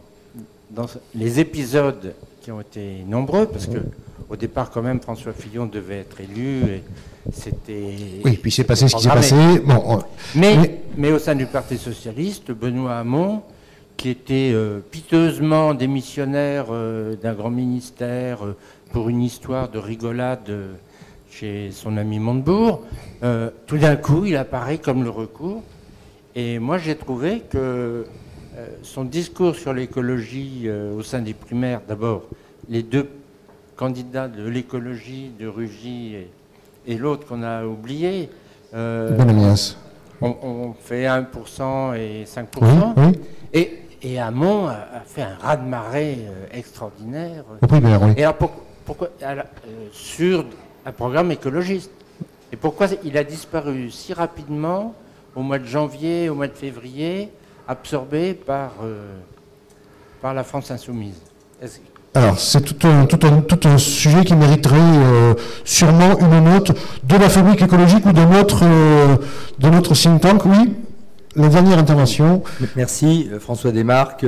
[1.14, 3.78] les épisodes qui ont été nombreux, parce que
[4.28, 6.62] au départ, quand même, François Fillon devait être élu.
[6.64, 6.82] Et
[7.32, 7.94] c'était.
[8.24, 9.34] Oui, puis c'est passé ce qui s'est passé.
[10.34, 13.42] mais, mais, au sein du Parti Socialiste, Benoît Hamon,
[13.98, 18.56] qui était euh, piteusement démissionnaire euh, d'un grand ministère euh,
[18.92, 20.50] pour une histoire de rigolade
[21.30, 22.82] chez son ami Montebourg,
[23.66, 25.62] tout d'un coup, il apparaît comme le recours.
[26.34, 28.06] Et moi, j'ai trouvé que
[28.82, 32.22] son discours sur l'écologie au sein des primaires, d'abord,
[32.70, 33.06] les deux
[33.78, 36.30] candidats de l'écologie, de Rugy et
[36.88, 38.30] et l'autre qu'on a oublié,
[38.74, 39.16] euh,
[40.22, 43.14] on, fait 1% et 5%.
[43.52, 47.44] Et, et Hamon a, fait un raz-de-marée euh, extraordinaire.
[48.16, 48.36] Et alors
[48.86, 49.42] pourquoi, euh,
[49.92, 50.46] sur
[50.86, 51.90] un programme écologiste.
[52.50, 54.94] Et pourquoi il a disparu si rapidement
[55.36, 57.28] au mois de janvier, au mois de février,
[57.68, 58.72] absorbé par,
[60.22, 61.20] par la France insoumise?
[62.14, 65.34] Alors, c'est tout un, sujet qui mériterait euh,
[65.64, 66.72] sûrement une note
[67.04, 70.44] de la fabrique écologique ou de notre, euh, think tank.
[70.46, 70.72] Oui,
[71.36, 72.42] la dernière intervention.
[72.76, 74.24] Merci, euh, François Desmarques.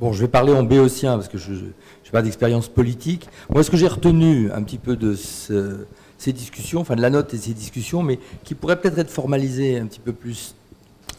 [0.00, 3.28] bon, je vais parler en béotien parce que je n'ai pas d'expérience politique.
[3.50, 7.34] Moi, ce que j'ai retenu un petit peu de ces discussions, enfin de la note
[7.34, 10.54] et ces discussions, mais qui pourrait peut-être être formalisé un petit peu plus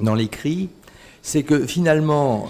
[0.01, 0.69] dans l'écrit,
[1.21, 2.47] c'est que finalement,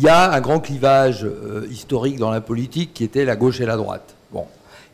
[0.00, 3.66] y a un grand clivage euh, historique dans la politique qui était la gauche et
[3.66, 4.14] la droite.
[4.32, 4.46] Bon.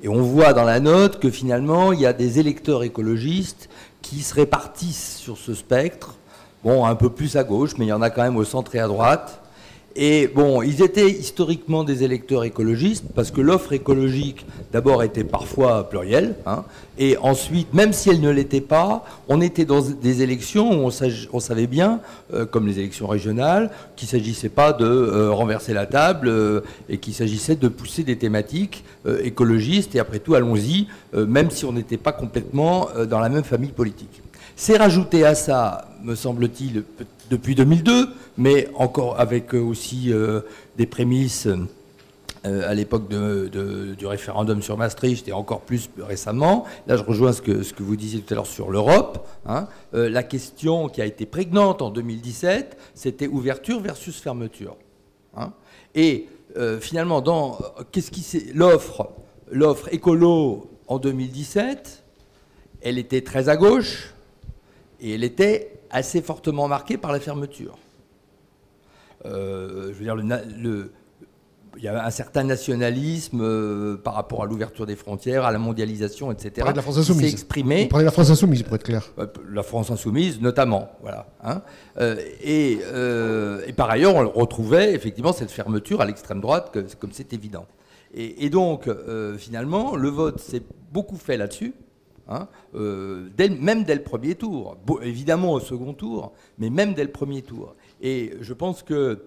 [0.03, 3.69] Et on voit dans la note que finalement, il y a des électeurs écologistes
[4.03, 6.17] qui se répartissent sur ce spectre.
[6.65, 8.75] Bon, un peu plus à gauche, mais il y en a quand même au centre
[8.75, 9.40] et à droite.
[9.97, 15.89] Et bon, ils étaient historiquement des électeurs écologistes parce que l'offre écologique, d'abord, était parfois
[15.89, 16.37] plurielle.
[16.47, 16.65] Hein,
[16.97, 20.91] et ensuite, même si elle ne l'était pas, on était dans des élections où
[21.33, 22.01] on, savait bien,
[22.33, 26.61] euh, comme les élections régionales, qu'il ne s'agissait pas de euh, renverser la table euh,
[26.89, 28.85] et qu'il s'agissait de pousser des thématiques
[29.25, 29.97] écologistes.
[29.97, 34.23] Et après tout, allons-y, même si on n'était pas complètement dans la même famille politique.
[34.57, 36.85] C'est rajouté à ça, me semble-t-il,
[37.31, 40.41] depuis 2002, mais encore avec euh, aussi euh,
[40.77, 41.47] des prémices
[42.47, 46.65] euh, à l'époque du référendum sur Maastricht et encore plus récemment.
[46.87, 49.27] Là, je rejoins ce que, vous disiez tout à l'heure sur l'Europe.
[49.47, 49.69] Hein.
[49.93, 54.77] la question qui a été prégnante en 2017, c'était ouverture versus fermeture.
[55.37, 55.53] Hein.
[55.95, 56.29] Et
[56.81, 57.59] finalement, dans
[57.93, 59.11] qu'est-ce qui l'offre,
[59.51, 62.03] l'offre écolo en 2017,
[62.81, 64.15] elle était très à gauche
[65.01, 67.79] et elle était assez fortement marqué par la fermeture.
[69.27, 70.93] Euh, je veux dire, le,
[71.77, 75.59] il y a un certain nationalisme euh, par rapport à l'ouverture des frontières, à la
[75.59, 76.67] mondialisation, etc.
[76.71, 77.33] de la France insoumise.
[77.33, 77.87] Exprimé.
[77.87, 79.13] de la France insoumise, pour être clair.
[79.19, 81.27] Euh, la France insoumise, notamment, voilà.
[81.45, 81.63] Hein.
[82.43, 82.79] et,
[83.67, 87.67] et, par ailleurs, on retrouvait effectivement cette fermeture à l'extrême droite, comme c'est évident.
[88.15, 88.89] Et, et donc,
[89.39, 90.63] finalement, le vote s'est
[90.93, 91.75] beaucoup fait là-dessus.
[92.29, 93.29] Hein, euh,
[93.61, 97.75] même dès le premier tour, évidemment au second tour, mais même dès le premier tour.
[98.01, 99.27] Et je pense que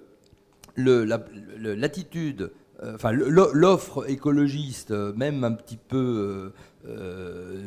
[0.77, 6.53] l'attitude, euh, enfin l'offre écologiste, même un petit peu
[6.87, 7.59] euh,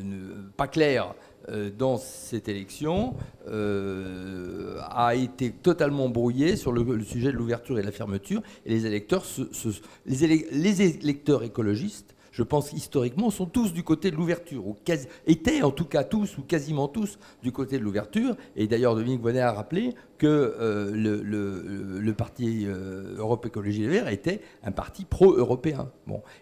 [0.57, 1.15] pas claire
[1.79, 3.15] dans cette élection,
[3.47, 8.43] a été totalement brouillée sur le, sujet de l'ouverture et de la fermeture.
[8.65, 9.23] Et les électeurs
[11.45, 14.77] écologistes je pense historiquement, sont tous du côté de l'ouverture, ou
[15.27, 18.37] étaient en tout cas tous, ou quasiment tous, du côté de l'ouverture.
[18.57, 24.09] Et d'ailleurs, Dominique Bonnet a rappelé que euh, le, parti euh, Europe Écologie Les Verts
[24.09, 25.91] était un parti pro-européen.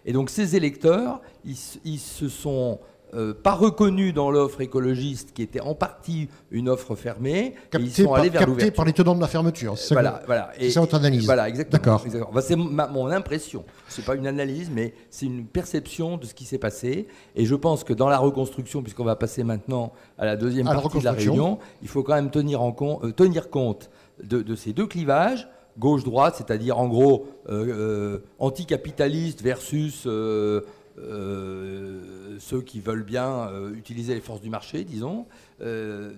[0.05, 2.79] Et donc ces électeurs, ils se sont
[3.15, 7.55] euh, pas reconnus dans l'offre écologiste, qui était en partie une offre fermée.
[7.71, 9.77] Capté ils sont allés vers par les tenants de la fermeture.
[9.77, 10.51] C'est voilà, voilà.
[10.59, 11.25] C'est votre analyse.
[11.25, 11.97] Voilà, exactement.
[11.97, 12.41] D'accord.
[12.41, 13.63] c'est mon impression.
[13.87, 17.07] C'est pas une analyse, mais c'est une perception de ce qui s'est passé.
[17.35, 20.99] Et je pense que dans la reconstruction, puisqu'on va passer maintenant à la deuxième partie
[20.99, 23.89] de la réunion, il faut quand même tenir, en euh, tenir compte
[24.23, 25.47] de, ces deux clivages
[25.77, 30.61] gauche-droite, c'est-à-dire en gros euh, anticapitaliste versus euh,
[30.97, 35.25] ceux qui veulent bien euh, utiliser les forces du marché, disons,
[35.61, 36.13] euh,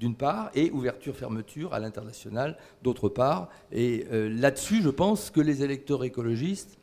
[0.00, 3.48] d'une part, et ouverture-fermeture à l'international, d'autre part.
[3.72, 6.78] Et là-dessus, je pense que les électeurs écologistes,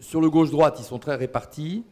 [0.00, 1.84] sur le gauche-droite, ils sont très répartis.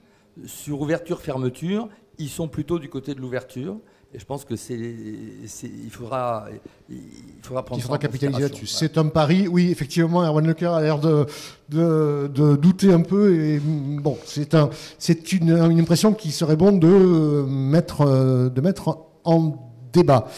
[0.46, 3.78] Sur ouverture-fermeture, ils sont plutôt du côté de l'ouverture.
[4.14, 6.46] Et je pense que c'est, il faudra,
[6.88, 6.98] il
[7.42, 7.80] faudra prendre.
[7.80, 8.66] Il faudra capitaliser là-dessus.
[8.66, 9.48] C'est un pari.
[9.48, 11.26] Oui, effectivement, Erwan Lecoeur a l'air de,
[11.68, 13.34] de, douter un peu.
[13.34, 18.06] Et bon, c'est un, c'est une, une, impression qui serait bon de mettre,
[18.50, 20.28] de mettre en débat.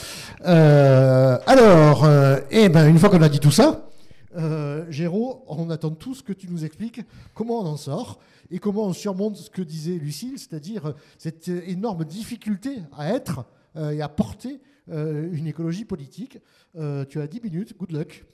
[0.46, 3.88] Euh, alors, euh, eh ben, une fois qu'on a dit tout ça,
[4.36, 7.00] euh, Géraud, on attend tous que tu nous expliques
[7.34, 8.18] comment on en sort
[8.50, 13.42] et comment on surmonte ce que disait Lucille, c'est-à-dire cette énorme difficulté à être euh,
[13.76, 14.60] et à porter
[14.92, 16.38] euh, une écologie politique.
[16.78, 18.24] Euh, tu as 10 minutes, good luck.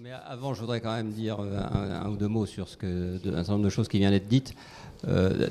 [0.00, 3.36] mais avant, je voudrais quand même dire un, ou deux mots sur ce que, un
[3.36, 4.54] certain nombre de choses qui viennent d'être dites.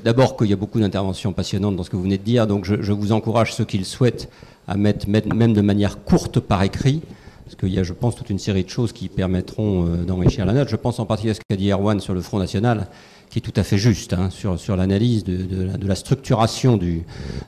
[0.04, 2.66] D'abord qu'il y a beaucoup d'interventions passionnantes dans ce que vous venez de dire, donc
[2.66, 4.30] je, vous encourage ceux qui le souhaitent
[4.66, 7.00] à mettre, même de manière courte par écrit,
[7.44, 10.52] parce qu'il y a, je pense, toute une série de choses qui permettront d'enrichir la
[10.52, 10.68] note.
[10.68, 12.88] Je pense en particulier à ce qu'a dit Erwan sur le Front National
[13.30, 17.04] qui est tout à fait juste hein, sur, sur l'analyse de, de, la structuration du,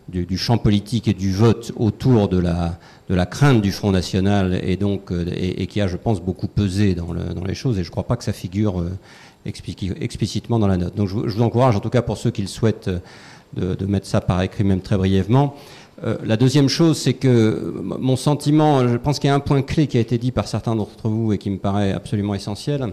[0.09, 2.79] du, champ politique et du vote autour de la,
[3.09, 6.49] de la crainte du Front National et, donc, euh, et, qui a, je pense, beaucoup
[6.49, 7.79] pesé dans, le, dans les choses.
[7.79, 8.91] Et je ne crois pas que ça figure euh,
[9.45, 10.95] explicitement dans la note.
[10.97, 12.99] Donc je, vous encourage, en tout cas pour ceux qui le souhaitent, euh,
[13.55, 15.57] de, de mettre ça par écrit, même très brièvement.
[16.23, 19.89] la deuxième chose, c'est que mon sentiment, je pense qu'il y a un point clé
[19.89, 22.93] qui a été dit par certains d'entre vous et qui me paraît absolument essentiel,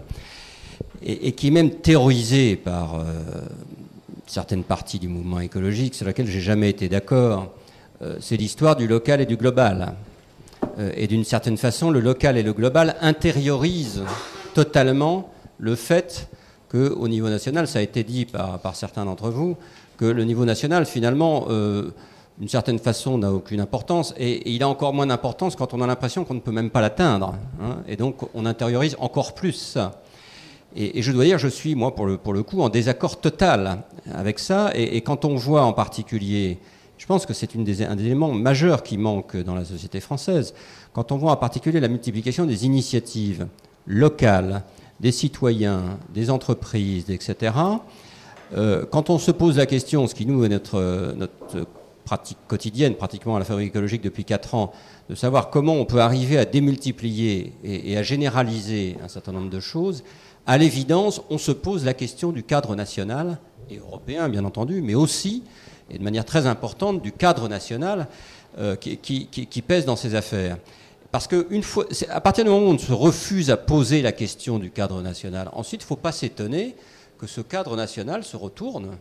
[1.02, 3.04] et, qui est même terrorisé par euh,
[4.26, 7.52] certaines parties du mouvement écologique, sur laquelle j'ai jamais été d'accord.
[8.02, 9.94] Euh, c'est l'histoire du local et du global.
[10.78, 14.04] Euh, et d'une certaine façon, le local et le global intériorisent
[14.54, 16.28] totalement le fait
[16.70, 19.56] qu'au niveau national, ça a été dit par, par certains d'entre vous,
[19.96, 21.48] que le niveau national, finalement,
[22.38, 24.14] d'une certaine façon, n'a aucune importance.
[24.18, 26.82] Et, il a encore moins d'importance quand on a l'impression qu'on ne peut même pas
[26.82, 27.34] l'atteindre.
[27.62, 27.78] Hein.
[27.88, 30.02] et donc, on intériorise encore plus ça.
[30.80, 33.82] Et, je dois dire, je suis, moi, pour le, pour le coup, en désaccord total
[34.14, 34.70] avec ça.
[34.74, 36.58] Et, quand on voit en particulier,
[36.98, 40.54] je pense que c'est un des éléments majeurs qui manque dans la société française,
[40.92, 43.48] quand on voit en particulier la multiplication des initiatives
[43.88, 44.62] locales,
[45.00, 47.52] des citoyens, des entreprises, etc.,
[48.56, 51.66] euh, quand on se pose la question, ce qui nous est notre, notre
[52.04, 54.72] pratique quotidienne, pratiquement à la fabrique écologique depuis 4 ans,
[55.10, 59.50] de savoir comment on peut arriver à démultiplier et, et à généraliser un certain nombre
[59.50, 60.04] de choses,
[60.48, 63.36] à l'évidence, on se pose la question du cadre national
[63.70, 65.44] et européen, bien entendu, mais aussi,
[65.90, 68.08] et de manière très importante, du cadre national
[68.58, 70.56] euh, qui, pèse dans ces affaires.
[71.12, 74.58] Parce que fois, à partir du moment où on se refuse à poser la question
[74.58, 76.74] du cadre national, ensuite, il ne faut pas s'étonner
[77.18, 78.96] que ce cadre national se retourne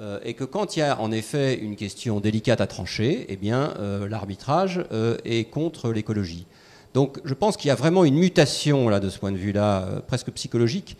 [0.00, 3.36] euh, et que quand il y a en effet une question délicate à trancher, eh
[3.36, 4.84] bien, euh, l'arbitrage
[5.24, 6.46] est contre l'écologie.
[6.94, 9.82] Donc je pense qu'il y a vraiment une mutation là, de ce point de vue-là,
[9.82, 10.96] euh, presque psychologique,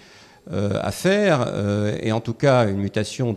[0.53, 3.35] euh, à faire, euh, et en tout cas une mutation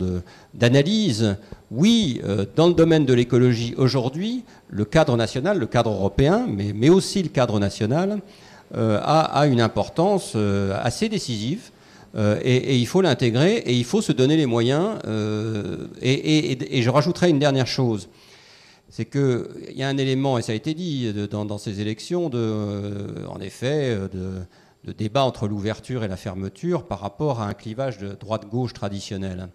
[0.54, 1.36] d'analyse.
[1.70, 2.20] Oui,
[2.56, 7.30] dans le domaine de l'écologie aujourd'hui, le cadre national, le cadre européen, mais, aussi le
[7.30, 8.20] cadre national,
[8.74, 10.36] a, une importance
[10.82, 11.70] assez décisive.
[12.44, 14.98] Et, il faut l'intégrer et il faut se donner les moyens.
[16.02, 18.10] Et, je rajouterai une dernière chose
[18.92, 23.24] c'est qu'il y a un élément, et ça a été dit dans, ces élections, euh,
[23.26, 24.44] en effet, euh,
[24.84, 29.48] de, débat entre l'ouverture et la fermeture par rapport à un clivage de droite-gauche traditionnel.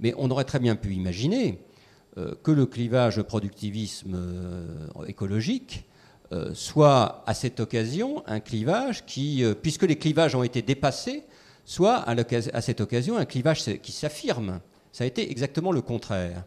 [0.00, 1.60] Mais on aurait très bien pu imaginer
[2.16, 4.18] euh, que le clivage productivisme
[5.06, 5.84] écologique
[6.52, 11.24] soit à cette occasion un clivage qui, puisque les clivages ont été dépassés,
[11.64, 14.60] soit à cette occasion un clivage qui s'affirme.
[14.92, 16.44] Ça a été exactement le contraire.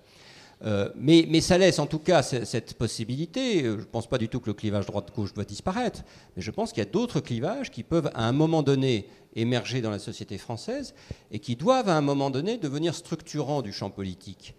[0.63, 3.63] Euh, mais, ça laisse en tout cas cette possibilité.
[3.63, 6.03] Je ne pense pas du tout que le clivage droite-gauche doit disparaître,
[6.35, 9.81] mais je pense qu'il y a d'autres clivages qui peuvent à un moment donné émerger
[9.81, 10.93] dans la société française
[11.31, 14.55] et qui doivent à un moment donné devenir structurants du champ politique.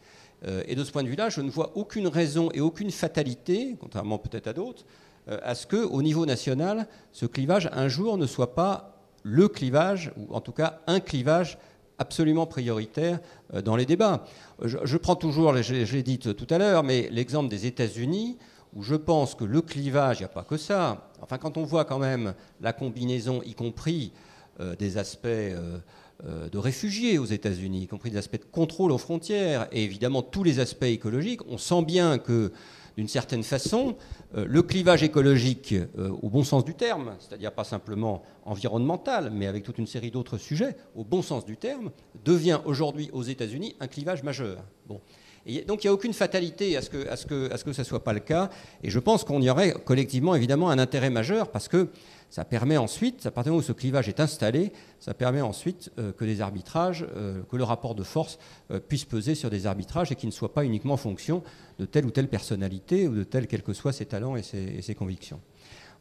[0.47, 3.77] Euh, et de ce point de vue-là, je ne vois aucune raison et aucune fatalité,
[3.79, 4.85] contrairement peut-être à d'autres,
[5.29, 10.13] euh, à ce qu'au niveau national, ce clivage un jour ne soit pas le clivage,
[10.17, 11.59] ou en tout cas un clivage
[11.99, 13.21] absolument prioritaire
[13.55, 14.25] euh, dans les débats.
[14.63, 18.39] Je, prends toujours, je, l'ai dit tout à l'heure, mais l'exemple des États-Unis,
[18.75, 21.11] où je pense que le clivage, il n'y a pas que ça.
[21.21, 24.13] Enfin, quand on voit quand même la combinaison, y compris
[24.61, 25.79] euh, des aspects euh,
[26.21, 30.45] de réfugiés aux États-Unis, y compris des aspects de contrôle aux frontières, et évidemment tous
[30.45, 32.53] les aspects écologiques, on sent bien que
[32.97, 33.97] d'une certaine façon,
[34.37, 39.47] euh, le clivage écologique euh, au bon sens du terme, c'est-à-dire pas simplement environnemental, mais
[39.47, 41.91] avec toute une série d'autres sujets, au bon sens du terme,
[42.25, 44.59] devient aujourd'hui aux États-Unis un clivage majeur.
[44.89, 45.01] Donc
[45.47, 48.49] il n'y a aucune fatalité à ce que, ce ne soit pas le cas,
[48.83, 51.89] et je pense qu'on y aurait collectivement évidemment un intérêt majeur, parce que
[52.33, 55.93] ça permet ensuite, à partir du moment où ce clivage est installé, ça permet ensuite
[55.99, 58.39] euh, que des arbitrages, euh, que le rapport de force
[58.71, 61.43] euh, puisse peser sur des arbitrages et qu'il ne soit pas uniquement en fonction
[61.79, 64.95] de telle ou telle personnalité ou de tel, quels que soient ses talents et ses,
[64.95, 65.41] convictions.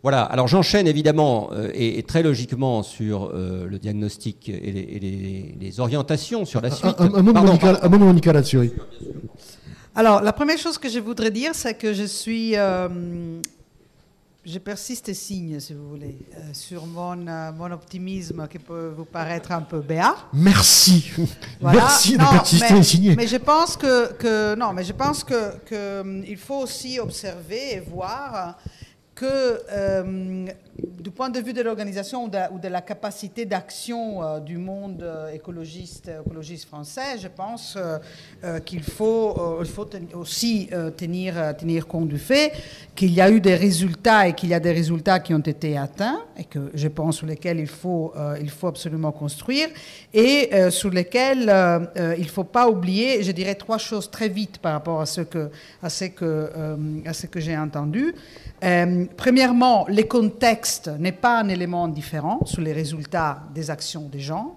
[0.03, 6.71] Voilà, alors j'enchaîne évidemment et, très logiquement sur le diagnostic et les, orientations sur la
[6.71, 6.95] suite.
[6.97, 8.31] Un, moment, Monica.
[9.95, 12.55] Alors, la première chose que je voudrais dire, c'est que je suis
[14.43, 18.91] je persiste et signe, si vous voulez, euh, sur mon, euh, mon, optimisme qui peut
[18.95, 20.15] vous paraître un peu béat.
[20.33, 21.11] Merci.
[21.61, 23.15] Merci de persister et signer.
[23.15, 26.99] Mais je pense que, que non, mais je pense que, que hum, il faut aussi
[26.99, 28.57] observer et voir
[29.21, 30.47] que euh,
[30.99, 35.31] du point de vue de l'organisation ou, de, la capacité d'action euh, du monde euh,
[35.31, 36.09] écologiste,
[36.67, 37.77] français, je pense
[38.65, 39.37] qu'il faut,
[40.13, 41.55] aussi tenir,
[41.87, 42.51] compte du fait
[42.95, 45.77] qu'il y a eu des résultats et qu'il y a des résultats qui ont été
[45.77, 48.13] atteints et que je pense sur lesquels il faut,
[48.63, 49.69] absolument construire
[50.13, 51.51] et sur lesquels
[52.17, 55.21] il ne faut pas oublier, je dirais trois choses très vite par rapport à ce
[55.21, 55.49] que
[57.39, 58.15] j'ai entendu.
[58.63, 64.19] Euh, premièrement, le contexte n'est pas un élément différent sur les résultats des actions des
[64.19, 64.55] gens.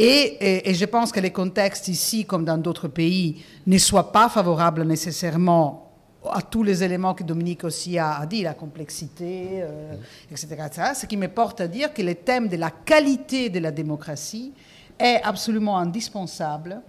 [0.00, 4.84] Et, je pense que les contextes ici, comme dans d'autres pays, ne soient pas favorables
[4.84, 5.90] nécessairement
[6.30, 9.94] à tous les éléments que Dominique aussi a, dit, la complexité, euh,
[10.30, 10.82] etc., etc.
[10.94, 14.52] Ce qui me porte à dire que le thème de la qualité de la démocratie
[14.98, 16.80] est absolument indispensable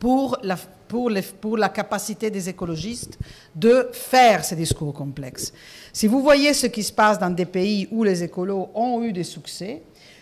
[0.00, 0.56] pour la,
[0.92, 3.18] pour, pour, la capacité des écologistes
[3.54, 5.50] de faire ces discours complexes.
[5.90, 9.10] Si vous voyez ce qui se passe dans des pays où les écolos ont eu
[9.10, 9.80] des succès,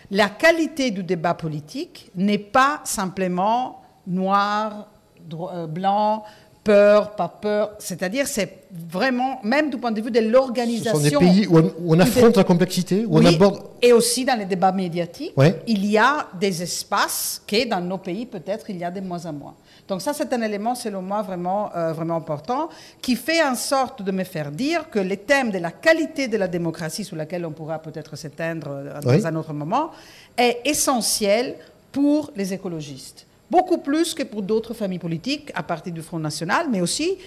[0.09, 4.87] la qualité du débat politique n'est pas simplement noir,
[5.33, 6.23] euh, blanc,
[6.63, 7.71] peur, pas peur.
[7.77, 10.97] C'est-à-dire, c'est vraiment, même du point de vue de l'organisation.
[10.97, 13.59] Ce sont des pays où on, affronte la complexité, où on aborde.
[13.81, 15.33] Et aussi dans les débats médiatiques,
[15.67, 19.25] il y a des espaces que dans nos pays, peut-être, il y a de moins
[19.25, 19.55] en moins.
[19.87, 22.69] Donc ça, c'est un élément, selon moi, vraiment, euh, vraiment important,
[23.01, 26.37] qui fait en sorte de me faire dire que les thèmes de la qualité de
[26.37, 29.91] la démocratie, sur laquelle on pourra peut-être s'éteindre euh, dans un autre moment,
[30.37, 31.55] est essentiel
[31.91, 33.25] pour les écologistes.
[33.49, 37.17] Beaucoup plus que pour d'autres familles politiques à partir du Front National, mais aussi,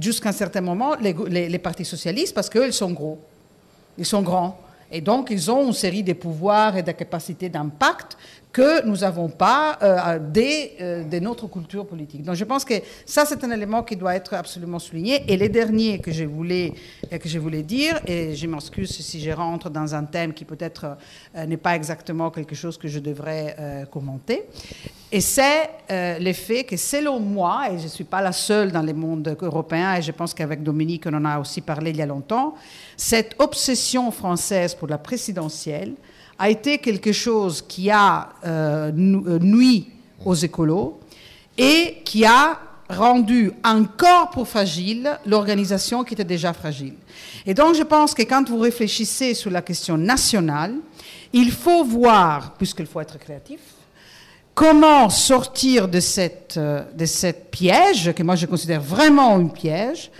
[0.00, 3.20] jusqu'à un certain moment, les, les partis socialistes, parce qu'ils sont gros,
[3.96, 4.58] ils sont grands.
[4.90, 8.16] Et donc, ils ont une série de pouvoirs et de capacités d'impact
[8.52, 12.22] que nous n'avons pas euh, des, euh, de notre culture politique.
[12.22, 12.74] Donc je pense que
[13.04, 15.24] ça, c'est un élément qui doit être absolument souligné.
[15.28, 16.72] Et les derniers que je voulais,
[17.10, 20.96] que je voulais dire, et je m'excuse si je rentre dans un thème qui peut-être
[21.36, 24.44] euh, n'est pas exactement quelque chose que je devrais euh, commenter,
[25.10, 25.70] et c'est
[26.20, 29.94] l'effet que selon moi, et je ne suis pas la seule dans le monde européen,
[29.94, 32.54] et je pense qu'avec Dominique, on en a aussi parlé il y a longtemps,
[32.94, 35.94] cette obsession française pour la présidentielle,
[36.38, 39.88] a été quelque chose qui a euh, euh, nuit
[40.24, 41.00] aux écolos
[41.56, 46.94] et qui a rendu encore plus fragile l'organisation qui était déjà fragile.
[47.44, 50.74] Et donc je pense que quand vous réfléchissez sur la question nationale,
[51.32, 53.60] il faut voir, puisqu'il faut être créatif,
[54.54, 60.10] comment sortir de cette, euh, de cette piège, que moi je considère vraiment un piège,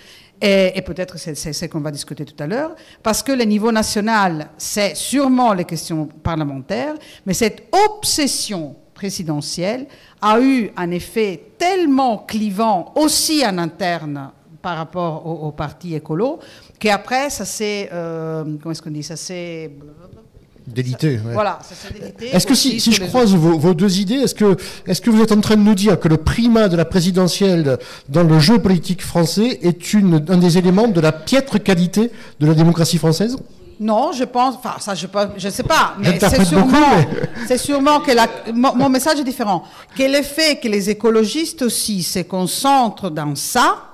[0.41, 4.51] et, peut-être c'est ce qu'on va discuter tout à l'heure, parce que le niveau national,
[4.57, 6.95] c'est sûrement les questions parlementaires,
[7.27, 9.87] mais cette obsession présidentielle
[10.21, 14.31] a eu un effet tellement clivant aussi en interne
[14.63, 16.41] par rapport au, au parti écolo,
[16.79, 19.71] qu'après, ça s'est, euh, comment est-ce qu'on dit, ça s'est
[20.75, 21.19] D'élité.
[21.33, 22.29] Voilà, c'est d'élité.
[22.29, 25.33] Est-ce que si, si je croise vos, deux idées, est-ce que, est que vous êtes
[25.33, 27.79] en train de nous dire que le primat de la présidentielle
[28.09, 32.47] dans le jeu politique français est une, un des éléments de la piètre qualité de
[32.47, 33.39] la démocratie française?
[33.81, 36.97] Non, je pense, enfin ça je ne sais pas, mais c'est sûrement,
[37.47, 39.63] c'est sûrement que la, mon, message est différent.
[39.97, 43.85] Que le fait que les écologistes aussi se concentrent dans ça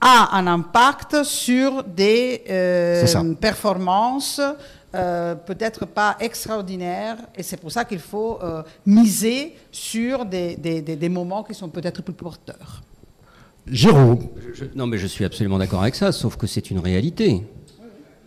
[0.00, 4.40] a un impact sur des euh, performances
[4.94, 10.80] euh, peut-être pas extraordinaires, et c'est pour ça qu'il faut euh, miser sur des, des,
[10.80, 12.82] des, moments qui sont peut-être plus porteurs.
[13.66, 14.28] Jérôme.
[14.74, 17.42] non, mais je suis absolument d'accord avec ça, sauf que c'est une réalité.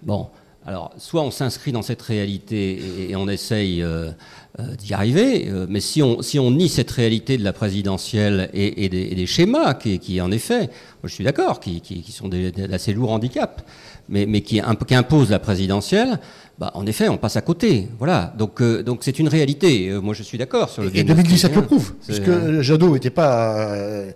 [0.03, 0.27] Bon,
[0.69, 4.11] alors, soit on s'inscrit dans cette réalité et, on essaye euh,
[4.59, 8.49] euh, d'y arriver, euh, mais si on, si on nie cette réalité de la présidentielle
[8.53, 13.63] et, des, schémas qui, en effet, moi je suis d'accord, qui, sont d'assez lourds handicaps,
[14.09, 16.19] mais, mais qui, qui imposent la présidentielle,
[16.59, 17.87] bah, en effet, on passe à côté.
[17.99, 18.33] Voilà.
[18.37, 19.87] Donc, euh, donc c'est une réalité.
[19.87, 20.93] Euh, moi, je suis d'accord sur le.
[20.93, 24.11] Et 2017 le prouve, puisque Jadot n'était pas, euh,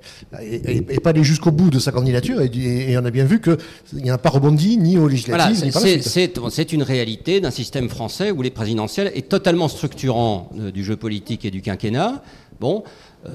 [1.02, 4.30] pas allé jusqu'au bout de sa candidature, et, on a bien vu qu'il n'a pas
[4.30, 5.72] rebondi ni aux législatives.
[5.72, 10.98] Voilà, c'est une réalité d'un système français où les présidentielles est totalement structurant du jeu
[10.98, 12.24] politique et du quinquennat.
[12.60, 12.84] Bon,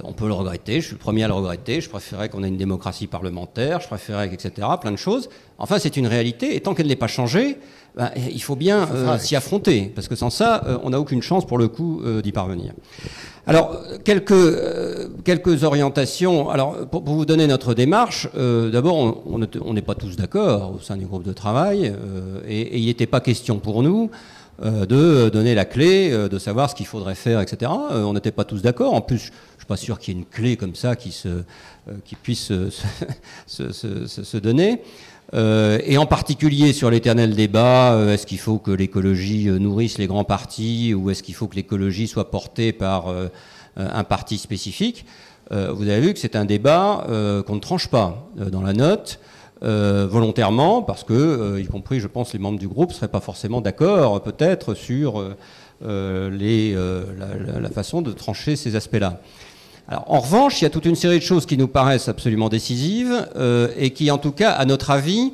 [0.05, 2.49] on peut le regretter, je suis le premier à le regretter, je préférais qu'on ait
[2.49, 5.29] une démocratie parlementaire, je préférais, etc., plein de choses.
[5.59, 7.59] Enfin, c'est une réalité, et tant qu'elle n'est pas changée,
[7.99, 11.21] ben, il faut bien euh, s'y affronter, parce que sans ça, euh, on n'a aucune
[11.21, 12.73] chance pour le coup euh, d'y parvenir.
[13.45, 16.49] Alors, quelques, quelques orientations.
[16.49, 21.07] Alors, pour, vous donner notre démarche, d'abord, on n'est pas tous d'accord au sein du
[21.07, 21.93] groupe de travail,
[22.47, 24.11] et, et, il n'était pas question pour nous
[24.63, 27.73] de donner la clé, de savoir ce qu'il faudrait faire, etc.
[27.91, 28.93] on n'était pas tous d'accord.
[28.93, 31.11] En plus, je ne suis pas sûr qu'il y ait une clé comme ça qui,
[31.11, 31.43] se,
[32.05, 32.53] qui puisse
[33.47, 34.83] se, se, se donner.
[35.35, 39.99] Euh, et en particulier sur l'éternel débat, euh, est-ce qu'il faut que l'écologie euh, nourrisse
[39.99, 43.15] les grands partis ou est-ce qu'il faut que l'écologie soit portée par
[43.77, 45.05] un parti spécifique
[45.51, 47.07] Vous avez vu que c'est un débat
[47.47, 49.21] qu'on ne tranche pas dans la note.
[49.61, 53.61] volontairement, parce que, y compris, je pense, les membres du groupe ne seraient pas forcément
[53.61, 55.25] d'accord, peut-être, sur
[55.81, 59.21] la, façon de trancher ces aspects-là
[59.91, 63.27] en revanche, il y a toute une série de choses qui nous paraissent absolument décisives
[63.37, 65.33] euh, et qui, en tout cas, à notre avis,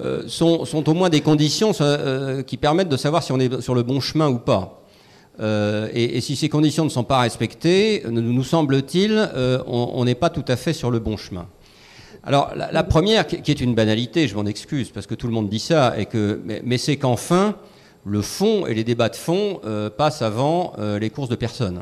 [0.00, 3.74] euh, sont, au moins des conditions euh, qui permettent de savoir si on est sur
[3.74, 4.78] le bon chemin ou pas.
[5.94, 9.28] Et, si ces conditions ne sont pas respectées, nous, semble-t-il,
[9.66, 11.48] on n'est pas tout à fait sur le bon chemin.
[12.22, 15.48] Alors, la, première, qui est une banalité, je m'en excuse, parce que tout le monde
[15.48, 15.94] dit ça,
[16.44, 17.56] mais, c'est qu'enfin,
[18.04, 19.60] le fond et les débats de fond
[19.96, 21.80] passent avant les courses de personnes.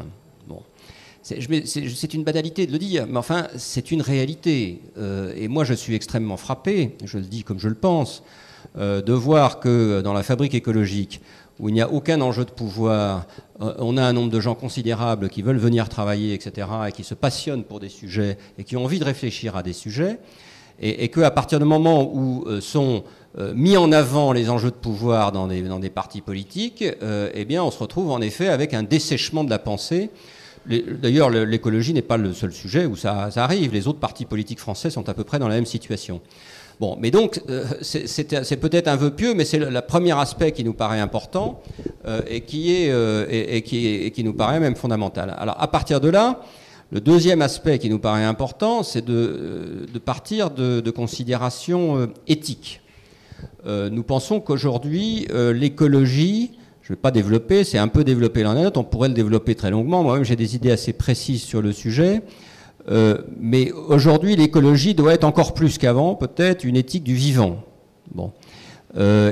[1.22, 4.80] C'est une banalité de le dire, mais enfin, c'est une réalité.
[4.97, 8.22] Euh, et moi, je suis extrêmement frappé, je le dis comme je le pense,
[8.78, 11.20] euh, de voir que dans la fabrique écologique,
[11.59, 13.26] où il n'y a aucun enjeu de pouvoir,
[13.60, 17.05] euh, on a un nombre de gens considérables qui veulent venir travailler, etc., et qui
[17.05, 20.18] se passionnent pour des sujets, et qui ont envie de réfléchir à des sujets,
[20.80, 23.05] et, et qu'à partir du moment où sont
[23.55, 27.62] mis en avant les enjeux de pouvoir dans des, dans des partis politiques, eh bien,
[27.62, 30.10] on se retrouve en effet avec un dessèchement de la pensée
[30.66, 33.73] D'ailleurs, l'écologie n'est pas le seul sujet où ça, arrive.
[33.73, 36.20] Les autres partis politiques français sont à peu près dans la même situation.
[36.78, 40.65] Bon, mais donc, euh, c'est peut-être un vœu pieux, mais c'est le, premier aspect qui
[40.65, 41.62] nous paraît important
[42.07, 45.35] euh, et, qui est, euh, et, qui nous paraît même fondamental.
[45.39, 46.41] Alors, à partir de là,
[46.91, 52.81] le deuxième aspect qui nous paraît important, c'est de, partir de considérations éthiques.
[53.65, 56.51] nous pensons qu'aujourd'hui, l'écologie
[56.90, 59.14] je ne vais pas développer, c'est un peu développé dans la note, on pourrait le
[59.14, 60.02] développer très longuement.
[60.02, 62.20] Moi-même, j'ai des idées assez précises sur le sujet.
[62.90, 67.62] Euh, mais aujourd'hui, l'écologie doit être encore plus qu'avant, peut-être, une éthique du vivant.
[68.12, 68.32] Bon.
[68.96, 69.30] Euh,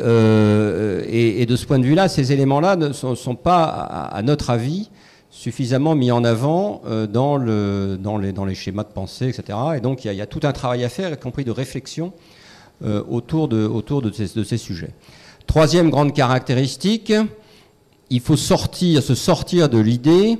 [0.00, 4.50] euh, et, et, de ce point de vue-là, ces éléments-là ne sont, pas, à, notre
[4.50, 4.88] avis,
[5.28, 6.82] suffisamment mis en avant
[7.12, 9.58] dans, le, dans, les, schémas de pensée, etc.
[9.76, 12.12] Et donc, il y, a tout un travail à faire, y compris de réflexion,
[12.80, 14.94] autour, de ces sujets.
[15.46, 17.12] Troisième grande caractéristique,
[18.10, 20.38] il faut sortir, se sortir de l'idée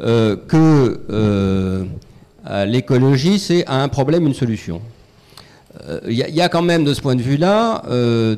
[0.00, 1.84] euh, que euh,
[2.66, 4.80] l'écologie, c'est à un problème une solution.
[6.06, 7.82] Il euh, y, a quand même de ce point de vue-là,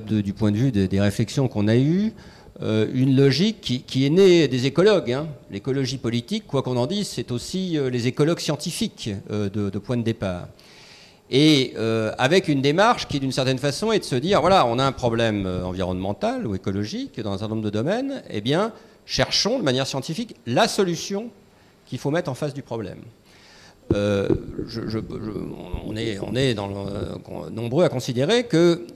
[0.07, 2.13] du point de vue des, réflexions qu'on a eues,
[2.61, 5.13] une logique qui, est née des écologues.
[5.13, 5.27] Hein.
[5.51, 10.49] L'écologie politique, quoi qu'on en dise, c'est aussi les écologues scientifiques de point de départ
[11.31, 14.81] et euh, avec une démarche qui, d'une certaine façon, est de se dire, voilà, on
[14.81, 18.73] a un problème euh, environnemental ou écologique dans un certain nombre de domaines, eh bien,
[19.07, 21.31] cherchons de manière scientifique la solution
[21.87, 22.99] qu'il faut mettre en face du problème.
[23.93, 26.55] on est, on est
[27.53, 28.87] nombreux à considérer que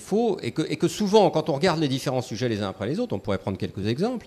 [0.00, 3.14] faut et que, souvent, quand on regarde les différents sujets les uns après les autres,
[3.14, 4.26] on pourrait prendre quelques exemples,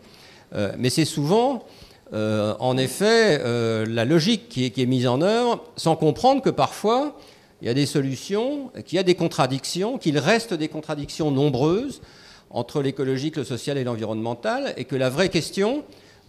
[0.79, 1.63] mais c'est souvent
[2.11, 3.39] en effet
[3.85, 7.15] la logique qui est, mise en œuvre sans comprendre que parfois
[7.61, 12.01] il y a des solutions, qu'il y a des contradictions, qu'il reste des contradictions nombreuses
[12.49, 15.83] entre l'écologique, le social et l'environnemental, et que la vraie question,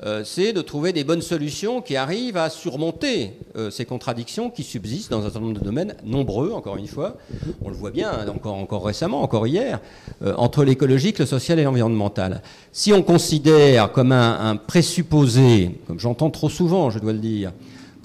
[0.04, 4.62] euh, c'est de trouver des bonnes solutions qui arrivent à surmonter euh, ces contradictions qui
[4.62, 7.16] subsistent dans un certain nombre de domaines nombreux, encore une fois.
[7.62, 9.80] On le voit bien, hein, encore, encore récemment, encore hier,
[10.22, 12.42] euh, entre l'écologique, le social et l'environnemental.
[12.72, 17.52] Si on considère comme un présupposé, comme j'entends trop souvent, je dois le dire,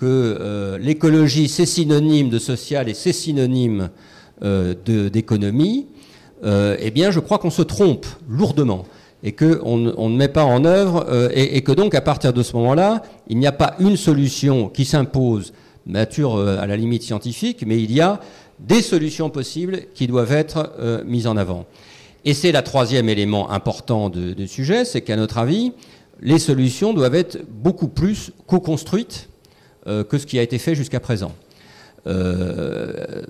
[0.04, 3.90] que euh, l'écologie, c'est synonyme de social et c'est synonyme
[4.44, 4.74] euh,
[5.10, 5.88] d'économie,
[6.44, 8.84] euh, eh bien, je crois qu'on se trompe lourdement
[9.24, 13.04] et qu'on ne met pas en œuvre, et, que donc, à partir de ce moment-là,
[13.30, 15.54] il n'y a pas une solution qui s'impose,
[15.86, 18.20] nature à la limite scientifique, mais il y a
[18.60, 20.74] des solutions possibles qui doivent être
[21.06, 21.66] mises en avant.
[22.26, 25.72] Et c'est le troisième élément important du sujet, c'est qu'à notre avis,
[26.20, 29.30] les solutions doivent être beaucoup plus co-construites
[29.86, 31.32] que ce qui a été fait jusqu'à présent.
[32.06, 33.22] Euh,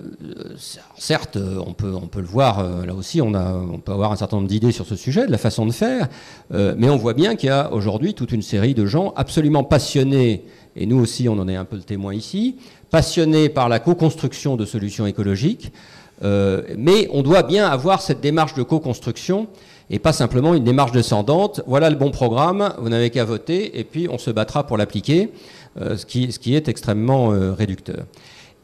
[0.96, 4.10] certes, on peut, on peut le voir, euh, là aussi, on, a, on peut avoir
[4.10, 6.08] un certain nombre d'idées sur ce sujet, de la façon de faire,
[6.50, 10.44] mais on voit bien qu'il y a aujourd'hui toute une série de gens absolument passionnés,
[10.76, 12.56] et nous aussi on en est un peu le témoin ici,
[12.90, 15.72] passionnés par la co-construction de solutions écologiques,
[16.22, 19.46] mais on doit bien avoir cette démarche de co-construction
[19.90, 21.60] et pas simplement une démarche descendante.
[21.66, 25.30] Voilà le bon programme, vous n'avez qu'à voter, et puis on se battra pour l'appliquer.
[25.76, 28.06] Euh, ce, qui, est extrêmement euh, réducteur.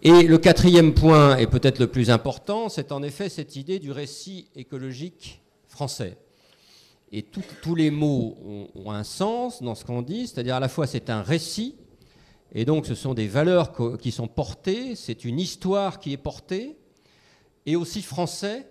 [0.02, 3.90] Et le quatrième point, et peut-être le plus important, c'est en effet cette idée du
[3.90, 6.16] récit écologique français.
[7.10, 10.86] Et tous les mots ont, un sens dans ce qu'on dit, c'est-à-dire à la fois
[10.86, 11.74] c'est un récit,
[12.52, 16.76] et donc ce sont des valeurs qui sont portées, c'est une histoire qui est portée,
[17.66, 18.68] et aussi français,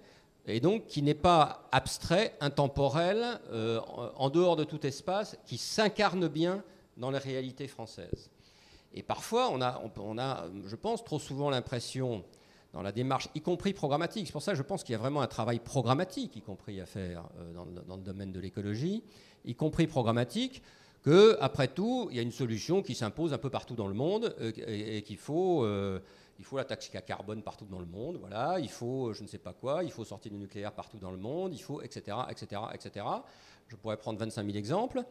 [0.47, 3.81] et donc qui n'est pas abstrait, intemporel, euh,
[4.15, 6.63] en dehors de tout espace, qui s'incarne bien
[6.99, 8.29] dans la réalité française.
[8.93, 12.23] Et parfois, on a, on a je pense, trop souvent l'impression,
[12.73, 14.99] dans la démarche, y compris programmatique, c'est pour ça que je pense qu'il y a
[14.99, 17.53] vraiment un travail programmatique, y compris à faire euh,
[17.87, 19.03] dans, le domaine de l'écologie,
[19.45, 20.61] y compris programmatique,
[21.01, 23.93] que, après tout, il y a une solution qui s'impose un peu partout dans le
[23.93, 25.99] monde euh, et, qu'il faut, euh,
[26.37, 29.39] il faut la taxe carbone partout dans le monde, voilà, il faut je ne sais
[29.39, 32.61] pas quoi, il faut sortir du nucléaire partout dans le monde, il faut, etc., etc.,
[32.73, 33.05] etc.
[33.69, 35.03] Je pourrais prendre 25 000 exemples.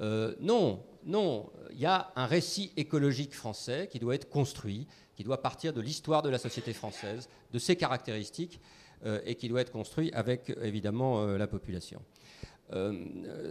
[0.00, 5.24] Euh, non, non, il y a un récit écologique français qui doit être construit, qui
[5.24, 8.60] doit partir de l'histoire de la société française, de ses caractéristiques,
[9.04, 12.00] euh, et qui doit être construit avec évidemment euh, la population.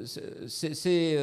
[0.05, 1.17] c'est,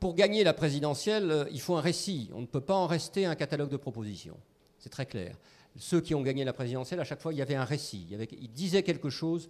[0.00, 2.30] pour gagner la présidentielle, il faut un récit.
[2.34, 4.36] On ne peut pas en rester un catalogue de propositions.
[4.78, 5.36] C'est très clair.
[5.76, 8.06] Ceux qui ont gagné la présidentielle, à chaque fois, il y avait un récit.
[8.10, 9.48] Il y ils disaient quelque chose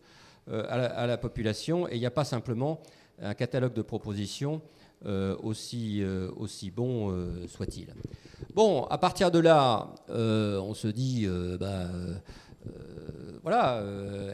[0.49, 2.81] à la, population, et il n'y a pas simplement
[3.21, 4.62] un catalogue de propositions
[5.07, 7.95] euh, aussi, euh, aussi bon euh, soit-il.
[8.53, 11.27] Bon, à partir de là, on se dit,
[11.59, 11.89] bah,
[13.43, 13.83] voilà,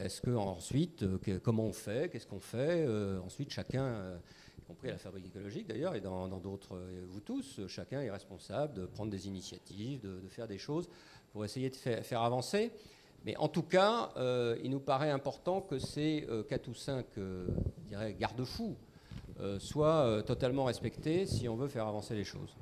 [0.03, 1.05] est-ce que ensuite,
[1.43, 2.85] comment on fait, qu'est-ce qu'on fait
[3.23, 4.17] Ensuite, chacun,
[4.57, 8.73] y compris à la fabrique écologique d'ailleurs, et dans d'autres, vous tous, chacun est responsable
[8.73, 10.89] de prendre des initiatives, de, faire des choses
[11.31, 12.71] pour essayer de faire, avancer.
[13.25, 14.11] Mais en tout cas,
[14.63, 17.05] il nous paraît important que ces quatre ou cinq
[18.19, 18.77] garde-fous
[19.39, 22.55] euh, soit euh, totalement respecté si on veut faire avancer les choses.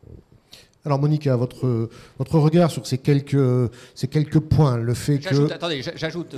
[0.83, 5.51] Alors Monica, votre, votre regard sur ces quelques, ces quelques points, le fait que...
[5.53, 6.35] Attendez, j'ajoute,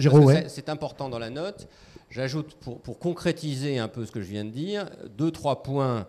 [0.47, 1.67] c'est important dans la note,
[2.11, 6.05] j'ajoute pour, pour, concrétiser un peu ce que je viens de dire, deux, trois points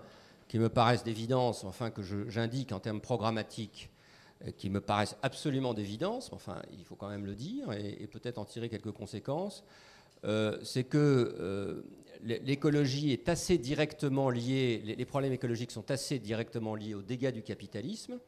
[0.47, 3.98] qui me paraissent d'évidence, enfin que j'indique en termes programmatiques, euh,
[4.57, 8.45] qui me paraissent absolument d'évidence, enfin il faut quand même le dire, et, peut-être en
[8.45, 9.65] tirer quelques conséquences.
[10.63, 11.85] c'est que
[12.23, 17.43] l'écologie est assez directement liée, les problèmes écologiques sont assez directement liés aux dégâts du
[17.43, 18.19] capitalisme,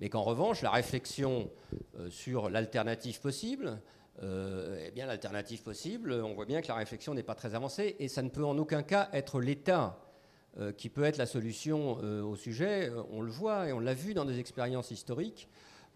[0.00, 1.50] mais qu'en revanche, la réflexion
[1.98, 3.80] euh, sur l'alternative possible,
[4.22, 7.96] euh, eh bien l'alternative possible, on voit bien que la réflexion n'est pas très avancée,
[7.98, 10.03] et ça ne peut en aucun cas être l'État euh,
[10.76, 12.92] qui peut être la solution au sujet.
[13.10, 15.48] On le voit et on l'a vu dans des expériences historiques.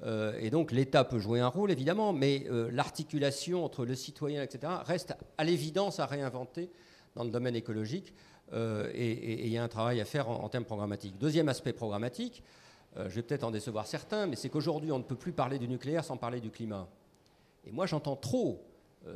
[0.04, 5.14] et donc l'État peut jouer un rôle, évidemment, mais l'articulation entre le citoyen, etc., reste
[5.36, 6.70] à l'évidence à réinventer
[7.14, 8.12] dans le domaine écologique,
[8.52, 11.18] euh, et il y a un travail à faire en, termes programmatiques.
[11.18, 12.42] Deuxième aspect programmatique,
[12.96, 15.58] euh, je vais peut-être en décevoir certains, mais c'est qu'aujourd'hui, on ne peut plus parler
[15.58, 16.88] du nucléaire sans parler du climat.
[17.66, 18.67] Et moi, j'entends trop euh,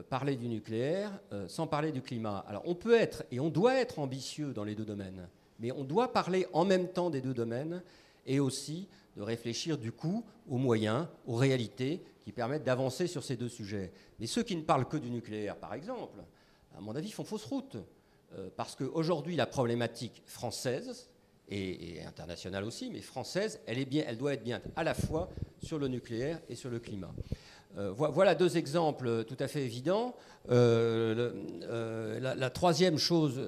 [0.09, 1.11] parler du nucléaire
[1.49, 2.45] sans parler du climat.
[2.49, 5.29] Alors, on peut être et on doit être ambitieux dans les deux domaines,
[5.61, 7.83] mais on doit parler en même temps des deux domaines
[8.27, 13.37] et aussi de réfléchir du coup aux moyens, aux réalités qui permettent d'avancer sur ces
[13.37, 13.93] deux sujets.
[14.19, 16.19] Mais ceux qui ne parlent que du nucléaire, par exemple,
[16.77, 17.77] à mon avis, font fausse route.
[18.39, 21.11] Euh, parce qu'aujourd'hui, la problématique française,
[21.49, 25.29] et, internationale aussi, mais française, elle, est bien, elle doit être bien à la fois
[25.63, 27.13] sur le nucléaire et sur le climat.
[27.79, 30.15] Euh, voilà deux exemples tout à fait évidents.
[30.51, 33.41] Euh, la, troisième chose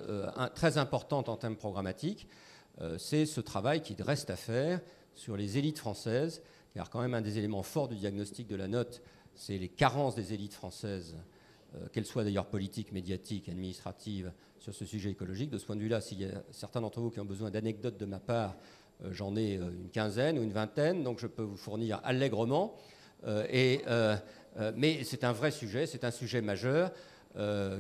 [0.55, 2.29] très importante en termes programmatiques,
[2.99, 4.81] c'est ce travail qui reste à faire
[5.15, 6.43] sur les élites françaises,
[6.75, 9.03] car quand même un des éléments forts du diagnostic de la note,
[9.35, 11.17] c'est les carences des élites françaises,
[11.93, 14.33] qu'elles soient d'ailleurs politiques, médiatiques, administratives,
[14.65, 15.51] sur ce sujet écologique.
[15.51, 17.99] De ce point de vue-là, s'il y a certains d'entre vous qui ont besoin d'anecdotes
[17.99, 18.57] de ma part,
[19.05, 22.75] euh, j'en ai euh, une quinzaine ou une vingtaine, donc je peux vous fournir allègrement.
[23.27, 23.83] Euh, et,
[24.77, 26.93] mais c'est un vrai sujet, c'est un sujet majeur.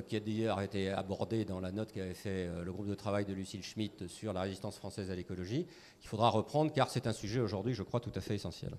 [0.09, 3.33] qui a d'ailleurs été abordé dans la note qu'avait fait le groupe de travail de
[3.33, 5.67] Lucille Schmitt sur la résistance française à l'écologie,
[6.01, 8.73] qu'il faudra reprendre car c'est un sujet aujourd'hui, je crois, tout à fait essentiel.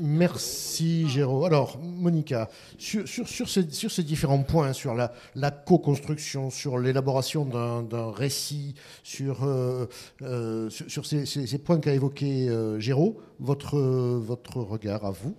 [0.00, 1.44] Merci Géraud.
[1.44, 2.48] Alors Monica,
[2.78, 9.86] sur, ces, différents points, sur la, co-construction, sur l'élaboration d'un récit, sur, euh,
[10.22, 15.34] euh, ces, points qu'a évoqué euh, Géraud, votre, votre regard à vous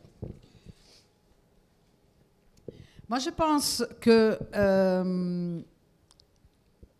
[3.08, 4.38] Moi je pense que...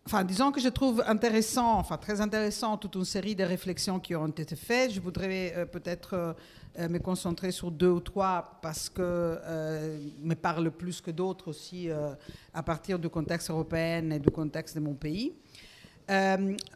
[0.06, 4.16] Enfin, disons que je trouve intéressant, enfin très intéressant, toute une série de réflexions qui
[4.16, 4.92] ont été faites.
[4.92, 6.34] Je voudrais peut-être
[6.78, 11.48] euh, me concentrer sur deux ou trois parce que euh, me parle plus que d'autres
[11.48, 12.14] aussi euh,
[12.54, 15.34] à partir du contexte européen et du contexte de mon pays.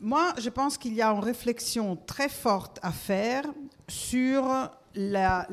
[0.01, 3.45] moi, je pense qu'il y a une réflexion très forte à faire
[3.87, 4.45] sur
[4.97, 5.47] la,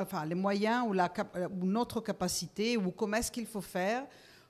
[0.00, 1.12] enfin, les moyens la,
[1.60, 4.04] ou notre capacité ou comment est-ce qu'il faut faire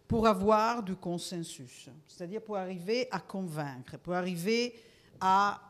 [0.07, 4.75] pour avoir du consensus, c'est-à-dire pour arriver à convaincre, pour arriver
[5.21, 5.61] à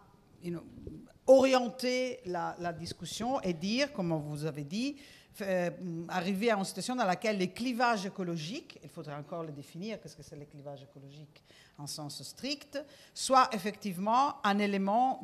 [1.26, 4.96] orienter la, discussion et dire, comme vous avez dit,
[5.40, 5.70] euh,
[6.08, 10.16] arriver à une situation dans laquelle les clivages écologiques, il faudrait encore le définir, qu'est-ce
[10.16, 11.42] que c'est les clivages écologiques?
[11.78, 12.78] En sens strict,
[13.12, 15.20] soit effectivement un élément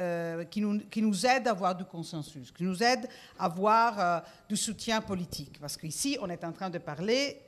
[0.00, 3.08] euh, qui, nous, aide à avoir du consensus, qui nous aide
[3.38, 5.58] à avoir euh, du soutien politique.
[5.60, 7.42] Parce qu'ici, on est en train de parler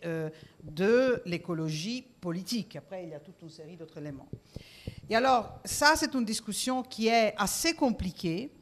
[0.63, 2.77] de l'écologie politique.
[2.77, 4.29] Après, il y a toute une série d'autres éléments.
[5.09, 8.53] Et alors, ça, c'est une discussion qui est assez compliquée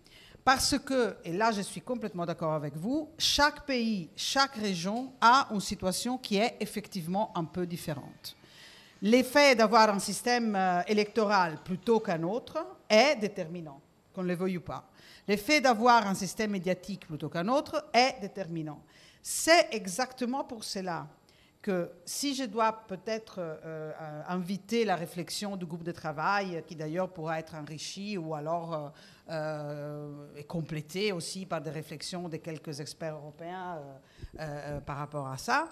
[0.48, 5.46] parce que, et là je suis complètement d'accord avec vous, chaque pays, chaque région a
[5.52, 8.34] une situation qui est effectivement un peu différente.
[9.02, 12.58] L'effet d'avoir un système euh, électoral plutôt qu'un autre
[12.88, 13.80] est déterminant,
[14.12, 14.88] qu'on ne le veuille pas.
[15.28, 18.82] L'effet d'avoir un système médiatique plutôt qu'un autre est déterminant.
[19.22, 21.06] C'est exactement pour cela
[21.60, 26.76] que si je dois peut-être euh, euh, inviter la réflexion du groupe de travail, qui
[26.76, 28.92] d'ailleurs pourra être enrichi ou alors
[29.28, 33.80] euh, complété aussi par des réflexions de quelques experts européens
[34.86, 35.68] par rapport à ça,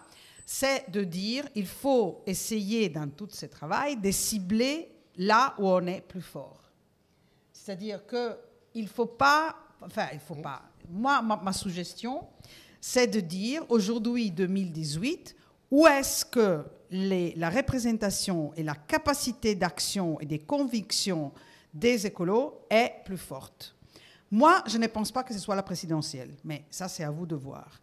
[0.48, 5.84] c'est de dire il faut essayer dans tout ce travail de cibler là où on
[5.86, 6.70] est plus fort.
[7.52, 12.24] C'est-à-dire qu'il ne faut pas, enfin il faut pas, moi ma suggestion,
[12.80, 15.34] c'est de dire aujourd'hui 2018,
[15.72, 21.32] où est-ce que la représentation et la capacité d'action et des convictions
[21.74, 23.74] des écolos est plus forte?
[24.30, 27.26] Moi, je ne pense pas que ce soit la présidentielle, mais ça, c'est à vous
[27.26, 27.80] de voir.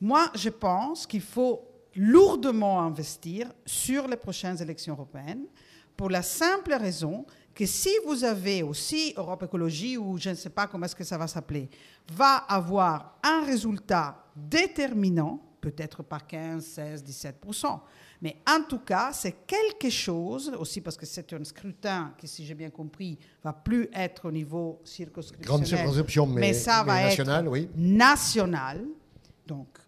[0.00, 5.46] Moi, je pense qu'il faut lourdement investir sur les prochaines élections européennes
[5.96, 10.50] pour la simple raison que si vous avez aussi Europe Écologie, ou je ne sais
[10.50, 11.68] pas comment est-ce que ça va s'appeler,
[12.12, 17.80] va avoir un résultat déterminant peut-être par 15, 16, 17%
[18.22, 22.46] Mais en tout cas, c'est quelque chose, aussi parce que c'est un scrutin qui, si
[22.46, 25.46] j'ai bien compris, va plus être au niveau circonscriptionnel.
[25.46, 27.68] Grande circonscription, mais, ça va national, être oui.
[27.76, 28.86] national.
[29.46, 29.78] Donc,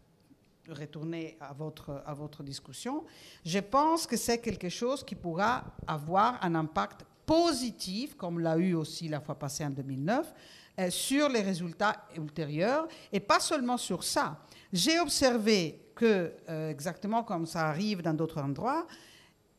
[0.68, 3.04] retourner à votre, à votre discussion.
[3.44, 8.74] Je pense que c'est quelque chose qui pourra avoir un impact positif, comme l'a eu
[8.74, 10.32] aussi la fois passée en 2009,
[10.78, 14.38] euh, sur les résultats ultérieurs, et pas seulement sur ça.
[14.72, 18.86] J'ai observé que, euh, exactement comme ça arrive dans d'autres endroits,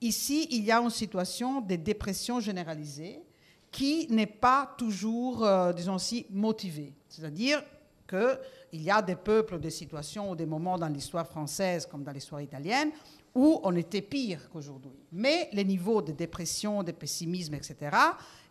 [0.01, 3.21] ici, il y a une situation de dépression généralisée
[3.71, 6.93] qui n'est pas toujours, euh, disons aussi, motivée.
[7.09, 7.63] C'est-à-dire
[8.73, 12.11] qu'il y a des peuples, des situations ou des moments dans l'histoire française comme dans
[12.11, 12.89] l'histoire italienne
[13.35, 15.05] où on était pire qu'aujourd'hui.
[15.11, 17.75] Mais les niveaux de dépression, de pessimisme, etc.,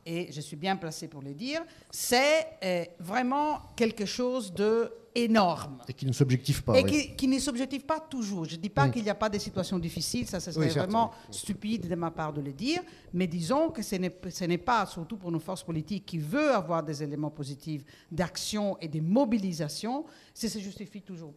[0.05, 5.79] et je suis bien placée pour le dire, c'est euh, vraiment quelque chose de énorme.
[5.89, 6.79] Et qui ne s'objective pas.
[6.79, 8.45] Et qui, ne s'objective pas toujours.
[8.45, 11.89] Je ne dis pas qu'il n'y a pas des situations difficiles, ça, serait vraiment stupide
[11.89, 12.81] de ma part de le dire,
[13.13, 13.97] mais disons que ce
[14.45, 18.89] n'est pas, surtout pour nos forces politiques qui veulent avoir des éléments positifs d'action et
[18.89, 21.35] de mobilisation, ça se justifie toujours.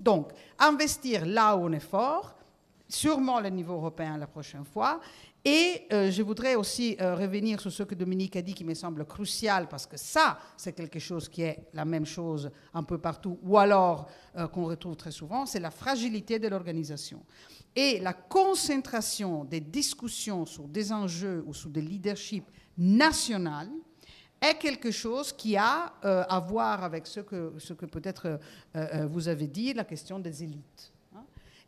[0.00, 2.34] Donc, investir là où on est fort,
[2.88, 5.00] sûrement le niveau européen la prochaine fois,
[5.48, 8.74] et euh, je voudrais aussi euh, revenir sur ce que Dominique a dit qui me
[8.74, 12.98] semble crucial, parce que ça, c'est quelque chose qui est la même chose un peu
[12.98, 17.24] partout, ou alors euh, qu'on retrouve très souvent, c'est la fragilité de l'organisation.
[17.76, 23.84] Et la concentration des discussions sur des enjeux ou sur des leaderships nationaux
[24.40, 28.38] est quelque chose qui a à voir avec ce que, ce que peut-être
[29.08, 30.92] vous avez dit, la question des élites.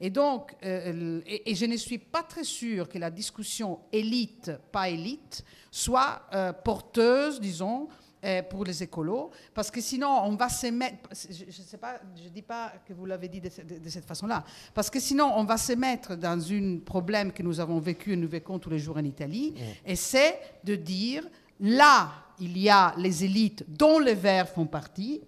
[0.01, 4.89] Et donc, euh, et, je ne suis pas très sûre que la discussion élite, pas
[4.89, 7.89] élite, soit euh, porteuse, disons,
[8.25, 12.01] euh, pour les écolos, parce que sinon on va se mettre, je ne sais pas,
[12.21, 13.49] je dis pas que vous l'avez dit de,
[13.89, 14.43] cette façon-là,
[14.75, 18.17] parce que sinon on va se mettre dans un problème que nous avons vécu et
[18.17, 19.55] nous vécons tous les jours en Italie,
[19.87, 21.29] et c'est de dire,
[21.61, 22.11] là,
[22.41, 25.21] il y a les élites dont les Verts font partie,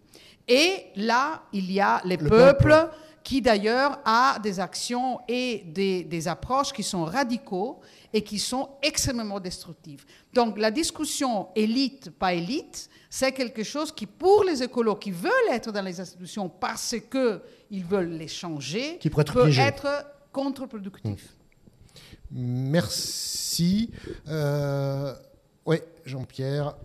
[0.48, 2.90] et là, il y a les peuples
[3.22, 7.80] qui d'ailleurs a des actions et des, approches qui sont radicaux
[8.12, 10.04] et qui sont extrêmement destructives.
[10.32, 15.30] Donc la discussion élite, pas élite, c'est quelque chose qui, pour les écolos qui veulent
[15.50, 21.34] être dans les institutions parce qu'ils veulent les changer, qui peut être, contre-productif.
[22.30, 23.90] Merci.
[24.28, 25.12] Euh,
[25.66, 26.76] oui, Jean-Pierre.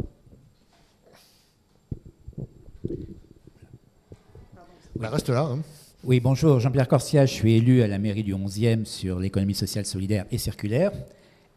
[5.00, 5.42] On reste là.
[5.42, 5.62] Hein.
[6.08, 9.88] Oui, bonjour, Jean-Pierre Corsia, je suis élu à la mairie du 11e sur l'économie sociale
[9.88, 10.92] solidaire et circulaire,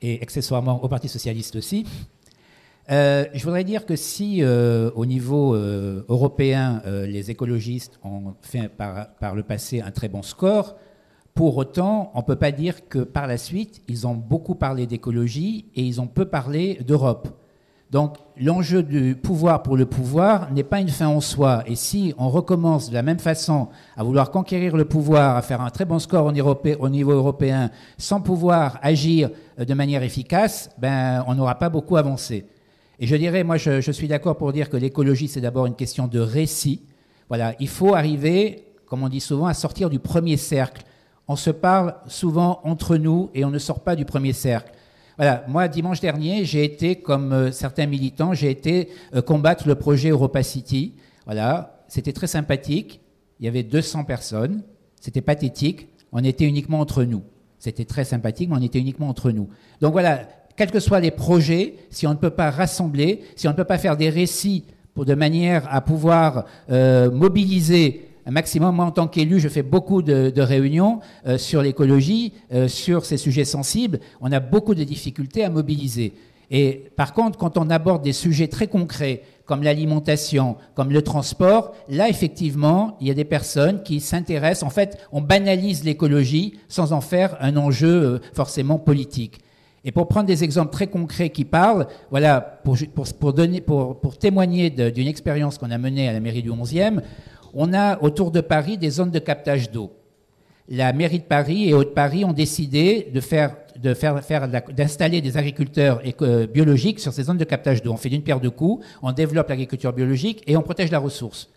[0.00, 1.84] et accessoirement au Parti socialiste aussi.
[2.90, 8.70] Euh, je voudrais dire que si euh, au niveau euh, européen, les écologistes ont fait
[8.70, 10.76] par, par, le passé un très bon score,
[11.34, 14.86] pour autant, on ne peut pas dire que par la suite, ils ont beaucoup parlé
[14.86, 17.28] d'écologie et ils ont peu parlé d'Europe.
[17.90, 21.62] Donc l'enjeu du pouvoir pour le pouvoir n'est pas une fin en soi.
[21.66, 25.62] Et si on recommence de la même façon à vouloir conquérir le pouvoir, à faire
[25.62, 31.24] un très bon score au niveau européen, sans pouvoir agir euh, de manière efficace, ben,
[31.26, 32.44] on n'aura pas beaucoup avancé.
[33.00, 35.76] Et je dirais, moi je, je suis d'accord pour dire que l'écologie, c'est d'abord une
[35.76, 36.82] question de récit.
[37.28, 40.82] Voilà, il faut arriver, comme on dit souvent, à sortir du premier cercle.
[41.26, 44.72] On se parle souvent entre nous et on ne sort pas du premier cercle.
[45.18, 49.74] Voilà, moi, dimanche dernier, j'ai été, comme euh, certains militants, j'ai été euh, combattre le
[49.74, 50.94] projet Europa City.
[51.26, 53.00] Voilà, c'était très sympathique.
[53.40, 54.62] Il y avait 200 personnes.
[55.00, 55.88] C'était pathétique.
[56.12, 57.24] On était uniquement entre nous.
[57.58, 59.48] C'était très sympathique, mais on était uniquement entre nous.
[59.80, 60.20] Donc voilà,
[60.56, 63.64] quels que soient les projets, si on ne peut pas rassembler, si on ne peut
[63.64, 68.76] pas faire des récits pour de manière à pouvoir euh, mobiliser un maximum.
[68.76, 73.16] Moi, en tant qu'élu, je fais beaucoup de, réunions euh, sur l'écologie, euh, sur ces
[73.16, 74.00] sujets sensibles.
[74.20, 76.12] On a beaucoup de difficultés à mobiliser.
[76.50, 81.74] Et par contre, quand on aborde des sujets très concrets, comme l'alimentation, comme le transport,
[81.88, 84.62] là, effectivement, il y a des personnes qui s'intéressent.
[84.62, 89.40] En fait, on banalise l'écologie sans en faire un enjeu euh, forcément politique.
[89.84, 93.06] Et pour prendre des exemples très concrets qui parlent, voilà, pour, pour,
[93.64, 97.00] pour, pour témoigner d'une expérience qu'on a menée à la mairie du 11e,
[97.54, 99.92] on a autour de Paris des zones de captage d'eau.
[100.70, 103.56] La mairie de Paris et Haute-Paris ont décidé de faire,
[104.76, 106.02] d'installer des agriculteurs
[106.52, 107.92] biologiques sur ces zones de captage d'eau.
[107.92, 111.48] On fait d'une paire de coups, on développe l'agriculture biologique et on protège la ressource.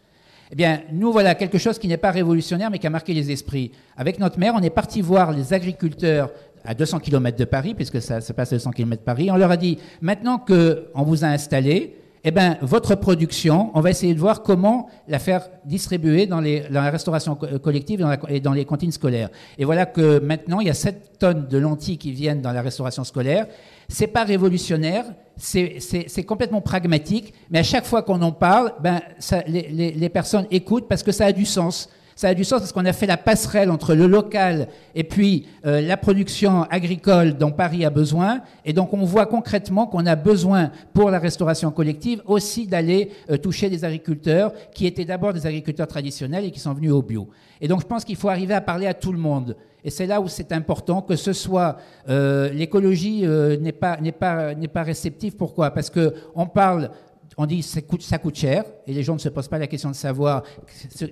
[0.53, 3.31] Eh bien, nous, voilà quelque chose qui n'est pas révolutionnaire, mais qui a marqué les
[3.31, 3.72] esprits.
[3.97, 6.30] Avec notre maire, on est parti voir les agriculteurs
[6.63, 9.31] à 200 km de Paris, puisque ça se passe à 200 km de Paris.
[9.31, 13.89] On leur a dit, maintenant qu'on vous a installé, eh ben, votre production, on va
[13.89, 18.53] essayer de voir comment la faire distribuer dans, les, dans la restauration collective et dans,
[18.53, 19.30] les cantines scolaires.
[19.57, 22.61] Et voilà que maintenant, il y a 7 tonnes de lentilles qui viennent dans la
[22.61, 23.48] restauration scolaire.
[23.89, 29.41] C'est pas révolutionnaire, c'est complètement pragmatique, mais à chaque fois qu'on en parle, ben, ça,
[29.48, 31.89] les, les personnes écoutent parce que ça a du sens.
[32.15, 35.47] Ça a du sens parce qu'on a fait la passerelle entre le local et puis
[35.65, 38.41] euh, la production agricole dont Paris a besoin.
[38.65, 43.38] Et donc on voit concrètement qu'on a besoin pour la restauration collective aussi d'aller euh,
[43.38, 47.27] toucher des agriculteurs qui étaient d'abord des agriculteurs traditionnels et qui sont venus au bio.
[47.59, 49.55] Et donc je pense qu'il faut arriver à parler à tout le monde.
[49.83, 51.77] Et c'est là où c'est important que ce soit
[52.07, 53.25] euh, l'écologie
[53.59, 55.35] n'est pas n'est pas n'est pas réceptive.
[55.35, 55.71] Pourquoi?
[55.71, 56.91] Parce que on parle
[57.41, 59.68] on dit ça coûte, ça coûte cher, et les gens ne se posent pas la
[59.68, 60.43] question de savoir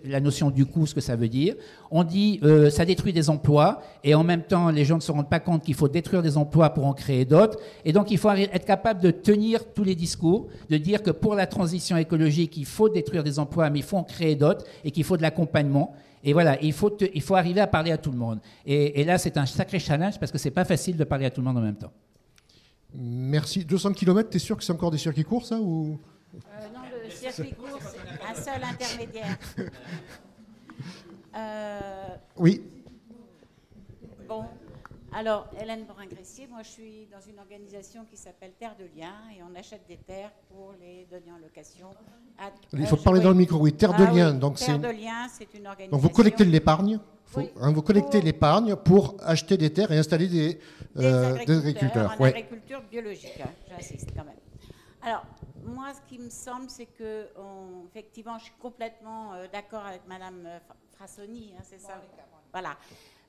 [0.05, 1.55] la notion du coût, ce que ça veut dire.
[1.89, 5.11] On dit euh, ça détruit des emplois, et en même temps, les gens ne se
[5.11, 7.57] rendent pas compte qu'il faut détruire des emplois pour en créer d'autres.
[7.83, 11.33] Et donc, il faut être capable de tenir tous les discours, de dire que pour
[11.33, 14.91] la transition écologique, il faut détruire des emplois, mais il faut en créer d'autres, et
[14.91, 15.95] qu'il faut de l'accompagnement.
[16.23, 18.39] Et voilà, il faut, il faut arriver à parler à tout le monde.
[18.65, 21.41] Et, là, c'est un sacré challenge parce que c'est pas facile de parler à tout
[21.41, 21.91] le monde en même temps.
[22.93, 23.63] Merci.
[23.63, 25.99] 200 km, tu es sûr que c'est encore des circuits courts, ça ou...
[26.35, 29.37] Euh, non, le circuit court, c'est un seul intermédiaire.
[31.35, 32.07] Euh,
[32.37, 32.63] oui.
[34.27, 34.45] Bon,
[35.11, 39.41] alors, Hélène Borin-Gressier, moi je suis dans une organisation qui s'appelle Terre de Liens et
[39.41, 41.87] on achète des terres pour les donner en location.
[42.73, 43.73] Il faut parler dans le micro, oui.
[43.73, 44.33] Terre de ah Liens.
[44.33, 45.91] donc Terre de Liens, c'est une organisation.
[45.91, 46.99] Donc vous collectez de l'épargne
[47.35, 50.59] hein, Vous collectez l'épargne pour acheter des terres et installer des,
[50.97, 52.15] euh, agriculteurs.
[52.19, 54.35] En agriculture biologique, hein, j'insiste quand même.
[55.01, 55.25] Alors,
[55.63, 57.27] moi, ce qui me semble, c'est que,
[57.89, 60.59] effectivement, je suis complètement euh, d'accord avec Madame euh,
[60.95, 62.01] Frassoni, hein, c'est ça?
[62.51, 62.77] Voilà.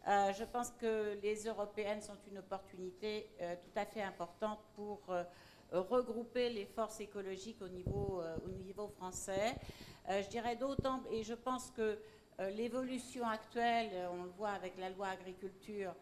[0.08, 5.00] Euh, je pense que les européennes sont une opportunité euh, tout à fait importante pour
[5.72, 9.54] regrouper les forces écologiques au niveau, au niveau français.
[10.08, 11.96] je dirais d'autant, et je pense que
[12.56, 15.94] l'évolution actuelle, on le voit avec la loi agriculture,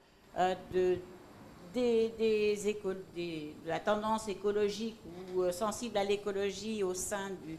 [0.73, 0.99] de,
[1.75, 4.99] des, des, de la tendance écologique
[5.35, 7.59] ou sensible à l'écologie au sein du,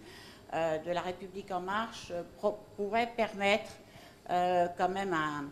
[0.54, 2.12] de la République en marche
[2.76, 3.72] pourrait permettre
[4.28, 5.46] quand même un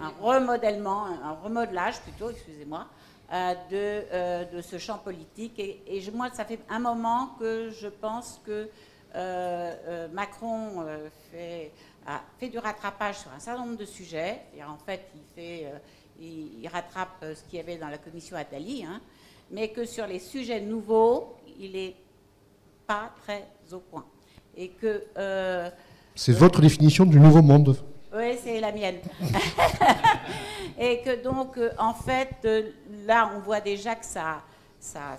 [0.00, 2.86] un remodèlement, un remodelage plutôt, excusez-moi,
[3.32, 5.58] euh, de, euh, de, ce champ politique.
[5.58, 8.68] Et, moi, ça fait un moment que je pense que
[9.14, 10.86] euh, Macron
[11.30, 11.72] fait,
[12.06, 14.42] a fait du rattrapage sur un certain nombre de sujets.
[14.56, 15.72] Et en fait, il, fait,
[16.18, 19.00] il, rattrape ce qu'il y avait dans la commission Attali, hein,
[19.50, 21.96] mais que sur les sujets nouveaux, il n'est
[22.86, 24.04] pas très au point.
[24.56, 25.04] Et que.
[26.14, 27.76] C'est votre définition du nouveau monde
[28.14, 29.00] oui, c'est la mienne.
[30.78, 32.70] et que donc, euh, en fait, euh,
[33.04, 34.42] là, on voit déjà que ça,
[34.80, 35.18] ça,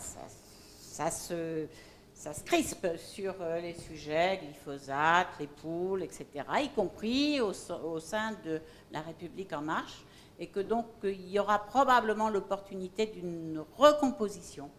[0.80, 1.67] ça, se,
[2.15, 6.26] ça se crispe sur euh, les sujets, glyphosate, les poules, etc.,
[6.63, 7.51] y compris au,
[7.84, 8.59] au, sein de
[8.91, 10.03] la République en marche,
[10.39, 14.69] et que donc il y aura probablement l'opportunité d'une recomposition,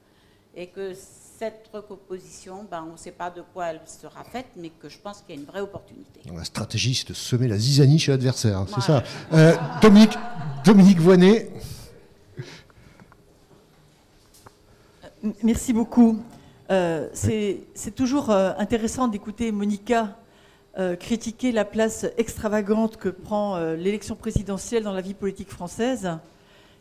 [0.57, 4.71] et que cette recomposition, ben, on ne sait pas de quoi elle sera faite, mais
[4.71, 6.21] que je pense qu'il y a une vraie opportunité.
[6.35, 9.03] La stratégie, c'est de semer la zizanie chez l'adversaire, c'est ça.
[9.33, 10.19] Euh, Dominique,
[10.65, 11.51] Dominique Voinet.
[15.25, 16.23] Euh, merci beaucoup.
[16.71, 20.17] Euh, c'est toujours intéressant d'écouter Monica
[20.99, 26.11] critiquer la place extravagante que prend l'élection présidentielle dans la vie politique française.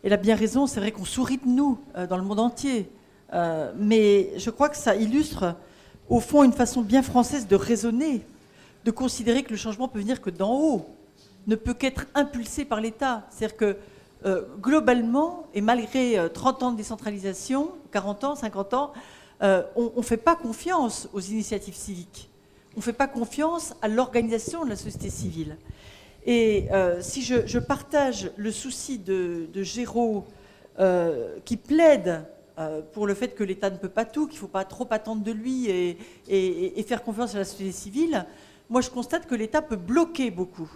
[0.04, 1.80] Elle a bien raison, c'est vrai qu'on sourit de nous
[2.10, 2.90] dans le monde entier.
[3.34, 5.56] Euh, mais je crois que ça illustre,
[6.08, 8.26] au fond, une façon bien française de raisonner,
[8.86, 10.86] de considérer que le changement peut venir que d'en haut,
[11.48, 13.28] ne peut qu'être impulsé par l'État.
[13.30, 13.78] C'est-à-dire que
[14.26, 18.94] euh, globalement, et malgré 30 euh, ans de décentralisation, 40 ans, 50 ans,
[19.42, 22.29] on ne fait pas confiance aux initiatives civiques.
[22.80, 25.58] On ne fait pas confiance à l'organisation de la société civile.
[26.26, 26.70] Et
[27.02, 30.24] si je, partage le souci de, Géraud,
[31.44, 32.26] qui plaide
[32.60, 34.88] euh, pour le fait que l'État ne peut pas tout, qu'il ne faut pas trop
[34.92, 38.26] attendre de lui et, faire confiance à la société civile,
[38.70, 40.70] moi je constate que l'État peut bloquer beaucoup,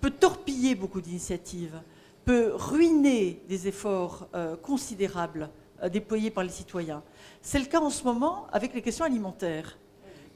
[0.00, 1.80] peut torpiller beaucoup d'initiatives,
[2.24, 5.50] peut ruiner des efforts euh, considérables
[5.82, 7.02] euh, déployés par les citoyens.
[7.42, 9.76] C'est le cas en ce moment avec les questions alimentaires.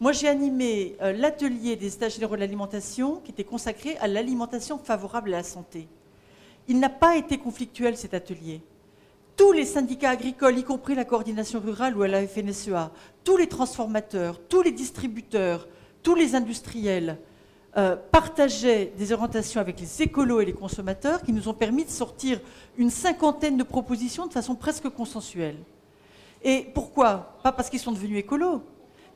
[0.02, 5.32] Moi, j'ai animé l'atelier des États généraux de l'alimentation qui était consacré à l'alimentation favorable
[5.32, 5.86] à la santé.
[6.66, 8.62] Il n'a pas été conflictuel cet atelier
[9.36, 12.90] tous les syndicats agricoles, y compris la coordination rurale ou la FNSEA,
[13.22, 15.68] tous les transformateurs, tous les distributeurs,
[16.02, 17.18] tous les industriels
[17.76, 21.90] euh, partageaient des orientations avec les écolos et les consommateurs qui nous ont permis de
[21.90, 22.40] sortir
[22.76, 25.58] une cinquantaine de propositions de façon presque consensuelle.
[26.42, 27.38] Et pourquoi?
[27.44, 28.62] Pas parce qu'ils sont devenus écolos,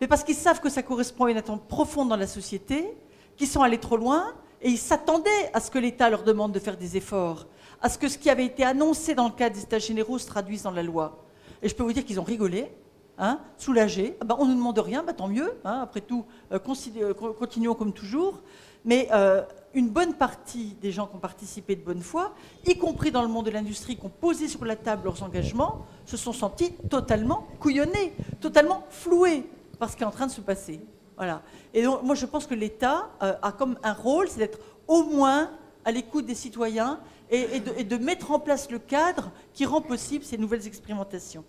[0.00, 2.96] mais parce qu'ils savent que ça correspond à une attente profonde dans la société,
[3.36, 6.58] qu'ils sont allés trop loin et ils s'attendaient à ce que l'État leur demande de
[6.58, 7.46] faire des efforts
[7.80, 10.26] à ce que ce qui avait été annoncé dans le cadre des États généraux se
[10.26, 11.24] traduise dans la loi.
[11.62, 12.70] Et je peux vous dire qu'ils ont rigolé,
[13.18, 14.16] hein, soulagés.
[14.20, 15.52] Ah ben, on ne nous demande rien, ben, tant mieux.
[15.64, 18.42] Hein, après tout, euh, euh, continuons comme toujours.
[18.84, 19.42] Mais euh,
[19.74, 22.34] une bonne partie des gens qui ont participé de bonne foi,
[22.66, 25.86] y compris dans le monde de l'industrie, qui ont posé sur la table leurs engagements,
[26.04, 29.44] se sont sentis totalement couillonnés, totalement floués
[29.78, 30.80] par ce qui est en train de se passer.
[31.16, 31.42] Voilà.
[31.72, 35.50] Et donc, moi, je pense que l'État a comme un rôle, c'est d'être au moins
[35.84, 37.00] à l'écoute des citoyens
[37.30, 41.44] et, de, mettre en place le cadre qui rend possible ces nouvelles expérimentations.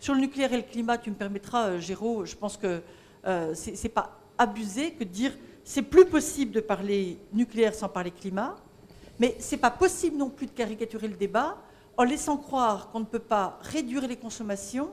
[0.00, 2.82] Sur le nucléaire et le climat, tu me permettras, euh, Géraud, je pense que
[3.26, 5.32] euh, c'est pas abusé que de dire
[5.62, 8.56] c'est plus possible de parler nucléaire sans parler climat,
[9.20, 11.56] mais c'est pas possible non plus de caricaturer le débat
[11.96, 14.90] en laissant croire qu'on ne peut pas réduire les consommations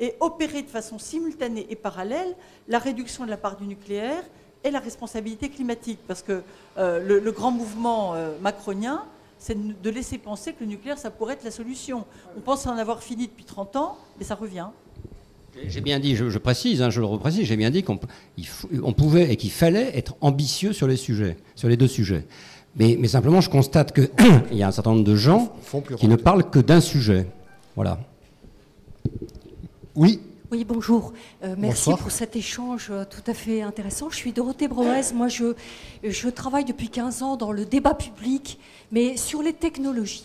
[0.00, 2.34] et opérer de façon simultanée et parallèle
[2.68, 4.22] la réduction de la part du nucléaire
[4.64, 5.98] et la responsabilité climatique.
[6.06, 6.42] Parce que
[6.78, 9.04] euh, le, grand mouvement euh, macronien,
[9.38, 12.04] c'est de laisser penser que le nucléaire, ça pourrait être la solution.
[12.36, 14.66] On pense en avoir fini depuis 30 ans, mais ça revient.
[15.66, 17.98] J'ai bien dit, je, précise, hein, je le reprécise, j'ai bien dit qu'on
[18.92, 22.26] pouvait et qu'il fallait être ambitieux sur les sujets, sur les deux sujets.
[22.76, 24.10] Mais, mais simplement, je constate qu'il
[24.52, 25.52] y a un certain nombre de gens
[25.98, 27.26] qui ne parlent que d'un sujet.
[27.74, 27.98] Voilà.
[29.98, 30.20] Oui.
[30.52, 31.12] Oui, bonjour.
[31.42, 34.10] Euh, merci pour cet échange euh, tout à fait intéressant.
[34.10, 35.12] Je suis Dorothée Broès.
[35.12, 35.54] Moi, je,
[36.04, 38.60] je travaille depuis 15 ans dans le débat public,
[38.92, 40.24] mais sur les technologies.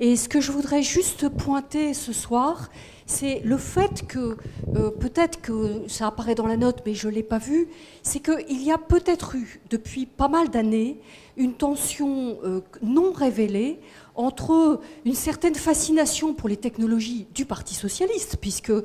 [0.00, 2.68] Et ce que je voudrais juste pointer ce soir,
[3.06, 4.36] c'est le fait que,
[4.74, 7.68] euh, peut-être que ça apparaît dans la note, mais je ne l'ai pas vu,
[8.02, 10.98] c'est qu'il y a peut-être eu, depuis pas mal d'années,
[11.36, 12.38] une tension
[12.82, 13.78] non révélée
[14.22, 18.82] entre une certaine fascination pour les technologies du Parti socialiste, puisque euh,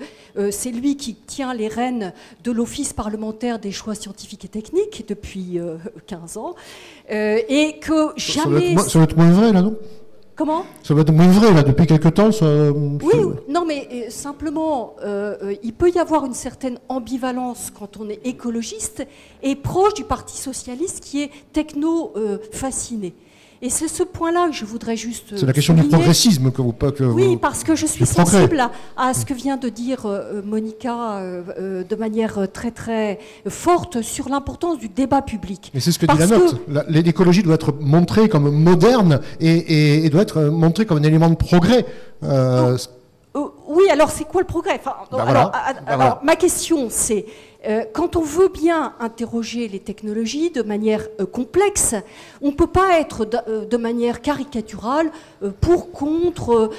[0.51, 5.59] c'est lui qui tient les rênes de l'Office parlementaire des choix scientifiques et techniques depuis
[6.07, 6.55] 15 euh, ans,
[7.11, 8.75] euh, et que jamais...
[8.77, 9.77] Ça va, être, moins vrai, là, non?
[10.35, 10.65] Comment?
[10.83, 12.31] Ça va être moins vrai, là, depuis quelque temps.
[12.31, 13.15] Ça, oui,
[13.49, 14.95] non, mais simplement,
[15.63, 19.05] il peut y avoir une certaine ambivalence quand on est écologiste
[19.41, 23.15] et proche du Parti socialiste qui est techno-fasciné.
[23.61, 25.35] Et c'est ce point-là que je voudrais juste.
[25.35, 28.69] C'est la question du progressisme que vous pas que Oui, parce que je suis sensible
[28.95, 34.01] à, ce que vient de dire euh, Monica euh, euh, de manière très très forte
[34.01, 35.71] sur l'importance du débat public.
[35.73, 36.61] Et c'est ce que dit la note.
[36.87, 41.85] L'écologie doit être montrée comme moderne et, doit être montrée comme un élément de progrès.
[42.21, 44.79] oui, alors c'est quoi le progrès?
[44.79, 45.51] Enfin, ben alors,
[45.87, 47.46] ben ma question, c'est euh,
[47.93, 51.95] quand on veut bien interroger les technologies de manière euh, complexe,
[52.41, 55.11] on ne peut pas être de, euh, manière caricaturale
[55.61, 56.71] pour, contre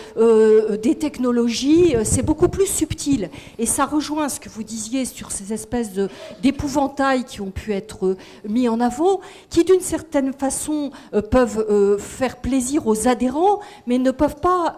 [0.83, 1.95] des technologies.
[2.03, 3.31] C'est beaucoup plus subtil.
[3.59, 5.93] Et ça rejoint ce que vous disiez sur ces espèces
[6.43, 8.17] d'épouvantails qui ont pu être
[8.49, 10.91] mis en avant, qui d'une certaine façon
[11.31, 14.77] peuvent faire plaisir aux adhérents, mais ne peuvent pas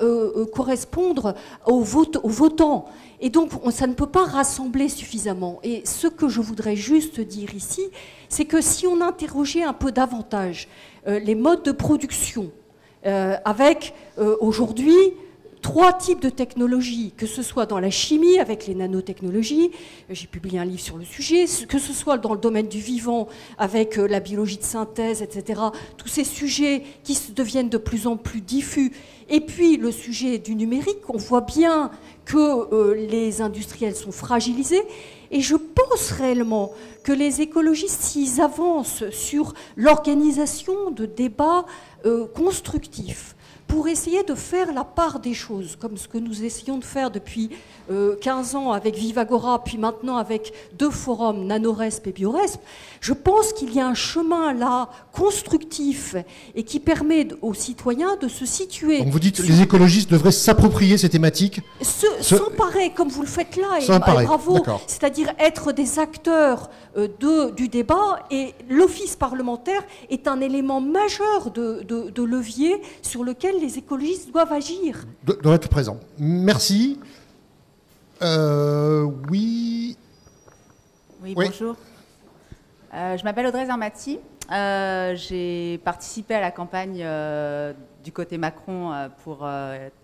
[0.53, 1.35] correspondre
[1.67, 2.87] aux votants.
[3.21, 5.61] Et donc, ça ne peut pas rassembler suffisamment.
[5.63, 7.83] Et ce que je voudrais juste dire ici,
[8.29, 10.69] c'est que si on interrogeait un peu davantage
[11.07, 12.51] euh, les modes de production,
[13.07, 14.95] euh, avec euh, aujourd'hui
[15.63, 19.71] trois types de technologies, que ce soit dans la chimie avec les nanotechnologies,
[20.09, 23.29] j'ai publié un livre sur le sujet, que ce soit dans le domaine du vivant
[23.59, 25.61] avec la biologie de synthèse, etc.,
[25.99, 28.93] tous ces sujets qui deviennent de plus en plus diffus,
[29.29, 31.91] et puis le sujet du numérique, on voit bien
[32.31, 34.83] que euh, les industriels sont fragilisés.
[35.33, 41.67] Et je pense réellement que les écologistes, s'ils avancent sur l'organisation de débats
[42.07, 43.35] euh, constructifs,
[43.71, 47.11] pour essayer de faire la part des choses, comme ce que nous essayons de faire
[47.13, 47.51] depuis
[47.89, 52.61] 15 euh, ans avec Vivagora, puis maintenant avec deux forums, Nanoresp et Bioresp,
[53.01, 56.17] je pense qu'il y a un chemin là constructif
[56.57, 58.99] et qui permet aux citoyens de se situer.
[58.99, 63.57] Donc vous dites que les écologistes devraient s'approprier ces thématiques S'emparer, comme vous le faites
[63.57, 63.87] là, et,
[64.25, 70.81] bravo, c'est-à-dire être des acteurs euh, de, du débat, et l'office parlementaire est un élément
[70.81, 75.05] majeur de, de levier sur lequel les écologistes doivent agir.
[75.25, 76.01] Doivent être présents.
[76.19, 76.99] Merci.
[78.23, 79.97] Euh, oui.
[81.23, 81.77] Oui, bonjour.
[82.95, 84.19] Euh, je m'appelle Audrey Zermati.
[84.51, 87.07] Euh, j'ai participé à la campagne
[88.03, 88.93] du côté Macron
[89.23, 89.49] pour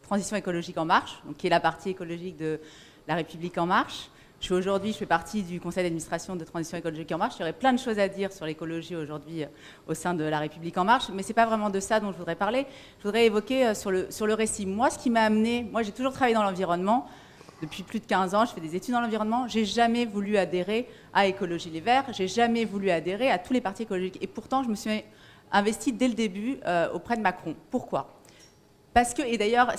[0.02, 2.60] Transition écologique en marche, donc qui est la partie écologique de
[3.08, 4.10] La République en marche.
[4.38, 7.36] Je suis aujourd'hui, je fais partie du conseil d'administration de Transition écologique en marche.
[7.36, 9.46] Il y aurait plein de choses à dire sur l'écologie aujourd'hui euh,
[9.88, 12.12] au sein de La République en marche, mais ce n'est pas vraiment de ça dont
[12.12, 12.66] je voudrais parler.
[12.98, 14.66] Je voudrais évoquer euh, sur le, récit.
[14.66, 17.08] Moi, ce qui m'a amené, moi j'ai toujours travaillé dans l'environnement.
[17.62, 19.48] Depuis plus de 15 ans, je fais des études dans l'environnement.
[19.48, 22.04] J'ai jamais voulu adhérer à Écologie Les Verts.
[22.12, 24.18] J'ai jamais voulu adhérer à tous les partis écologiques.
[24.20, 25.02] Et pourtant, je me suis
[25.50, 27.56] investie dès le début euh, auprès de Macron.
[27.70, 28.15] Pourquoi?
[28.96, 29.74] Parce que, et d'ailleurs,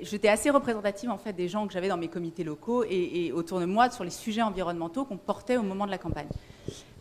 [0.00, 3.60] j'étais assez représentative en fait des gens que j'avais dans mes comités locaux et, autour
[3.60, 6.28] de moi sur les sujets environnementaux qu'on portait au moment de la campagne.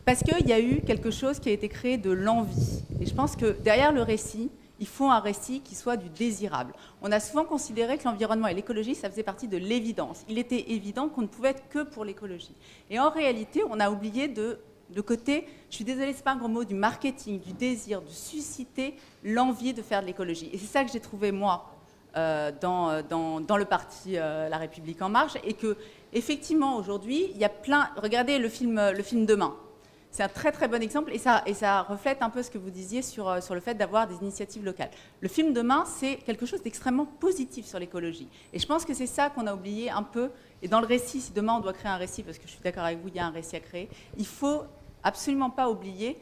[0.03, 2.83] Parce qu'il y a eu quelque chose qui a été créé de l'envie.
[2.99, 4.51] Et je pense que derrière le récit,
[4.81, 6.73] il faut un récit qui soit du désirable.
[7.01, 10.25] On a souvent considéré que l'environnement et l'écologie, ça faisait partie de l'évidence.
[10.27, 12.53] Il était évident qu'on ne pouvait être que pour l'écologie.
[12.89, 14.59] Et en réalité, on a oublié de
[14.93, 18.01] le côté, je suis désolée, ce n'est pas un gros mot, du marketing, du désir,
[18.01, 20.49] de susciter l'envie de faire de l'écologie.
[20.53, 21.71] Et c'est ça que j'ai trouvé, moi,
[22.61, 25.75] dans, dans, le parti La République En Marche et que,
[26.13, 27.89] effectivement, aujourd'hui, il y a plein.
[27.97, 29.53] Regardez le film, le film Demain.
[30.15, 33.01] C'est un très très bon exemple et ça, reflète un peu ce que vous disiez
[33.01, 34.89] sur, euh, sur le fait d'avoir des initiatives locales.
[35.19, 38.29] Le film Demain, c'est quelque chose d'extrêmement positif sur l'écologie.
[38.53, 40.29] Et je pense que c'est ça qu'on a oublié un peu.
[40.61, 42.61] Et dans le récit, si demain on doit créer un récit, parce que je suis
[42.63, 44.61] d'accord avec vous, il y a un récit à créer, il faut
[45.03, 46.17] absolument pas oublier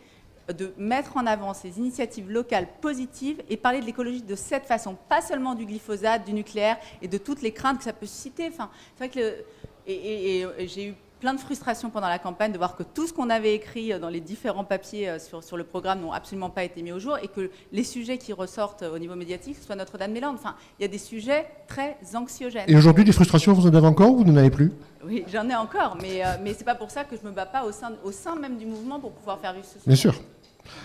[0.52, 4.98] de mettre en avant ces initiatives locales positives et parler de l'écologie de cette façon,
[5.08, 8.48] pas seulement du glyphosate, du nucléaire et de toutes les craintes que ça peut susciter.
[8.48, 9.46] Enfin, c'est vrai que
[9.86, 13.56] j'ai eu plein de frustration pendant la campagne de voir que tout ce qu'on avait
[13.56, 16.82] écrit euh, dans les différents papiers euh, sur, sur le programme n'ont absolument pas été
[16.82, 19.78] mis au jour et que les sujets qui ressortent euh, au niveau médiatique, ce soit
[19.78, 20.36] Notre-Dame-des-Landes.
[20.36, 22.66] Enfin, il y a des sujets très anxiogènes.
[22.68, 24.74] Et aujourd'hui, des frustrations, vous en avez encore ou vous n'en avez plus?
[25.06, 27.34] Oui, j'en ai encore, mais, mais ce n'est pas pour ça que je ne me
[27.34, 29.84] bats pas au sein, au sein même du mouvement pour pouvoir faire vivre ce sujet.
[29.88, 30.22] Bien sûr.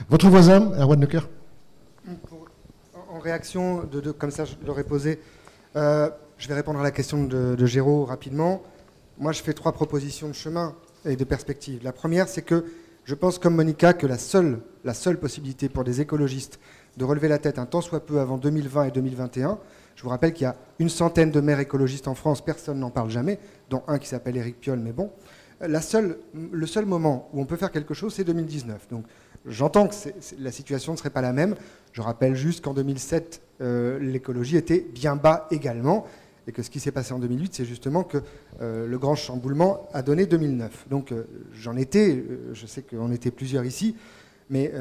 [0.08, 1.22] Votre voisin, Erwan Necker
[3.10, 5.20] En réaction, de, comme ça je l'aurais posé,
[5.74, 8.62] je vais répondre à la question de, de Géraud rapidement.
[9.20, 11.80] Moi, je fais trois propositions de chemin et de perspective.
[11.82, 12.64] La première, c'est que
[13.04, 14.60] je pense, comme Monica, que la seule,
[15.20, 16.60] possibilité pour des écologistes
[16.96, 19.58] de relever la tête un tant soit peu avant 2020 et 2021,
[19.96, 22.90] je vous rappelle qu'il y a une centaine de maires écologistes en France, personne n'en
[22.90, 23.40] parle jamais,
[23.70, 25.10] dont un qui s'appelle Éric Piolle, mais bon.
[25.60, 28.86] Le seul moment où on peut faire quelque chose, c'est 2019.
[28.88, 29.04] Donc
[29.46, 29.94] j'entends que
[30.38, 31.56] la situation ne serait pas la même.
[31.90, 36.06] Je rappelle juste qu'en 2007, euh, l'écologie était bien bas également
[36.48, 38.18] et que ce qui s'est passé en 2008, c'est justement que
[38.62, 40.86] euh, le grand chamboulement a donné 2009.
[40.88, 43.94] Donc euh, j'en étais, euh, je sais qu'on était plusieurs ici,
[44.48, 44.72] mais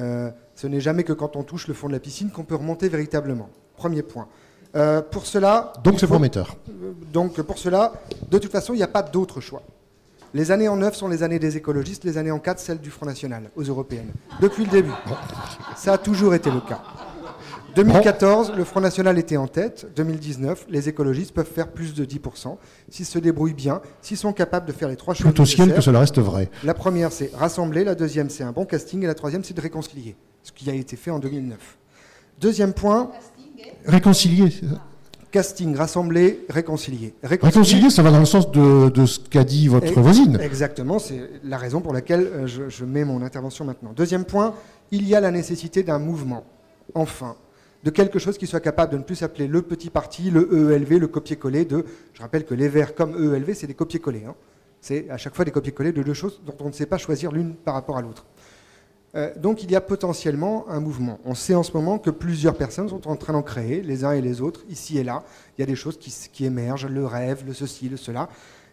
[0.56, 2.88] ce n'est jamais que quand on touche le fond de la piscine qu'on peut remonter
[2.88, 3.50] véritablement.
[3.76, 4.30] Premier point.
[5.12, 5.74] pour cela.
[5.84, 6.56] Donc c'est prometteur.
[7.12, 7.92] donc pour cela,
[8.32, 9.62] de toute façon, il n'y a pas d'autre choix.
[10.34, 12.90] Les années en 9 sont les années des écologistes, les années en 4 celles du
[12.90, 14.14] Front National, aux européennes.
[14.40, 14.92] Depuis le début.
[15.76, 16.82] Ça a toujours été le cas.
[17.84, 19.88] 2014, le Front National était en tête.
[19.96, 22.58] 2019, les écologistes peuvent faire plus de 10%.
[22.90, 25.32] S'ils se débrouillent bien, s'ils sont capables de faire les trois choses.
[25.34, 26.50] Tout aussi que cela reste vrai.
[26.64, 27.84] La première, c'est rassembler.
[27.84, 29.04] La deuxième, c'est un bon casting.
[29.04, 30.16] Et la troisième, c'est de réconcilier.
[30.44, 31.58] Ce qui a été fait en 2009.
[32.40, 33.12] Deuxième point.
[33.86, 34.54] Réconcilier,
[35.30, 37.14] Casting, rassembler, réconcilier.
[37.22, 37.90] réconcilier.
[37.90, 40.40] ça va dans le sens de, ce qu'a dit votre voisine.
[40.42, 43.92] Exactement, c'est la raison pour laquelle euh, je mets mon intervention maintenant.
[43.94, 44.54] Deuxième point,
[44.92, 46.46] il y a la nécessité d'un mouvement.
[46.96, 47.36] Enfin,
[47.88, 51.00] de quelque chose qui soit capable de ne plus s'appeler le petit parti, le EELV,
[51.00, 51.86] le copier-coller de.
[52.12, 54.26] Je rappelle que les Verts comme EELV, c'est des copier-coller.
[54.26, 54.36] Hein.
[54.82, 57.32] C'est à chaque fois des copier-coller de deux choses dont on ne sait pas choisir
[57.32, 58.26] l'une par rapport à l'autre.
[59.16, 61.22] Euh, donc il y a potentiellement un mouvement.
[61.24, 64.12] On sait en ce moment que plusieurs personnes sont en train d'en créer, les uns
[64.12, 65.24] et les autres, ici et là.
[65.58, 68.28] Il y a des choses qui, qui émergent, le rêve, le ceci, le cela.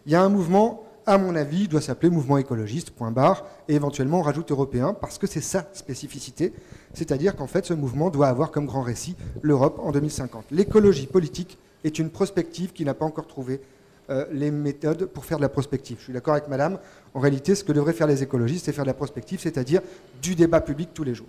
[0.05, 3.75] Il y a un mouvement à mon avis, doit s'appeler mouvement écologiste, point barre, et
[3.75, 6.53] éventuellement on rajoute européen, parce que c'est sa spécificité,
[6.93, 10.45] c'est-à-dire qu'en fait ce mouvement doit avoir comme grand récit l'Europe en 2050.
[10.51, 13.61] L'écologie politique est une prospective qui n'a pas encore trouvé
[14.09, 15.97] euh, les méthodes pour faire de la prospective.
[15.99, 16.79] Je suis d'accord avec Madame,
[17.13, 19.81] en réalité ce que devraient faire les écologistes, c'est faire de la prospective, c'est-à-dire
[20.21, 21.27] du débat public tous les jours.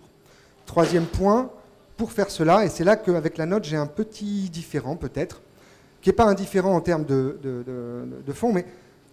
[0.64, 1.50] Troisième point,
[1.96, 5.42] pour faire cela, et c'est là qu'avec la note j'ai un petit différent peut-être,
[6.00, 8.64] qui n'est pas indifférent en termes de fond, mais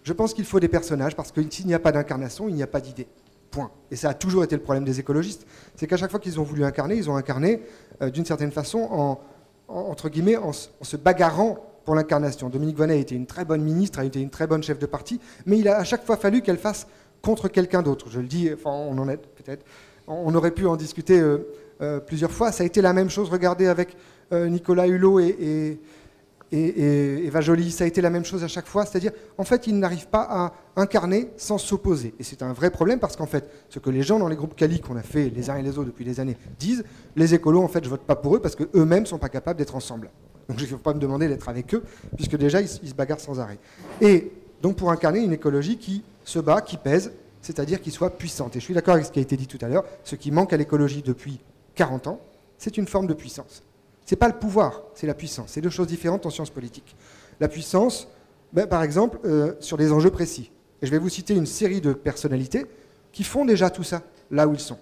[0.04, 2.62] je pense qu'il faut des personnages parce que s'il n'y a pas d'incarnation, il n'y
[2.62, 3.08] a pas d'idée.
[3.50, 3.70] Point.
[3.90, 5.46] Et ça a toujours été le problème des écologistes.
[5.76, 7.62] C'est qu'à chaque fois qu'ils ont voulu incarner, ils ont incarné
[8.02, 9.20] euh, d'une certaine façon en,
[9.68, 12.50] entre guillemets, en, se bagarrant pour l'incarnation.
[12.50, 14.86] Dominique Vonnet a été une très bonne ministre, a été une très bonne chef de
[14.86, 16.86] parti, mais il a à chaque fois fallu qu'elle fasse
[17.22, 18.06] contre quelqu'un d'autre.
[18.10, 19.64] Je le dis, enfin, on en est peut-être,
[20.06, 21.48] on aurait pu en discuter euh,
[21.80, 22.52] euh, plusieurs fois.
[22.52, 23.30] Ça a été la même chose.
[23.30, 23.96] Regardez avec
[24.32, 25.78] Nicolas Hulot et,
[26.52, 29.78] Eva Joly, ça a été la même chose à chaque fois, c'est-à-dire, en fait, ils
[29.78, 32.14] n'arrivent pas à incarner sans s'opposer.
[32.20, 34.54] Et c'est un vrai problème parce qu'en fait, ce que les gens dans les groupes
[34.54, 36.84] Cali qu'on a fait les uns et les autres depuis des années disent,
[37.16, 39.74] les écolos, en fait, je vote pas pour eux parce qu'eux-mêmes sont pas capables d'être
[39.74, 40.10] ensemble.
[40.48, 41.82] Donc je ne vais pas me demander d'être avec eux,
[42.16, 43.58] puisque déjà, ils, se bagarrent sans arrêt.
[44.00, 44.30] Et
[44.62, 47.12] donc, pour incarner une écologie qui se bat, qui pèse,
[47.42, 48.56] c'est-à-dire qui soit puissante.
[48.56, 50.30] Et je suis d'accord avec ce qui a été dit tout à l'heure, ce qui
[50.30, 51.40] manque à l'écologie depuis
[51.74, 52.20] 40 ans,
[52.58, 53.62] c'est une forme de puissance.
[54.04, 55.50] Ce n'est pas le pouvoir, c'est la puissance.
[55.52, 56.96] C'est deux choses différentes en sciences politiques.
[57.40, 58.08] La puissance,
[58.52, 60.50] ben, par exemple, euh, sur des enjeux précis.
[60.82, 62.66] Et je vais vous citer une série de personnalités
[63.12, 64.78] qui font déjà tout ça, là où ils sont.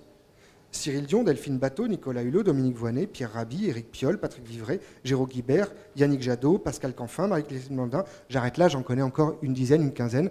[0.73, 5.29] Cyril Dion, Delphine Bateau, Nicolas Hulot, Dominique Voynet, Pierre Rabhi, Éric Piolle, Patrick Vivray, Jérôme
[5.29, 8.05] Guibert, Yannick Jadot, Pascal Canfin, Marie-Christine Mandin.
[8.31, 10.31] J'arrête là, j'en connais encore une dizaine, une quinzaine.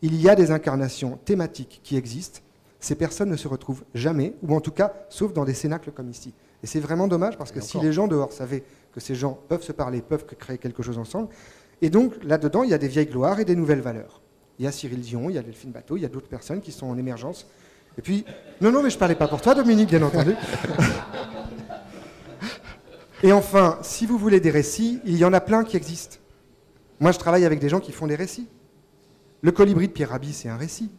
[0.00, 2.40] Il y a des incarnations thématiques qui existent.
[2.80, 6.08] Ces personnes ne se retrouvent jamais, ou en tout cas, sauf dans des cénacles comme
[6.08, 6.32] ici.
[6.62, 8.62] Et c'est vraiment dommage parce que si les gens dehors savaient
[8.92, 11.28] que ces gens peuvent se parler, peuvent créer quelque chose ensemble,
[11.80, 14.20] et donc là-dedans, il y a des vieilles gloires et des nouvelles valeurs.
[14.58, 16.60] Il y a Cyril Dion, il y a Delphine Bateau, il y a d'autres personnes
[16.60, 17.46] qui sont en émergence.
[17.98, 18.24] Et puis,
[18.60, 20.34] non, non, mais je ne parlais pas pour toi, Dominique, bien entendu.
[23.24, 26.16] Et enfin, si vous voulez des récits, il y en a plein qui existent.
[27.00, 28.48] Moi, je travaille avec des gens qui font des récits.
[29.42, 30.90] Le colibri de Pierre Rabhi, c'est un récit.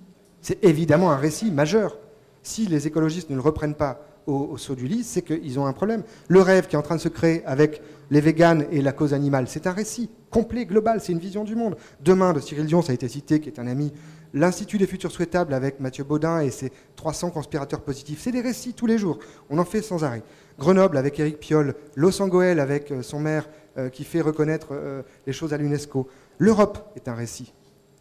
[0.42, 1.98] C'est évidemment un récit majeur.
[2.42, 5.74] Si les écologistes ne le reprennent pas au, saut du lit, c'est qu'ils ont un
[5.74, 6.04] problème.
[6.28, 7.82] Le rêve qui est en train de se créer avec
[8.12, 11.56] les véganes et la cause animale, c'est un récit complet, global, c'est une vision du
[11.56, 11.76] monde.
[12.02, 13.92] Demain, de Cyril Dion, ça a été cité, qui est un ami,
[14.34, 18.74] l'Institut des futurs souhaitables avec Mathieu Baudin et ses 300 conspirateurs positifs, c'est des récits
[18.74, 19.20] tous les jours.
[19.50, 20.24] On en fait sans arrêt.
[20.60, 25.02] Grenoble avec Éric Piolle, Los Angeles avec euh, son maire euh, qui fait reconnaître euh,
[25.26, 26.08] les choses à l'UNESCO.
[26.38, 27.54] L'Europe est un récit.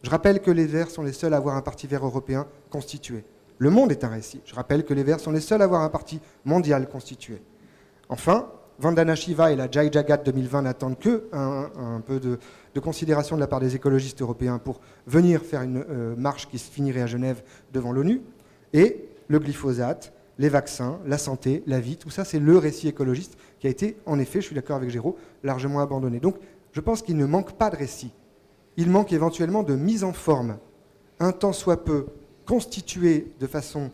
[0.02, 3.24] Je rappelle que les Verts sont les seuls à avoir un parti vert européen constitué.
[3.62, 4.40] Le monde est un récit.
[4.44, 7.40] Je rappelle que les Verts sont les seuls à avoir un parti mondial constitué.
[8.08, 12.40] Enfin, Vandana Shiva et la Jai Jagat 2020 n'attendent que un, peu de,
[12.80, 16.72] considération de la part des écologistes européens pour venir faire une euh, marche qui se
[16.72, 18.22] finirait à Genève devant l'ONU.
[18.72, 23.38] Et le glyphosate, les vaccins, la santé, la vie, tout ça, c'est le récit écologiste
[23.60, 26.18] qui a été, en effet, je suis d'accord avec Géraud, largement abandonné.
[26.18, 26.34] Donc,
[26.72, 28.10] je pense qu'il ne manque pas de récit.
[28.76, 30.58] Il manque éventuellement de mise en forme,
[31.20, 32.06] un tant soit peu
[32.52, 33.90] constitué de façon,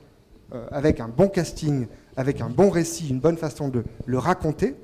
[0.52, 1.86] euh, avec un bon casting,
[2.16, 4.74] avec un bon récit, une bonne façon de le raconter,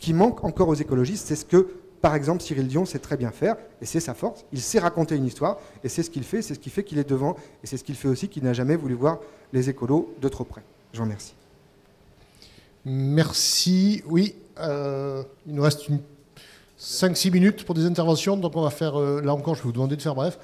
[0.00, 1.28] qui manque encore aux écologistes.
[1.28, 1.68] C'est ce que,
[2.00, 4.44] par exemple, Cyril Dion sait très bien faire, et c'est sa force.
[4.52, 6.98] Il sait raconter une histoire, et c'est ce qu'il fait, c'est ce qui fait qu'il
[6.98, 9.20] est devant, et c'est ce qu'il fait aussi qu'il n'a jamais voulu voir
[9.52, 10.64] les écolos de trop près.
[10.92, 11.36] Je vous remercie.
[12.84, 14.02] Merci.
[14.08, 15.86] Oui, euh, il nous reste
[16.80, 19.72] 5-6 minutes pour des interventions, donc on va faire, euh, là encore, je vais vous
[19.72, 20.36] demander de faire bref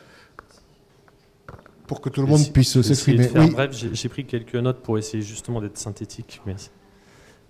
[1.90, 3.26] pour que tout le monde puisse s'exprimer.
[3.50, 6.40] Bref, j'ai pris quelques notes pour essayer justement d'être synthétique.
[6.46, 6.70] Merci.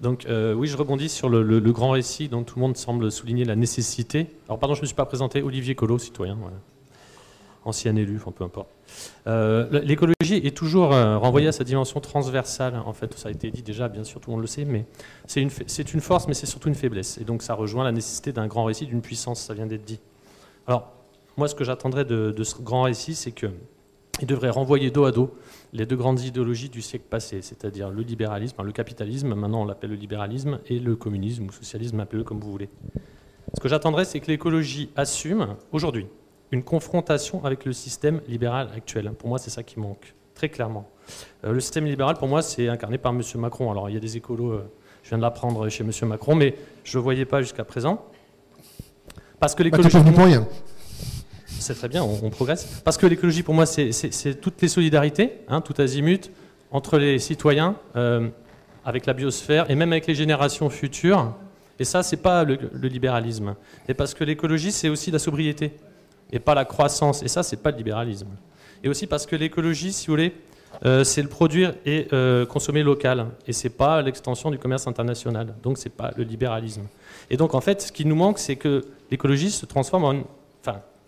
[0.00, 3.44] Donc euh, oui, je rebondis sur le, grand récit dont tout le monde semble souligner
[3.44, 4.28] la nécessité.
[4.48, 6.38] Alors pardon, je ne me suis pas présenté, Olivier Collot, citoyen,
[7.66, 8.70] ancien élu, enfin peu importe.
[9.26, 13.50] Euh, l'écologie est toujours euh, renvoyée à sa dimension transversale, en fait, ça a été
[13.50, 14.86] dit déjà, bien sûr, tout le monde le sait, mais
[15.26, 15.50] c'est une,
[15.92, 17.18] une, force, mais c'est surtout une faiblesse.
[17.18, 20.00] Et donc ça rejoint la nécessité d'un grand récit, d'une puissance, ça vient d'être dit.
[20.66, 20.94] Alors,
[21.36, 23.46] moi, ce que j'attendrais de, de, ce grand récit, c'est que
[24.20, 25.34] il devrait renvoyer dos à dos
[25.72, 29.90] les deux grandes idéologies du siècle passé, c'est-à-dire le libéralisme, le capitalisme, maintenant on l'appelle
[29.90, 32.68] le libéralisme, et le communisme ou socialisme, appelez-le comme vous voulez.
[33.54, 36.06] Ce que j'attendrais, c'est que l'écologie assume aujourd'hui
[36.52, 39.12] une confrontation avec le système libéral actuel.
[39.12, 40.88] Pour moi, c'est ça qui manque, très clairement.
[41.44, 43.22] Euh, le système libéral, pour moi, c'est incarné par M.
[43.36, 43.70] Macron.
[43.70, 44.70] Alors, il y a des écolos, euh,
[45.02, 46.08] je viens de l'apprendre chez M.
[46.08, 48.04] Macron, mais je ne le voyais pas jusqu'à présent.
[49.38, 50.38] Parce que bah, l'écologie.
[51.60, 52.80] C'est très bien, on, progresse.
[52.84, 56.30] Parce que l'écologie, pour moi, c'est toutes les solidarités, hein, tout azimut,
[56.70, 58.28] entre les citoyens, euh,
[58.84, 61.34] avec la biosphère et même avec les générations futures.
[61.78, 63.54] Et ça, c'est pas le, libéralisme.
[63.88, 65.72] Et parce que l'écologie, c'est aussi la sobriété
[66.32, 67.22] et pas la croissance.
[67.22, 68.28] Et ça, c'est pas le libéralisme.
[68.82, 70.34] Et aussi parce que l'écologie, si vous voulez,
[70.86, 73.26] euh, c'est le produire et euh, consommer local.
[73.46, 75.54] Et c'est pas l'extension du commerce international.
[75.62, 76.82] Donc, c'est pas le libéralisme.
[77.28, 80.22] Et donc, en fait, ce qui nous manque, c'est que l'écologie se transforme en,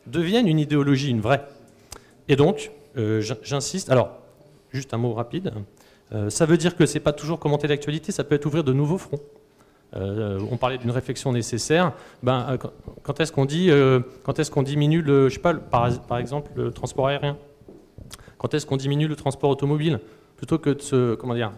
[0.06, 1.44] devienne une idéologie, une vraie.
[2.28, 4.10] Et donc, euh, j'insiste, alors,
[4.72, 5.52] juste un mot rapide,
[6.12, 8.64] euh, ça veut dire que ce n'est pas toujours commenter l'actualité, ça peut être ouvrir
[8.64, 9.20] de nouveaux fronts.
[9.94, 11.92] Euh, on parlait d'une réflexion nécessaire.
[12.22, 12.56] Ben,
[13.02, 13.70] quand est-ce qu'on dit,
[14.22, 17.36] quand est-ce qu'on diminue le, je sais pas, par, exemple, le transport aérien?
[18.38, 20.00] Quand est-ce qu'on diminue le transport automobile?
[20.36, 21.52] Plutôt que de comment dire,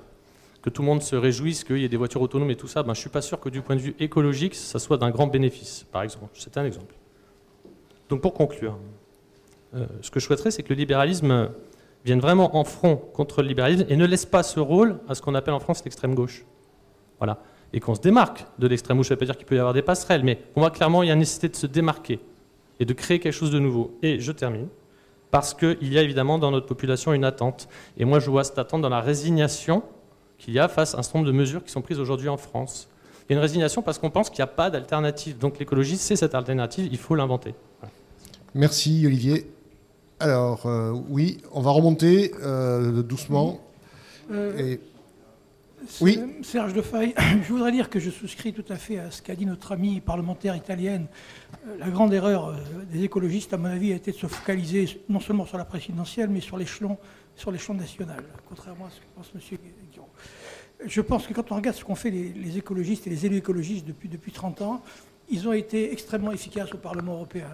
[0.62, 2.82] que tout le monde se réjouisse qu'il y ait des voitures autonomes et tout ça,
[2.82, 5.10] ben, je ne suis pas sûr que du point de vue écologique, ça soit d'un
[5.10, 6.30] grand bénéfice, par exemple.
[6.34, 6.94] C'est un exemple.
[8.08, 8.76] Donc pour conclure,
[9.74, 11.50] euh, ce que je souhaiterais, c'est que le libéralisme
[12.04, 15.22] vienne vraiment en front contre le libéralisme et ne laisse pas ce rôle à ce
[15.22, 16.44] qu'on appelle en France l'extrême gauche.
[17.18, 17.38] Voilà.
[17.72, 19.08] Et qu'on se démarque de l'extrême gauche.
[19.08, 21.00] Ça ne veut pas dire qu'il peut y avoir des passerelles, mais on voit clairement
[21.00, 22.20] qu'il y a nécessité de se démarquer
[22.78, 23.96] et de créer quelque chose de nouveau.
[24.02, 24.68] Et je termine,
[25.30, 27.68] parce qu'il y a évidemment dans notre population une attente.
[27.96, 29.82] Et moi, je vois cette attente dans la résignation
[30.38, 32.36] qu'il y a face à un certain nombre de mesures qui sont prises aujourd'hui en
[32.36, 32.88] France.
[33.28, 35.38] Il y a une résignation parce qu'on pense qu'il n'y a pas d'alternative.
[35.38, 37.54] Donc l'écologie, c'est cette alternative, il faut l'inventer.
[38.54, 39.50] Merci Olivier.
[40.20, 43.60] Alors euh, oui, on va remonter euh, doucement.
[44.30, 44.76] Euh,
[46.00, 46.18] oui.
[46.42, 49.46] Serge Defaille, je voudrais dire que je souscris tout à fait à ce qu'a dit
[49.46, 51.06] notre amie parlementaire italienne.
[51.78, 52.54] La grande erreur
[52.92, 56.28] des écologistes, à mon avis, a été de se focaliser non seulement sur la présidentielle,
[56.28, 56.96] mais sur l'échelon,
[57.36, 59.58] sur l'échelon national, contrairement à ce que pense M.
[60.86, 63.86] Je pense que quand on regarde ce qu'ont fait les, écologistes et les élus écologistes
[63.86, 64.82] depuis, depuis 30 ans,
[65.30, 67.48] ils ont été extrêmement efficaces au Parlement européen.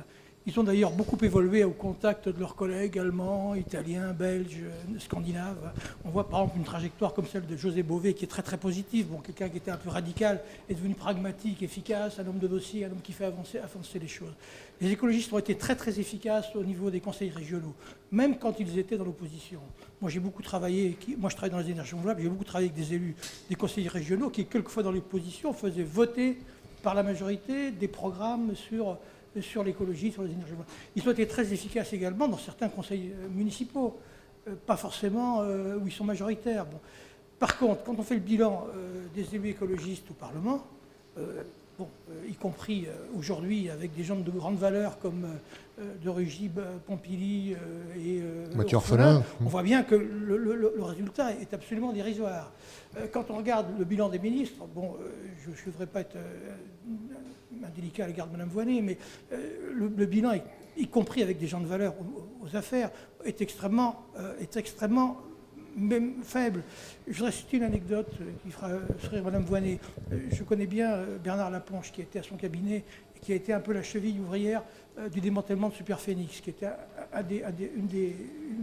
[0.47, 4.65] Ils ont d'ailleurs beaucoup évolué au contact de leurs collègues allemands, italiens, belges,
[4.99, 5.71] scandinaves.
[6.03, 8.57] On voit par exemple une trajectoire comme celle de José Bové qui est très très
[8.57, 9.09] positive.
[9.09, 10.41] Bon, quelqu'un qui était un peu radical
[10.71, 14.09] est devenu pragmatique, efficace, un homme de dossier, un homme qui fait avancer, avancer les
[14.09, 14.33] choses.
[14.81, 17.75] Les écologistes ont été très très efficaces au niveau des conseils régionaux,
[18.11, 19.61] même quand ils étaient dans l'opposition.
[20.01, 22.83] Moi j'ai beaucoup travaillé, moi je travaille dans les énergies renouvelables, j'ai beaucoup travaillé avec
[22.83, 23.15] des élus
[23.51, 26.39] des conseils régionaux qui quelquefois dans l'opposition faisaient voter
[26.83, 28.97] par la majorité des programmes sur,
[29.40, 30.52] sur l'écologie, sur les énergies.
[30.97, 33.98] Ils ont été très efficaces également dans certains conseils municipaux,
[34.66, 36.66] pas forcément où ils sont majoritaires.
[36.66, 36.78] Bon.
[37.39, 38.66] Par contre, quand on fait le bilan
[39.15, 40.65] des élus écologistes au Parlement,
[41.78, 41.89] bon,
[42.28, 42.86] y compris
[43.16, 45.27] aujourd'hui avec des gens de grande valeur comme
[45.78, 47.55] de Rugib, Pompili
[47.97, 48.23] et
[48.57, 52.51] Mathieu Orphelin, on voit bien que le, le résultat est absolument dérisoire.
[52.97, 55.11] Euh, quand on regarde le bilan des ministres, bon, euh,
[55.45, 58.99] je ne devrais pas être euh, indélicat à l'égard de Mme Voinet, mais
[59.73, 60.33] le, bilan,
[60.77, 61.95] y compris avec des gens de valeur
[62.43, 62.91] aux, affaires,
[63.25, 64.07] est extrêmement,
[64.41, 65.19] est extrêmement
[65.77, 66.62] même faible.
[67.07, 68.12] Je voudrais citer une anecdote
[68.43, 68.71] qui fera
[69.03, 69.79] sourire Mme Voinet.
[70.31, 72.85] Je connais bien Bernard Laponche, qui était à son cabinet
[73.17, 74.62] et qui a été un peu la cheville ouvrière
[75.09, 76.68] du démantèlement de Superphénix, qui était
[77.12, 77.43] un des,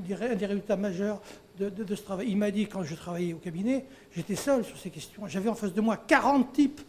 [0.07, 1.22] des, résultats majeurs
[1.59, 2.27] de, ce travail.
[2.30, 3.85] Il m'a dit, quand je travaillais au cabinet,
[4.15, 5.23] j'étais seul sur ces questions.
[5.27, 6.81] J'avais en face de moi 40 types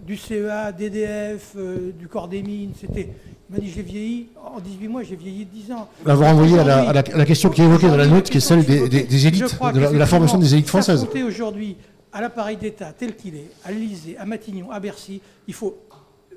[0.00, 2.72] du CEA, DDF, euh, du corps des mines.
[2.80, 3.08] C'était,
[3.50, 5.88] il m'a dit, j'ai vieilli, en 18 mois, j'ai vieilli de 10 ans.
[6.04, 9.26] Vous renvoyez à la, question qui est évoquée dans la note, qui est celle des,
[9.26, 11.06] élites, de la, formation des élites françaises.
[11.26, 11.76] aujourd'hui
[12.12, 15.78] à l'appareil d'État tel qu'il est, à l'Élysée, à Matignon, à Bercy, il faut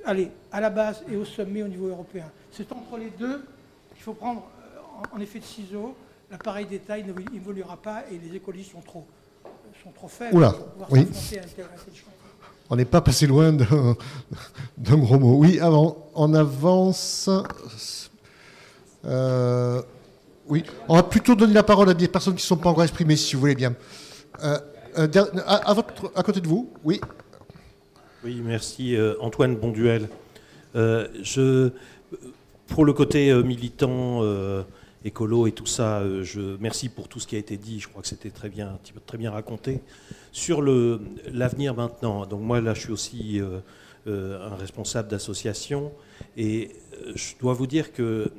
[0.06, 2.26] aller à la base et au sommet au niveau européen.
[2.56, 3.44] C'est entre les deux
[3.94, 5.96] qu'il faut prendre euh, en effet de ciseaux
[6.32, 9.06] l'appareil d'État n'évoluera pas et les écologistes sont trop,
[9.84, 10.56] sont trop faibles Oula,
[10.90, 11.08] oui.
[12.70, 13.96] On n'est pas passé loin d'un
[14.98, 15.38] gros mot.
[15.38, 17.30] Oui, avant, on avance.
[19.06, 19.82] Euh,
[20.48, 22.84] oui, on va plutôt donner la parole à des personnes qui ne sont pas encore
[22.84, 23.76] exprimées, si vous voulez bien.
[24.44, 24.58] Euh,
[24.98, 25.08] euh,
[25.46, 27.00] à, votre, à, côté de vous, oui.
[28.24, 28.98] Oui, merci.
[29.20, 30.10] Antoine Bonduel.
[30.74, 31.70] je,
[32.68, 34.22] pour le côté militant
[35.06, 36.00] écolo et tout ça.
[36.00, 37.80] Euh, je merci pour tout ce qui a été dit.
[37.80, 39.82] Je crois que c'était très bien, très bien raconté.
[40.32, 43.60] Sur l'avenir maintenant, donc moi là, je suis aussi euh,
[44.08, 45.94] euh, un responsable d'association
[46.36, 46.72] et
[47.14, 48.32] je dois vous dire que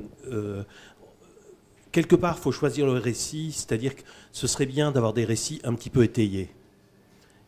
[1.93, 5.61] quelque part, il faut choisir le récit, c'est-à-dire que ce serait bien d'avoir des récits
[5.65, 6.51] un petit peu étayés.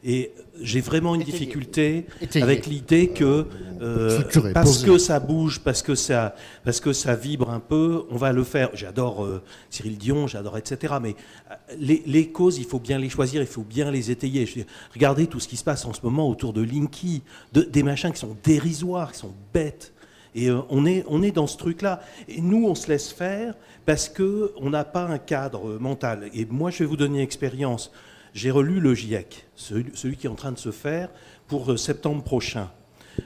[0.05, 0.31] Et
[0.61, 2.07] j'ai vraiment une difficulté
[2.37, 3.47] avec l'idée que
[3.81, 4.23] euh,
[4.55, 6.35] parce que ça bouge, parce que ça,
[6.65, 8.71] parce que ça vibre un peu, on va le faire.
[8.75, 10.95] J'adore euh, Cyril Dion, j'adore etc.
[11.03, 11.17] Mais
[11.51, 14.49] euh, les, causes, il faut bien les choisir, il faut bien les étayer.
[14.95, 17.23] regardez tout ce qui se passe en ce moment autour de Linky,
[17.53, 19.93] des machins qui sont dérisoires, qui sont bêtes.
[20.35, 22.01] Et on, est, on est dans ce truc-là.
[22.29, 23.55] Et nous, on se laisse faire
[23.87, 26.31] parce qu'on n'a pas un cadre mental.
[26.35, 27.91] Et moi, je vais vous donner une expérience
[28.35, 31.11] j'ai relu le GIEC, celui, qui est en train de se faire
[31.47, 32.71] pour euh, septembre prochain.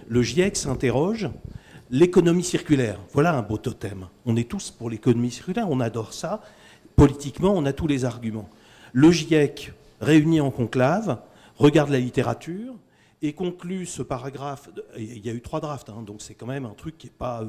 [0.08, 1.28] Le GIEC s'interroge,
[1.90, 4.08] l'économie circulaire, voilà un beau totem.
[4.26, 6.40] On est tous pour l'économie circulaire, on adore ça.
[6.96, 8.48] Politiquement, on a tous les arguments.
[8.92, 11.20] Le GIEC, réuni en conclave,
[11.56, 12.74] regarde la littérature
[13.22, 14.68] et conclut ce paragraphe.
[14.96, 17.12] Il y a eu trois drafts, hein, donc c'est quand même un truc qui n'est
[17.12, 17.44] pas.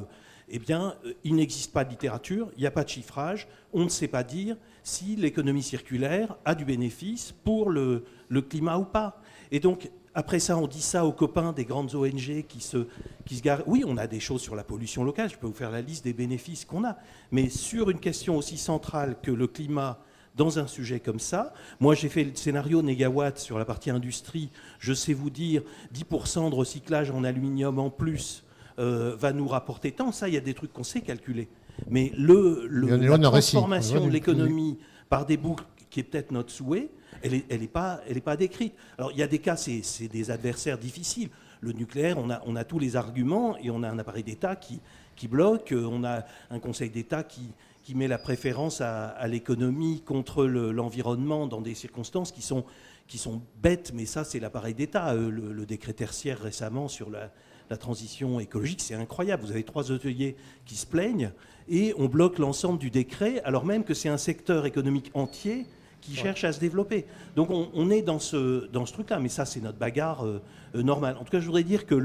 [0.50, 3.84] Eh bien, euh, il n'existe pas de littérature, il n'y a pas de chiffrage, on
[3.84, 8.06] ne sait pas dire si l'économie circulaire a du bénéfice pour le,
[8.50, 9.22] climat ou pas.
[9.52, 12.88] Et donc, après ça, on dit ça aux copains des grandes ONG qui se,
[13.26, 13.64] qui garent.
[13.66, 16.04] Oui, on a des choses sur la pollution locale, je peux vous faire la liste
[16.04, 16.98] des bénéfices qu'on a.
[17.32, 20.00] Mais sur une question aussi centrale que le climat,
[20.36, 24.50] dans un sujet comme ça, moi j'ai fait le scénario négawatt sur la partie industrie,
[24.80, 25.62] je sais vous dire
[25.94, 28.43] 10% de recyclage en aluminium en plus
[28.80, 30.12] euh, va nous rapporter tant.
[30.12, 31.48] Ça, il y a des trucs qu'on sait calculer.
[31.90, 34.78] Mais le, la transformation de l'économie
[35.10, 36.90] par des boucles, qui est peut-être notre souhait,
[37.22, 38.74] elle n'est elle est pas, elle est pas décrite.
[38.98, 41.30] Alors il y a des cas, c'est des adversaires difficiles.
[41.62, 44.56] Le nucléaire, on a, on a tous les arguments et on a un appareil d'État
[44.56, 44.82] qui,
[45.16, 50.46] qui bloque, on a un Conseil d'État qui, qui met la préférence à, l'économie contre
[50.46, 52.66] l'environnement dans des circonstances qui sont,
[53.08, 55.12] qui sont bêtes, mais ça c'est l'appareil d'État.
[55.12, 57.32] Euh, le, le, décret tertiaire récemment sur la,
[57.70, 59.44] la transition écologique, c'est incroyable.
[59.44, 60.36] Vous avez trois hôteliers
[60.66, 61.32] qui se plaignent
[61.68, 65.66] et on bloque l'ensemble du décret, alors même que c'est un secteur économique entier
[66.02, 67.06] qui cherche à se développer.
[67.36, 70.42] Donc on, est dans ce, dans ce truc-là, mais ça c'est notre bagarre euh,
[70.76, 71.16] euh, normale.
[71.20, 71.96] En tout cas, je voudrais dire que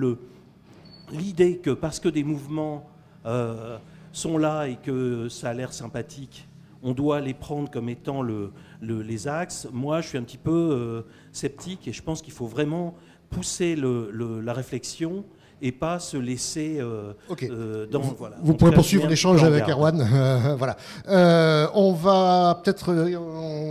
[1.10, 2.88] l'idée que parce que des mouvements
[3.26, 3.76] euh,
[4.12, 6.48] sont là et que ça a l'air sympathique,
[6.82, 11.04] on doit les prendre comme étant le, les axes, moi je suis un petit peu
[11.32, 12.94] sceptique et je pense qu'il faut vraiment
[13.30, 15.24] pousser la réflexion
[15.60, 17.12] et pas se laisser euh,
[17.42, 18.00] euh, dans.
[18.00, 18.36] Vous, voilà.
[18.42, 20.08] vous pourrez poursuivre l'échange avec Erwan.
[20.58, 20.76] voilà.
[21.08, 22.94] Euh, on va peut-être.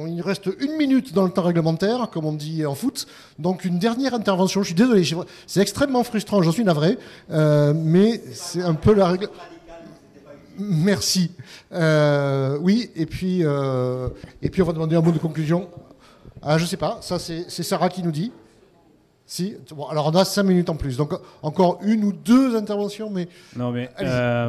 [0.08, 3.08] il reste une minute dans le temps réglementaire, comme on dit en foot.
[3.40, 4.62] Donc une dernière intervention.
[4.62, 5.04] Je suis désolé.
[5.46, 6.42] C'est extrêmement frustrant.
[6.42, 6.98] J'en suis navré,
[7.30, 9.30] mais c'est un peu la règle.
[10.60, 11.32] Merci.
[11.72, 15.70] oui, et puis, et puis on va demander un mot de conclusion.
[16.42, 17.00] Ah, je sais pas.
[17.02, 18.32] Ça, c'est Sarah qui nous dit.
[19.28, 19.56] Si.
[19.76, 20.98] Bon, alors on a cinq minutes en plus.
[20.98, 21.14] Donc
[21.44, 23.28] encore une ou deux interventions, mais.
[23.56, 23.90] Non, mais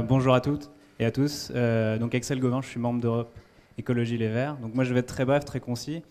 [0.09, 1.53] bonjour à toutes et à tous.
[2.01, 3.31] donc Axel Gauvin, je suis membre d'Europe
[3.77, 4.57] Écologie Les Verts.
[4.57, 6.03] Donc moi je vais être très bref, très concis.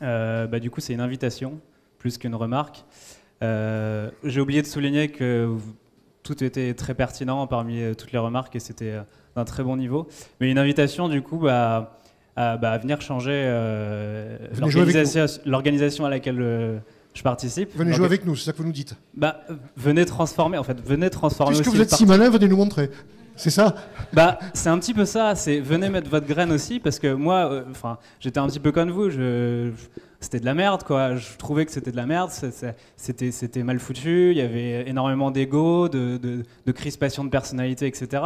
[0.00, 1.58] bah, du coup, c'est une invitation
[1.98, 2.84] plus qu'une remarque.
[3.42, 5.56] J'ai oublié de souligner que
[6.26, 9.02] tout était très pertinent parmi euh, toutes les remarques et c'était euh,
[9.36, 10.08] d'un très bon niveau.
[10.40, 11.98] Mais une invitation, du coup, bah,
[12.34, 14.36] à, bah, venir changer euh,
[15.46, 16.82] l'organisation à laquelle
[17.16, 17.70] je participe.
[17.74, 18.94] Venez jouer avec nous, c'est ça que vous nous dites.
[19.14, 19.40] Bah,
[19.76, 21.56] venez transformer, en fait, venez transformer.
[21.56, 22.90] Puisque vous êtes si malin, venez nous montrer.
[23.36, 23.74] C'est ça
[24.12, 25.34] Bah, c'est un petit peu ça.
[25.34, 28.90] C'est venez mettre votre graine aussi, parce que moi, enfin, j'étais un petit peu comme
[28.90, 29.08] vous.
[29.08, 29.70] Je,
[30.20, 31.16] c'était de la merde, quoi.
[31.16, 32.30] Je trouvais que c'était de la merde,
[32.96, 38.22] c'était, c'était mal foutu, il y avait énormément d'ego, de, de, crispation de personnalité, etc.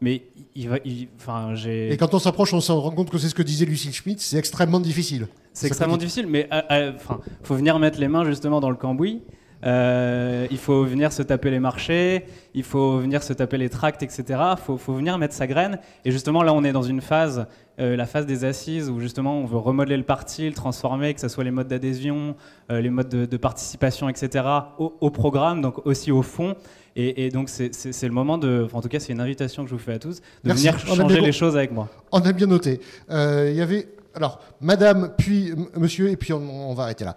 [0.00, 0.24] Mais
[0.56, 0.78] il va,
[1.16, 1.92] enfin, j'ai.
[1.92, 4.20] Et quand on s'approche, on se rend compte que c'est ce que disait Lucille Schmitt,
[4.20, 5.28] c'est extrêmement difficile.
[5.52, 9.22] C'est extrêmement difficile, mais enfin, faut venir mettre les mains justement dans le cambouis.
[9.64, 12.24] Euh, il faut venir se taper les marchés,
[12.54, 14.24] il faut venir se taper les tracts, etc.
[14.30, 15.78] Il faut, faut, venir mettre sa graine.
[16.04, 17.46] Et justement, là, on est dans une phase,
[17.78, 21.20] euh, la phase des assises, où justement, on veut remodeler le parti, le transformer, que
[21.20, 22.34] ce soit les modes d'adhésion,
[22.70, 24.44] euh, les modes de, participation, etc.,
[24.78, 26.56] au, programme, donc aussi au fond.
[26.94, 28.68] Et, donc, c'est le moment de.
[28.72, 31.20] en tout cas, c'est une invitation que je vous fais à tous, de venir changer
[31.20, 31.88] les choses avec moi.
[32.10, 32.80] On a bien noté.
[33.08, 33.88] Il y avait.
[34.14, 37.16] Alors, madame, puis monsieur, et puis on, va arrêter là.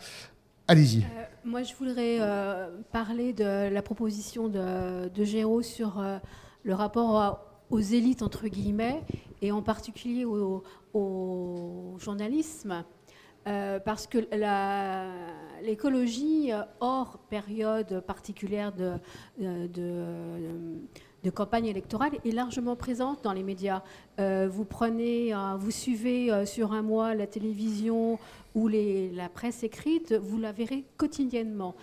[0.67, 1.05] Allez-y.
[1.43, 6.17] Moi, je voudrais euh, parler de la proposition de, Géraud sur euh,
[6.63, 7.39] le rapport
[7.69, 9.03] aux élites, entre guillemets,
[9.41, 10.63] et en particulier au,
[11.99, 12.83] journalisme.
[13.47, 14.17] Euh, parce que
[15.63, 16.49] l'écologie,
[16.79, 18.97] hors période particulière de
[21.29, 23.81] campagne électorale est largement présente dans les médias.
[24.19, 28.19] Euh, vous prenez, euh, vous suivez euh, sur un mois la télévision
[28.53, 31.75] ou la presse écrite, vous la verrez quotidiennement.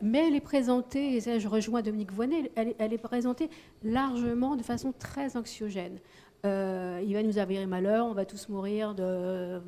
[0.00, 3.50] mais elle est présentée, et ça je rejoins Dominique Voinet, elle, elle, est présentée
[3.82, 5.98] largement de façon très anxiogène.
[6.44, 9.60] il va nous avérer malheur, on va tous mourir de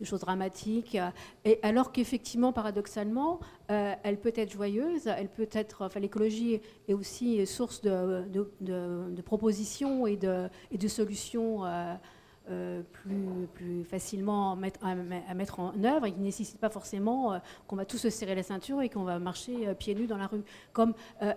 [0.00, 0.96] de choses dramatiques.
[1.44, 3.40] Et alors qu'effectivement, paradoxalement,
[3.70, 8.24] euh, elle peut être joyeuse, elle peut être, enfin, l'écologie est aussi source de,
[8.60, 11.64] de, propositions et de, et de solutions.
[11.64, 11.94] Euh,
[12.48, 17.32] euh, plus, facilement à mettre, à, mettre, en œuvre et qui ne nécessite pas forcément
[17.32, 20.06] euh, qu'on va tous se serrer la ceinture et qu'on va marcher euh, pieds nus
[20.06, 20.42] dans la rue.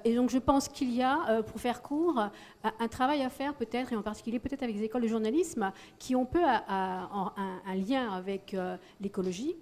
[0.06, 2.30] Et donc je pense qu'il y a, pour faire court,
[2.64, 6.16] un travail à faire peut-être, et en particulier peut-être avec les écoles de journalisme, qui
[6.16, 8.56] ont peu un, lien avec
[9.02, 9.56] l'écologie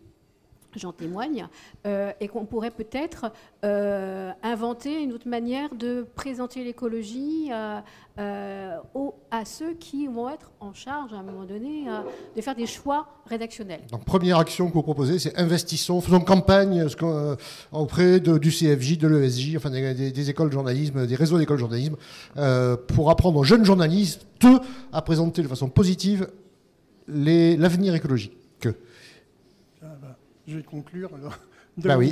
[0.77, 1.47] j'en témoigne,
[1.85, 3.31] euh, et qu'on pourrait peut-être
[3.65, 8.77] euh, inventer une autre manière de présenter l'écologie euh,
[9.31, 11.85] à ceux qui vont être en charge à un moment donné
[12.35, 13.81] de faire des choix rédactionnels.
[13.91, 16.87] Donc première action que vous proposez, c'est investissons, faisons campagne
[17.71, 21.95] auprès du CFJ, de l'ESJ, enfin des, écoles de journalisme, des réseaux d'écoles de journalisme,
[22.87, 24.25] pour apprendre aux jeunes journalistes
[24.91, 26.27] à présenter de façon positive
[27.07, 28.33] l'avenir écologique.
[30.47, 31.37] Je vais conclure alors.
[31.77, 32.11] Bah oui.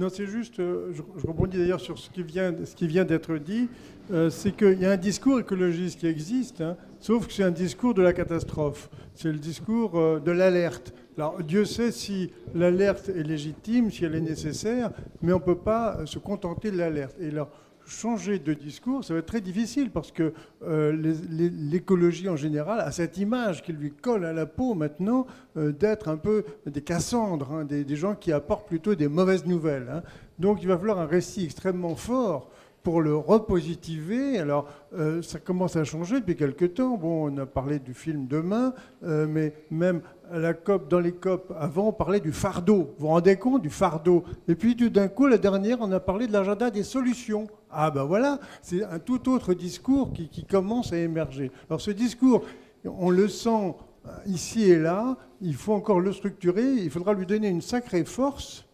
[0.00, 3.36] Non, c'est juste, euh, je, rebondis d'ailleurs sur ce qui vient, ce qui vient d'être
[3.36, 3.68] dit,
[4.10, 7.52] euh, c'est qu'il y a un discours écologiste qui existe, hein, sauf que c'est un
[7.52, 8.90] discours de la catastrophe.
[9.14, 10.92] C'est le discours euh, de l'alerte.
[11.16, 14.90] Alors, Dieu sait si l'alerte est légitime, si elle est nécessaire,
[15.22, 17.14] mais on ne peut pas se contenter de l'alerte.
[17.20, 17.48] Et là,
[17.88, 20.32] changer de discours, ça va être très difficile parce que
[20.62, 20.92] euh,
[21.30, 26.08] l'écologie en général a cette image qui lui colle à la peau maintenant euh, d'être
[26.08, 29.88] un peu des Cassandres, hein, des, gens qui apportent plutôt des mauvaises nouvelles.
[29.90, 30.02] Hein.
[30.38, 32.50] Donc il va falloir un récit extrêmement fort
[32.82, 34.38] pour le repositiver.
[34.38, 36.96] Alors, euh, ça commence à changer depuis quelques temps.
[36.96, 40.00] Bon, on a parlé du film Demain, mais même
[40.32, 42.94] la COP, dans les COP, avant, on parlait du fardeau.
[42.98, 44.24] Vous vous rendez compte du fardeau?
[44.46, 47.48] Et puis, d'un coup, la dernière, on a parlé de l'agenda des solutions.
[47.70, 51.50] Ah ben voilà, c'est un tout autre discours qui, commence à émerger.
[51.68, 52.44] Alors ce discours,
[52.84, 53.74] on le sent
[54.06, 58.04] euh, ici et là, il faut encore le structurer, il faudra lui donner une sacrée
[58.04, 58.64] force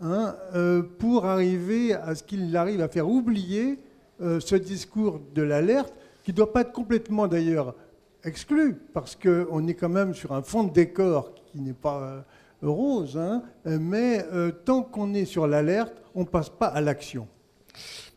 [0.00, 3.80] hein, euh, pour arriver à ce qu'il arrive à faire oublier
[4.20, 5.92] euh, ce discours de l'alerte,
[6.22, 7.74] qui ne doit pas être complètement d'ailleurs
[8.24, 12.24] exclu, parce qu'on est quand même sur un fond de décor qui n'est pas
[12.62, 14.24] rose, hein, mais
[14.64, 17.26] tant qu'on est sur l'alerte, on ne passe pas à l'action.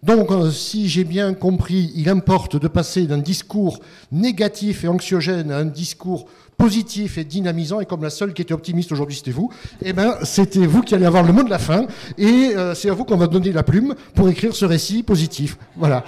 [0.04, 3.80] Donc, euh, si j'ai bien compris, il importe de passer d'un discours
[4.12, 6.26] négatif et anxiogène à un discours
[6.58, 7.80] positif et dynamisant.
[7.80, 9.50] Et comme la seule qui était optimiste aujourd'hui, c'était vous,
[9.82, 11.88] eh ben, c'était vous qui allez avoir le mot de la fin.
[12.18, 15.58] Et euh, c'est à vous qu'on va donner la plume pour écrire ce récit positif.
[15.78, 16.04] Voilà.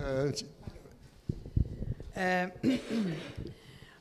[0.00, 0.30] Euh,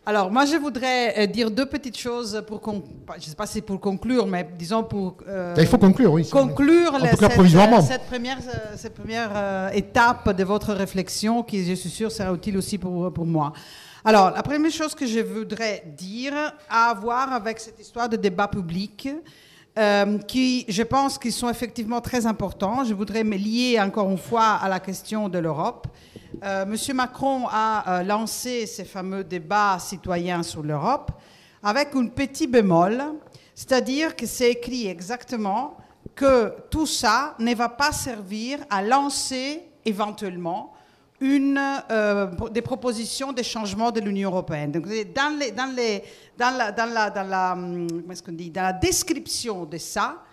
[0.06, 3.61] Alors, moi, je voudrais euh, dire deux petites choses pour, je ne sais pas si
[3.61, 5.18] pour conclure, mais disons pour.
[5.27, 6.30] Euh, il faut conclure, oui.
[6.30, 8.38] Conclure cette, cette, première,
[8.77, 13.26] cette première étape de votre réflexion, qui, je suis sûre, sera utile aussi pour, pour
[13.26, 13.52] moi.
[14.06, 16.34] Alors, la première chose que je voudrais dire
[16.69, 19.10] a à voir avec cette histoire de débat public.
[19.77, 22.84] Euh, qui, je pense, qu'ils sont effectivement très importants.
[22.84, 25.85] Je voudrais me lier encore une fois à la question de l'Europe.
[26.43, 31.11] Euh, Monsieur Macron a euh, lancé ces fameux débats citoyens sur l'Europe
[31.64, 33.03] avec un petit bémol,
[33.55, 35.77] c'est-à-dire que c'est écrit exactement
[36.14, 40.73] que tout ça ne va pas servir à lancer éventuellement
[41.19, 41.59] une,
[41.89, 44.72] euh, des propositions de changement de l'Union européenne.
[44.72, 44.85] Donc,
[45.18, 45.39] dans,
[48.53, 50.23] la description de ça,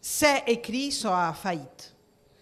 [0.00, 1.94] c'est écrit sur la faillite.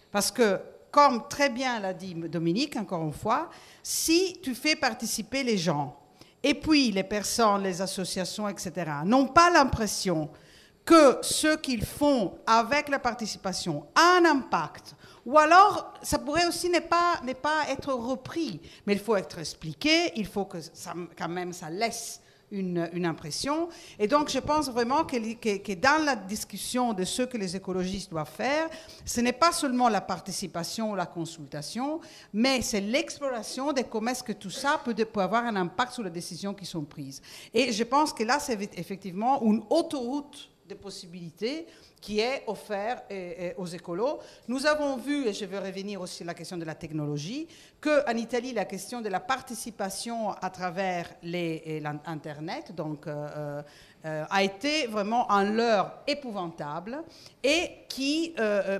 [0.09, 0.59] Parce que,
[0.91, 3.49] comme très bien l'a dit Dominique, encore une fois,
[3.81, 5.97] si tu fais participer les gens,
[6.43, 10.29] et puis les personnes, les associations, etc., n'ont pas l'impression
[10.83, 14.95] que ce qu'ils font avec la participation a un impact
[15.25, 20.11] ou alors, ça pourrait aussi ne pas, pas être repris, mais il faut être expliqué,
[20.15, 20.57] il faut que
[21.17, 23.69] quand même ça laisse une, impression.
[23.97, 25.17] Et donc, je pense vraiment que,
[25.57, 28.69] que, dans la discussion de ce que les écologistes doivent faire,
[29.05, 31.99] ce n'est pas seulement la participation ou la consultation,
[32.33, 36.03] mais c'est l'exploration de comment est-ce que tout ça peut, peut, avoir un impact sur
[36.03, 37.21] les décisions qui sont prises.
[37.53, 41.67] Et je pense que là, c'est effectivement une autoroute de possibilités
[42.01, 43.03] qui est offert
[43.57, 44.19] aux écolos.
[44.47, 47.47] Nous avons vu, et je vais revenir aussi à la question de la technologie,
[47.79, 53.61] qu'en Italie, la question de la participation à travers l'Internet, donc euh, euh,
[54.05, 57.03] euh, a été vraiment un leurre épouvantable,
[57.43, 58.33] et qui,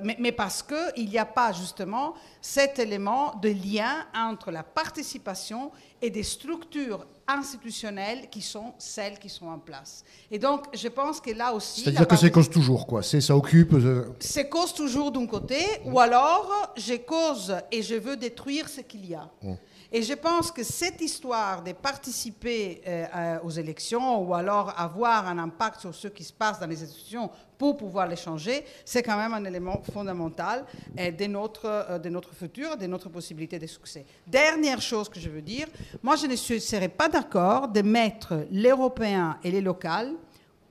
[0.04, 5.72] mais, mais, parce qu'il n'y a pas justement cet élément de lien entre la participation
[6.02, 7.06] et des structures
[7.38, 10.04] institutionnelles qui sont celles qui sont en place.
[10.30, 11.82] Et donc, je pense que là aussi...
[11.82, 13.04] C'est-à-dire que c'est cause toujours, quoi.
[13.04, 13.74] C'est, ça occupe...
[13.74, 18.82] Euh, c'est cause toujours d'un côté, ou alors, je cause et je veux détruire ce
[18.82, 19.30] qu'il y a.
[19.42, 19.54] Mmh.
[19.94, 25.38] Et je pense que cette histoire de participer euh, aux élections ou alors avoir un
[25.38, 29.18] impact sur ce qui se passe dans les institutions pour pouvoir les changer, c'est quand
[29.18, 30.64] même un élément fondamental
[30.98, 34.06] euh, de, notre, euh, de notre futur, de notre possibilité de succès.
[34.26, 35.68] Dernière chose que je veux dire,
[36.02, 40.14] moi je ne serais pas d'accord de mettre l'européen et les locales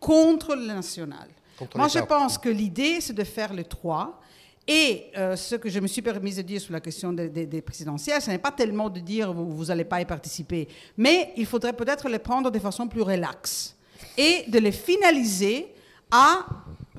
[0.01, 1.29] contre le national.
[1.75, 4.19] moi je pense que l'idée c'est de faire les trois
[4.67, 8.21] et euh, ce que je me suis permis de dire sur la question des, présidentielles,
[8.23, 12.09] ce n'est pas tellement de dire vous n'allez pas y participer, mais il faudrait peut-être
[12.09, 13.77] les prendre de façon plus relaxe
[14.17, 15.69] et de les finaliser
[16.11, 16.47] à,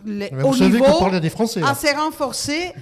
[0.05, 2.73] au niveau des Français, assez renforcé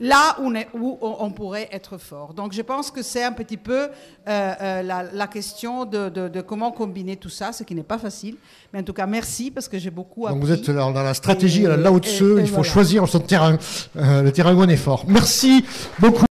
[0.00, 0.36] là
[0.74, 2.34] où on, pourrait être fort.
[2.34, 3.88] Donc je pense que c'est un petit peu
[4.28, 8.36] euh, euh, la, question de, comment combiner tout ça, ce qui n'est pas facile.
[8.72, 10.38] Mais en tout cas, merci parce que j'ai beaucoup appris.
[10.38, 13.56] Donc vous êtes dans la stratégie, là, là-haut de il faut choisir son terrain.
[13.96, 15.04] Euh, le terrain où on est fort.
[15.06, 15.64] Merci
[15.98, 16.24] beaucoup.